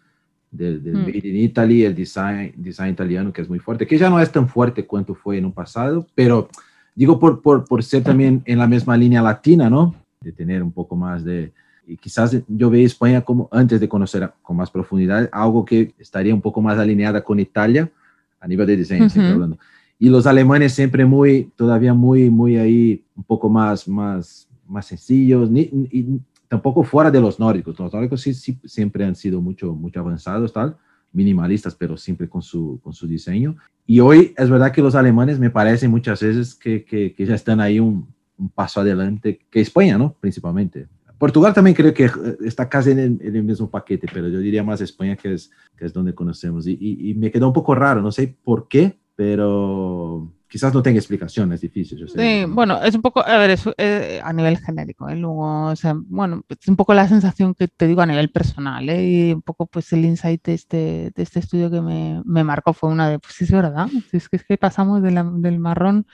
del, 0.50 0.80
mm. 0.80 0.98
Made 0.98 1.28
in 1.28 1.36
Italy, 1.36 1.84
el 1.84 1.94
design, 1.94 2.54
design 2.56 2.92
italiano, 2.92 3.34
que 3.34 3.42
es 3.42 3.48
muy 3.50 3.58
fuerte, 3.58 3.86
que 3.86 3.98
ya 3.98 4.08
no 4.08 4.18
es 4.18 4.32
tan 4.32 4.48
fuerte 4.48 4.86
cuanto 4.86 5.14
fue 5.14 5.36
en 5.36 5.44
un 5.44 5.52
pasado, 5.52 6.06
pero 6.14 6.48
digo 6.94 7.18
por, 7.18 7.42
por, 7.42 7.66
por 7.66 7.84
ser 7.84 8.02
también 8.02 8.42
en 8.46 8.58
la 8.58 8.66
misma 8.66 8.96
línea 8.96 9.20
latina, 9.20 9.68
¿no? 9.68 9.94
De 10.22 10.32
tener 10.32 10.62
un 10.62 10.70
poco 10.70 10.96
más 10.96 11.24
de, 11.24 11.50
y 11.86 11.96
quizás 11.96 12.36
yo 12.46 12.70
veo 12.70 12.84
España 12.84 13.22
como, 13.22 13.48
antes 13.50 13.80
de 13.80 13.88
conocer 13.88 14.30
con 14.42 14.56
más 14.56 14.70
profundidad, 14.70 15.28
algo 15.32 15.64
que 15.64 15.94
estaría 15.98 16.34
un 16.34 16.40
poco 16.40 16.60
más 16.60 16.78
alineada 16.78 17.24
con 17.24 17.40
Italia 17.40 17.90
a 18.38 18.46
nivel 18.46 18.66
de 18.66 18.76
diseño, 18.76 19.08
hablando. 19.16 19.58
Y 19.98 20.08
los 20.08 20.26
alemanes 20.26 20.72
siempre 20.72 21.04
muy, 21.04 21.50
todavía 21.56 21.94
muy, 21.94 22.30
muy 22.30 22.56
ahí, 22.58 23.02
un 23.16 23.24
poco 23.24 23.48
más, 23.48 23.88
más, 23.88 24.46
más 24.68 24.86
sencillos, 24.86 25.50
ni, 25.50 25.62
y 25.90 26.20
tampoco 26.48 26.84
fuera 26.84 27.10
de 27.10 27.20
los 27.20 27.40
nórdicos. 27.40 27.78
Los 27.78 27.92
nórdicos 27.92 28.20
sí, 28.20 28.34
sí, 28.34 28.58
siempre 28.64 29.04
han 29.04 29.16
sido 29.16 29.40
mucho, 29.40 29.74
mucho 29.74 30.00
avanzados, 30.00 30.52
tal, 30.52 30.76
minimalistas, 31.12 31.74
pero 31.74 31.96
siempre 31.96 32.28
con 32.28 32.42
su, 32.42 32.78
con 32.82 32.92
su 32.92 33.06
diseño. 33.06 33.56
Y 33.86 34.00
hoy 34.00 34.32
es 34.36 34.48
verdad 34.48 34.70
que 34.70 34.82
los 34.82 34.94
alemanes 34.94 35.38
me 35.38 35.50
parece 35.50 35.88
muchas 35.88 36.22
veces 36.22 36.54
que, 36.54 36.84
que, 36.84 37.14
que 37.14 37.26
ya 37.26 37.34
están 37.34 37.60
ahí 37.60 37.80
un, 37.80 38.06
un, 38.40 38.48
paso 38.50 38.80
adelante 38.80 39.46
que 39.50 39.60
España, 39.60 39.98
¿no? 39.98 40.14
Principalmente. 40.20 40.88
Portugal 41.18 41.52
también 41.52 41.76
creo 41.76 41.92
que 41.92 42.10
está 42.44 42.68
casi 42.68 42.92
en 42.92 43.20
el, 43.22 43.42
mismo 43.42 43.70
paquete, 43.70 44.08
pero 44.12 44.28
yo 44.28 44.38
diría 44.38 44.64
más 44.64 44.80
España, 44.80 45.16
que 45.16 45.34
es, 45.34 45.50
que 45.76 45.84
es 45.84 45.92
donde 45.92 46.14
conocemos. 46.14 46.66
Y, 46.66 46.78
y, 46.80 47.10
y 47.10 47.14
me 47.14 47.30
quedó 47.30 47.46
un 47.48 47.52
poco 47.52 47.74
raro, 47.74 48.00
no 48.00 48.10
sé 48.10 48.34
por 48.42 48.68
qué, 48.68 48.98
pero 49.14 50.32
quizás 50.50 50.74
no 50.74 50.82
tenga 50.82 50.98
explicación, 50.98 51.52
es 51.52 51.60
difícil. 51.60 52.04
Bueno, 52.48 52.82
es 52.82 52.94
un 52.94 53.02
poco, 53.02 53.24
a 53.24 53.38
ver, 53.38 53.50
es, 53.50 53.68
eh, 53.78 54.20
a 54.22 54.32
nivel 54.32 54.58
genérico, 54.58 55.08
¿eh? 55.08 55.16
luego, 55.16 55.66
o 55.66 55.76
sea, 55.76 55.94
bueno, 55.96 56.42
es 56.48 56.66
un 56.66 56.76
poco 56.76 56.92
la 56.92 57.06
sensación 57.06 57.54
que 57.54 57.68
te 57.68 57.86
digo 57.86 58.00
a 58.02 58.06
nivel 58.06 58.30
personal, 58.30 58.88
¿eh? 58.88 59.08
y 59.08 59.32
un 59.32 59.42
poco 59.42 59.66
pues 59.66 59.92
el 59.92 60.04
insight 60.04 60.44
de 60.44 60.54
este, 60.54 61.12
de 61.14 61.22
este 61.22 61.38
estudio 61.38 61.70
que 61.70 61.80
me, 61.80 62.20
me 62.24 62.42
marcó 62.42 62.72
fue 62.72 62.90
una 62.90 63.08
de, 63.08 63.20
pues 63.20 63.40
es 63.40 63.50
verdad, 63.52 63.88
es 64.12 64.28
que, 64.28 64.36
es 64.36 64.44
que 64.44 64.58
pasamos 64.58 65.02
de 65.02 65.10
del 65.10 65.58
marrón 65.60 66.06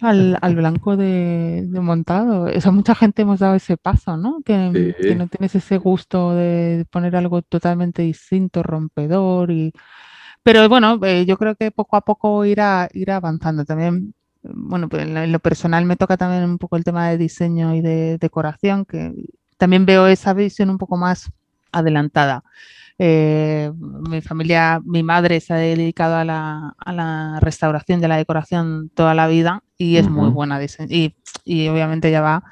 al, 0.00 0.38
al 0.40 0.56
blanco 0.56 0.96
de, 0.96 1.64
de, 1.66 1.80
montado. 1.80 2.44
O 2.44 2.60
sea, 2.60 2.72
mucha 2.72 2.94
gente 2.94 3.22
hemos 3.22 3.40
dado 3.40 3.54
ese 3.54 3.76
paso, 3.76 4.16
¿no? 4.16 4.42
Que, 4.44 4.94
sí. 4.98 5.08
que 5.08 5.14
no 5.14 5.28
tienes 5.28 5.54
ese 5.54 5.78
gusto 5.78 6.34
de 6.34 6.86
poner 6.90 7.16
algo 7.16 7.42
totalmente 7.42 8.02
distinto, 8.02 8.62
rompedor 8.62 9.50
y 9.50 9.72
pero 10.44 10.68
bueno, 10.68 11.00
eh, 11.04 11.24
yo 11.26 11.38
creo 11.38 11.56
que 11.56 11.70
poco 11.70 11.96
a 11.96 12.02
poco 12.02 12.44
irá, 12.44 12.88
irá 12.92 13.16
avanzando. 13.16 13.64
También, 13.64 14.14
bueno, 14.42 14.90
pues 14.90 15.04
en 15.04 15.32
lo 15.32 15.38
personal 15.40 15.86
me 15.86 15.96
toca 15.96 16.18
también 16.18 16.44
un 16.44 16.58
poco 16.58 16.76
el 16.76 16.84
tema 16.84 17.08
de 17.08 17.16
diseño 17.18 17.74
y 17.74 17.80
de 17.80 18.18
decoración, 18.18 18.84
que 18.84 19.14
también 19.56 19.86
veo 19.86 20.06
esa 20.06 20.34
visión 20.34 20.68
un 20.68 20.76
poco 20.78 20.98
más 20.98 21.30
adelantada. 21.78 22.42
Eh, 22.98 23.72
mi 24.08 24.20
familia, 24.20 24.80
mi 24.84 25.02
madre 25.02 25.40
se 25.40 25.52
ha 25.52 25.56
dedicado 25.56 26.14
a 26.16 26.24
la, 26.24 26.74
a 26.78 26.92
la 26.92 27.40
restauración 27.40 28.00
de 28.00 28.08
la 28.08 28.16
decoración 28.16 28.90
toda 28.94 29.14
la 29.14 29.26
vida 29.26 29.62
y 29.76 29.96
es 29.96 30.06
uh 30.06 30.10
-huh. 30.10 30.12
muy 30.12 30.30
buena 30.30 30.60
y, 30.88 31.16
y 31.44 31.68
obviamente 31.68 32.10
ya 32.12 32.20
va 32.20 32.44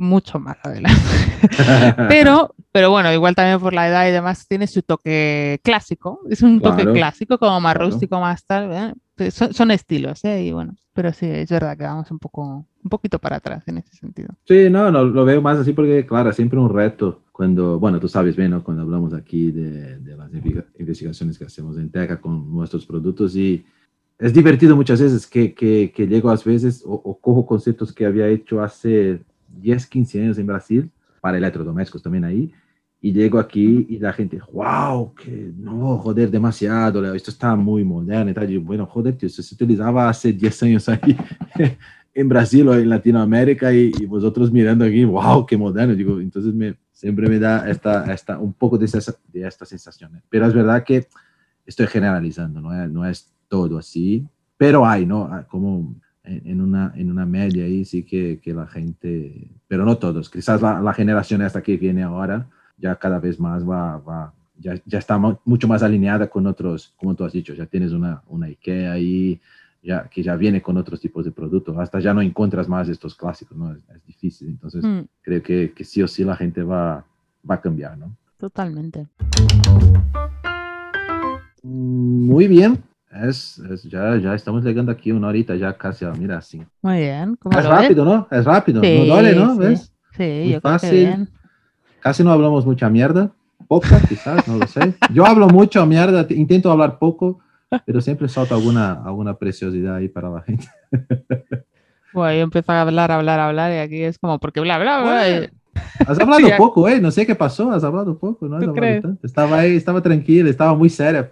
mucho 0.00 0.38
más 0.38 0.56
adelante. 0.62 1.00
pero, 2.08 2.54
pero 2.72 2.90
bueno, 2.90 3.12
igual 3.12 3.34
también 3.34 3.60
por 3.60 3.74
la 3.74 3.86
edad 3.86 4.08
y 4.08 4.12
demás 4.12 4.46
tiene 4.48 4.66
su 4.66 4.82
toque 4.82 5.60
clásico. 5.62 6.20
Es 6.30 6.42
un 6.42 6.60
toque 6.60 6.90
clásico, 6.90 7.38
como 7.38 7.60
más 7.60 7.74
claro. 7.74 7.90
rústico, 7.90 8.18
más 8.20 8.44
tal. 8.44 8.72
¿eh? 8.72 8.94
Son, 9.30 9.52
son, 9.52 9.70
estilos, 9.70 10.24
¿eh? 10.24 10.44
Y 10.44 10.52
bueno, 10.52 10.76
pero 10.94 11.12
sí, 11.12 11.26
es 11.26 11.50
verdad 11.50 11.76
que 11.76 11.84
vamos 11.84 12.10
un 12.10 12.18
poco, 12.18 12.66
un 12.82 12.88
poquito 12.88 13.18
para 13.18 13.36
atrás 13.36 13.66
en 13.68 13.78
ese 13.78 13.94
sentido. 13.94 14.28
Sí, 14.46 14.70
no, 14.70 14.90
no, 14.90 15.04
lo 15.04 15.24
veo 15.24 15.42
más 15.42 15.58
así 15.58 15.72
porque, 15.72 16.06
claro, 16.06 16.32
siempre 16.32 16.58
un 16.58 16.72
reto 16.72 17.22
cuando, 17.32 17.78
bueno, 17.78 17.98
tú 18.00 18.08
sabes 18.08 18.36
bien, 18.36 18.50
¿no? 18.50 18.62
Cuando 18.62 18.82
hablamos 18.82 19.12
aquí 19.14 19.50
de, 19.50 19.98
de 19.98 20.16
las 20.16 20.30
investigaciones 20.78 21.38
que 21.38 21.44
hacemos 21.44 21.76
en 21.78 21.90
Teca 21.90 22.20
con 22.20 22.54
nuestros 22.54 22.86
productos 22.86 23.34
y 23.36 23.64
es 24.18 24.32
divertido 24.32 24.76
muchas 24.76 25.00
veces 25.00 25.26
que, 25.26 25.54
que, 25.54 25.92
que 25.94 26.06
llego 26.06 26.30
a 26.30 26.36
veces 26.36 26.82
o, 26.86 26.92
o 26.92 27.18
cojo 27.18 27.46
conceptos 27.46 27.92
que 27.92 28.04
había 28.04 28.28
hecho 28.28 28.62
hace 28.62 29.22
10, 29.48 29.86
15 29.86 30.22
años 30.22 30.38
en 30.38 30.46
Brasil, 30.46 30.90
para 31.20 31.38
electrodomésticos 31.38 32.02
también 32.02 32.24
ahí, 32.24 32.52
y 33.02 33.12
llego 33.12 33.38
aquí 33.38 33.86
y 33.88 33.98
la 33.98 34.12
gente, 34.12 34.38
wow, 34.52 35.14
que 35.14 35.52
no, 35.56 35.96
joder, 35.98 36.30
demasiado, 36.30 37.14
esto 37.14 37.30
está 37.30 37.56
muy 37.56 37.82
moderno 37.82 38.30
y 38.30 38.34
tal. 38.34 38.50
Y 38.50 38.54
yo, 38.54 38.60
bueno, 38.60 38.84
joder, 38.86 39.16
tío, 39.16 39.26
eso 39.26 39.42
se 39.42 39.54
utilizaba 39.54 40.08
hace 40.08 40.32
10 40.32 40.62
años 40.64 40.88
ahí 40.88 41.16
en 42.14 42.28
Brasil 42.28 42.68
o 42.68 42.74
en 42.74 42.88
Latinoamérica 42.88 43.72
y, 43.72 43.90
y, 43.98 44.04
vosotros 44.04 44.52
mirando 44.52 44.84
aquí, 44.84 45.04
wow, 45.04 45.46
qué 45.46 45.56
moderno. 45.56 45.94
Digo, 45.94 46.20
entonces 46.20 46.52
me, 46.52 46.76
siempre 46.92 47.26
me 47.28 47.38
da 47.38 47.70
esta, 47.70 48.12
esta, 48.12 48.38
un 48.38 48.52
poco 48.52 48.76
de, 48.76 48.84
esa, 48.84 49.14
de 49.32 49.46
esta 49.46 49.64
sensación. 49.64 50.22
Pero 50.28 50.46
es 50.46 50.52
verdad 50.52 50.84
que 50.84 51.06
estoy 51.64 51.86
generalizando, 51.86 52.60
no 52.60 52.88
no 52.88 53.06
es 53.06 53.32
todo 53.48 53.78
así, 53.78 54.26
pero 54.58 54.86
hay, 54.86 55.06
¿no? 55.06 55.46
Como 55.48 55.94
en 56.22 56.60
una, 56.60 56.92
en 56.94 57.10
una 57.10 57.24
media 57.24 57.64
ahí 57.64 57.84
sí 57.86 58.02
que, 58.02 58.38
que 58.42 58.52
la 58.52 58.66
gente, 58.66 59.50
pero 59.66 59.86
no 59.86 59.96
todos, 59.96 60.28
quizás 60.28 60.60
la, 60.60 60.80
la, 60.80 60.92
generación 60.92 61.40
esta 61.42 61.62
que 61.62 61.78
viene 61.78 62.02
ahora 62.02 62.46
ya 62.80 62.96
cada 62.96 63.18
vez 63.18 63.38
más 63.38 63.68
va, 63.68 63.98
va 63.98 64.32
ya, 64.60 64.74
ya, 64.84 64.98
está 64.98 65.18
mucho 65.18 65.68
más 65.68 65.82
alineada 65.82 66.28
con 66.28 66.46
otros, 66.46 66.92
como 66.96 67.14
tú 67.14 67.24
has 67.24 67.32
dicho, 67.32 67.54
ya 67.54 67.66
tienes 67.66 67.92
una, 67.92 68.22
una 68.28 68.46
IKEA 68.46 68.92
ahí, 68.92 69.40
ya, 69.82 70.08
que 70.08 70.22
ya 70.22 70.36
viene 70.36 70.60
con 70.60 70.76
otros 70.76 71.00
tipos 71.00 71.24
de 71.24 71.30
productos, 71.30 71.76
hasta 71.78 71.98
ya 72.00 72.12
no 72.12 72.20
encuentras 72.20 72.68
más 72.68 72.88
estos 72.88 73.14
clásicos, 73.14 73.56
¿no? 73.56 73.72
Es, 73.72 73.78
es 73.88 74.04
difícil, 74.04 74.48
entonces 74.48 74.84
mm. 74.84 75.00
creo 75.22 75.42
que, 75.42 75.72
que, 75.72 75.84
sí 75.84 76.02
o 76.02 76.08
sí 76.08 76.24
la 76.24 76.36
gente 76.36 76.62
va, 76.62 77.04
va 77.48 77.54
a 77.54 77.60
cambiar, 77.60 77.96
¿no? 77.96 78.14
Totalmente. 78.36 79.06
Muy 81.62 82.46
bien, 82.48 82.82
es, 83.10 83.58
es, 83.58 83.82
ya, 83.84 84.16
ya 84.18 84.34
estamos 84.34 84.62
llegando 84.62 84.92
aquí 84.92 85.10
una 85.10 85.28
horita, 85.28 85.56
ya 85.56 85.72
casi, 85.76 86.04
mira, 86.18 86.38
así. 86.38 86.62
Muy 86.82 86.98
bien. 86.98 87.38
es 87.50 87.64
rápido, 87.64 88.04
¿no? 88.04 88.28
Es 88.30 88.44
rápido, 88.44 88.82
sí, 88.82 88.98
no 88.98 89.14
duele, 89.14 89.34
¿no? 89.34 89.54
Sí, 89.54 89.58
¿Ves? 89.58 89.92
Sí, 90.16 90.22
Muy 90.22 90.52
yo 90.52 90.60
fácil. 90.60 90.90
creo 90.90 91.00
que 91.00 91.16
bien. 91.16 91.39
Casi 92.00 92.24
no 92.24 92.32
hablamos 92.32 92.66
mucha 92.66 92.88
mierda. 92.88 93.30
Poca, 93.68 94.00
quizás, 94.08 94.48
no 94.48 94.56
lo 94.56 94.66
sé. 94.66 94.94
Yo 95.12 95.26
hablo 95.26 95.48
mucho 95.48 95.84
mierda, 95.86 96.26
intento 96.30 96.70
hablar 96.70 96.98
poco, 96.98 97.40
pero 97.84 98.00
siempre 98.00 98.28
salta 98.28 98.54
alguna, 98.54 99.02
alguna 99.04 99.34
preciosidad 99.34 99.96
ahí 99.96 100.08
para 100.08 100.30
la 100.30 100.42
gente. 100.42 100.66
Bueno, 102.12 102.34
yo 102.34 102.42
empiezo 102.42 102.72
a 102.72 102.80
hablar, 102.80 103.12
hablar, 103.12 103.38
hablar, 103.38 103.72
y 103.72 103.76
aquí 103.76 104.02
es 104.02 104.18
como, 104.18 104.40
porque 104.40 104.60
bla, 104.60 104.78
bla, 104.78 105.00
bla. 105.00 105.12
Bueno, 105.12 105.46
has 106.00 106.18
hablado 106.18 106.40
sí, 106.44 106.52
poco, 106.58 106.88
¿eh? 106.88 107.00
No 107.00 107.12
sé 107.12 107.24
qué 107.24 107.36
pasó, 107.36 107.70
has 107.70 107.84
hablado 107.84 108.18
poco, 108.18 108.48
¿no? 108.48 108.56
Has 108.56 108.64
¿Tú 108.64 108.72
crees? 108.72 109.02
Tanto. 109.02 109.24
Estaba 109.24 109.58
ahí, 109.58 109.76
estaba 109.76 110.02
tranquilo, 110.02 110.50
estaba 110.50 110.74
muy 110.74 110.90
seria 110.90 111.30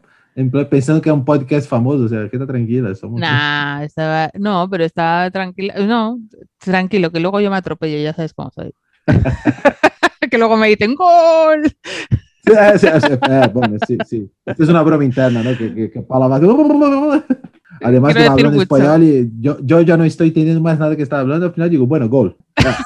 pensando 0.71 1.03
que 1.03 1.09
era 1.09 1.15
un 1.15 1.25
podcast 1.25 1.69
famoso, 1.69 2.05
o 2.05 2.09
sea, 2.09 2.29
queda 2.29 2.47
tranquila. 2.47 2.95
Somos... 2.95 3.21
Nah, 3.21 3.83
estaba, 3.83 4.31
no, 4.35 4.69
pero 4.71 4.85
estaba 4.85 5.31
tranquila, 5.31 5.75
no, 5.87 6.21
tranquilo, 6.59 7.11
que 7.11 7.21
luego 7.21 7.41
yo 7.41 7.51
me 7.51 7.57
atropello, 7.57 7.99
ya 7.99 8.13
sabes 8.13 8.33
cómo 8.35 8.51
soy. 8.51 8.73
que 10.29 10.39
luego 10.39 10.57
me 10.57 10.69
dicen 10.69 10.95
gol. 10.95 11.63
Sí, 11.65 12.53
sí, 12.79 12.87
sí, 13.03 13.13
eh, 13.29 13.51
bueno, 13.53 13.77
sí, 13.87 13.99
sí. 14.07 14.31
Esto 14.47 14.63
es 14.63 14.69
una 14.71 14.83
broma 14.83 15.05
interna, 15.05 15.43
¿no? 15.43 15.57
Que, 15.57 15.75
que, 15.75 15.91
que 15.91 16.01
palabra- 16.03 16.37
Además, 17.83 18.15
Quiero 18.15 18.33
decir 18.35 18.47
mucho. 18.51 18.63
español 18.63 19.03
y 19.05 19.31
yo, 19.41 19.59
yo 19.63 19.81
ya 19.83 19.97
no 19.97 20.05
estoy 20.05 20.31
teniendo 20.33 20.61
más 20.61 20.79
nada 20.79 20.97
que 20.97 21.03
estar 21.03 21.21
hablando. 21.21 21.47
Al 21.47 21.53
final 21.53 21.71
digo, 21.71 21.87
bueno, 21.87 22.09
gol. 22.09 22.37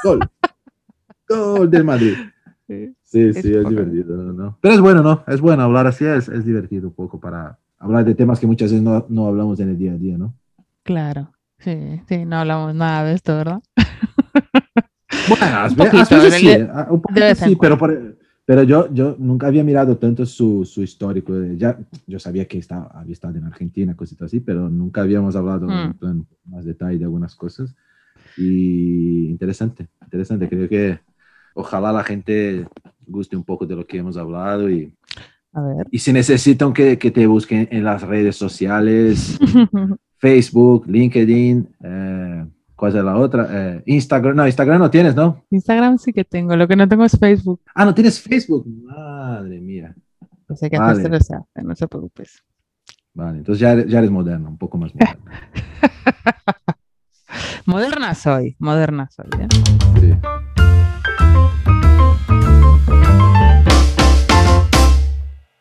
Gol. 0.02 0.20
gol 1.28 1.70
del 1.70 1.84
Madrid. 1.84 2.14
Sí, 2.66 2.94
sí, 3.02 3.20
Es 3.20 3.36
es, 3.44 3.56
poco. 3.58 3.70
divertido. 3.70 4.16
¿no? 4.16 4.58
Pero 4.60 4.74
es 4.74 4.80
bueno, 4.80 5.02
¿no? 5.02 5.24
Es 5.28 5.40
bueno 5.40 5.62
hablar 5.62 5.86
así, 5.86 6.04
es, 6.04 6.28
es 6.28 6.44
divertido 6.44 6.88
un 6.88 6.94
poco 6.94 7.20
para 7.20 7.58
hablar 7.78 8.04
de 8.04 8.14
temas 8.14 8.40
que 8.40 8.46
muchas 8.46 8.70
veces 8.70 8.82
no, 8.82 9.06
no 9.08 9.26
hablamos 9.28 9.60
en 9.60 9.70
el 9.70 9.78
día 9.78 9.92
a 9.92 9.96
día, 9.96 10.18
¿no? 10.18 10.34
Claro, 10.82 11.30
sí, 11.58 12.00
sí, 12.08 12.24
no 12.24 12.38
hablamos 12.38 12.74
nada 12.74 13.04
de 13.04 13.14
esto, 13.14 13.36
¿verdad? 13.36 13.60
Bueno, 15.28 15.44
a 15.56 15.68
veces 15.68 16.34
sí, 16.34 16.48
eh, 16.48 16.68
un 16.90 17.00
poquito 17.00 17.58
pero, 17.60 17.78
por- 17.78 18.16
pero 18.44 18.62
yo, 18.64 18.92
yo 18.92 19.14
nunca 19.18 19.46
había 19.46 19.62
mirado 19.62 19.96
tanto 19.96 20.26
su, 20.26 20.64
su 20.64 20.82
histórico. 20.82 21.32
de- 21.34 21.56
Ya, 21.56 21.78
yo 22.06 22.18
sabía 22.18 22.46
que 22.46 22.58
estaba, 22.58 22.86
había 22.94 23.12
estado 23.12 23.38
en 23.38 23.44
Argentina, 23.44 23.94
cositas 23.96 24.26
así, 24.26 24.40
pero 24.40 24.68
nunca 24.68 25.02
habíamos 25.02 25.36
hablado 25.36 25.68
Mm. 25.68 25.72
en 25.72 25.92
plan 25.94 26.26
más 26.46 26.64
detalle 26.64 26.98
de 26.98 27.04
algunas 27.04 27.34
cosas. 27.36 27.74
Y 28.36 29.28
interesante, 29.28 29.88
interesante. 30.02 30.48
Creo 30.48 30.68
que 30.68 30.98
ojalá 31.54 31.92
la 31.92 32.02
gente 32.02 32.66
guste 33.06 33.36
un 33.36 33.44
poco 33.44 33.66
de 33.66 33.76
lo 33.76 33.86
que 33.86 33.98
hemos 33.98 34.16
hablado 34.16 34.70
y, 34.70 34.92
A 35.52 35.60
ver. 35.62 35.86
y 35.90 35.98
si 35.98 36.12
necesitan 36.12 36.72
que, 36.72 36.98
que 36.98 37.10
te 37.10 37.26
busquen 37.26 37.68
en 37.70 37.84
las 37.84 38.02
redes 38.02 38.36
sociales, 38.36 39.38
Facebook, 40.18 40.86
LinkedIn, 40.88 41.68
eh, 41.84 42.46
¿cuál 42.82 42.96
es 42.96 43.04
la 43.04 43.16
otra? 43.16 43.46
Eh, 43.48 43.82
Instagram, 43.86 44.34
no, 44.34 44.44
Instagram 44.44 44.80
no 44.80 44.90
tienes, 44.90 45.14
¿no? 45.14 45.44
Instagram 45.50 45.98
sí 45.98 46.12
que 46.12 46.24
tengo, 46.24 46.56
lo 46.56 46.66
que 46.66 46.74
no 46.74 46.88
tengo 46.88 47.04
es 47.04 47.16
Facebook. 47.16 47.60
Ah, 47.76 47.84
no 47.84 47.94
tienes 47.94 48.20
Facebook. 48.20 48.66
Madre 48.66 49.60
mía. 49.60 49.94
Pues 50.48 50.60
hay 50.64 50.70
que 50.70 50.80
Vale. 50.80 50.98
hacerse, 50.98 51.16
o 51.16 51.20
sea, 51.20 51.42
que 51.54 51.62
no 51.62 51.76
se 51.76 51.86
preocupes. 51.86 52.42
Vale, 53.14 53.38
entonces 53.38 53.60
ya 53.60 53.74
eres, 53.74 53.86
ya 53.86 53.98
eres 53.98 54.10
moderno, 54.10 54.48
un 54.48 54.58
poco 54.58 54.78
más 54.78 54.92
moderno. 54.96 55.22
Moderna 57.66 58.16
soy, 58.16 58.56
moderna 58.58 59.08
soy. 59.08 59.28
¿eh? 59.38 59.46
Sí. 60.00 60.14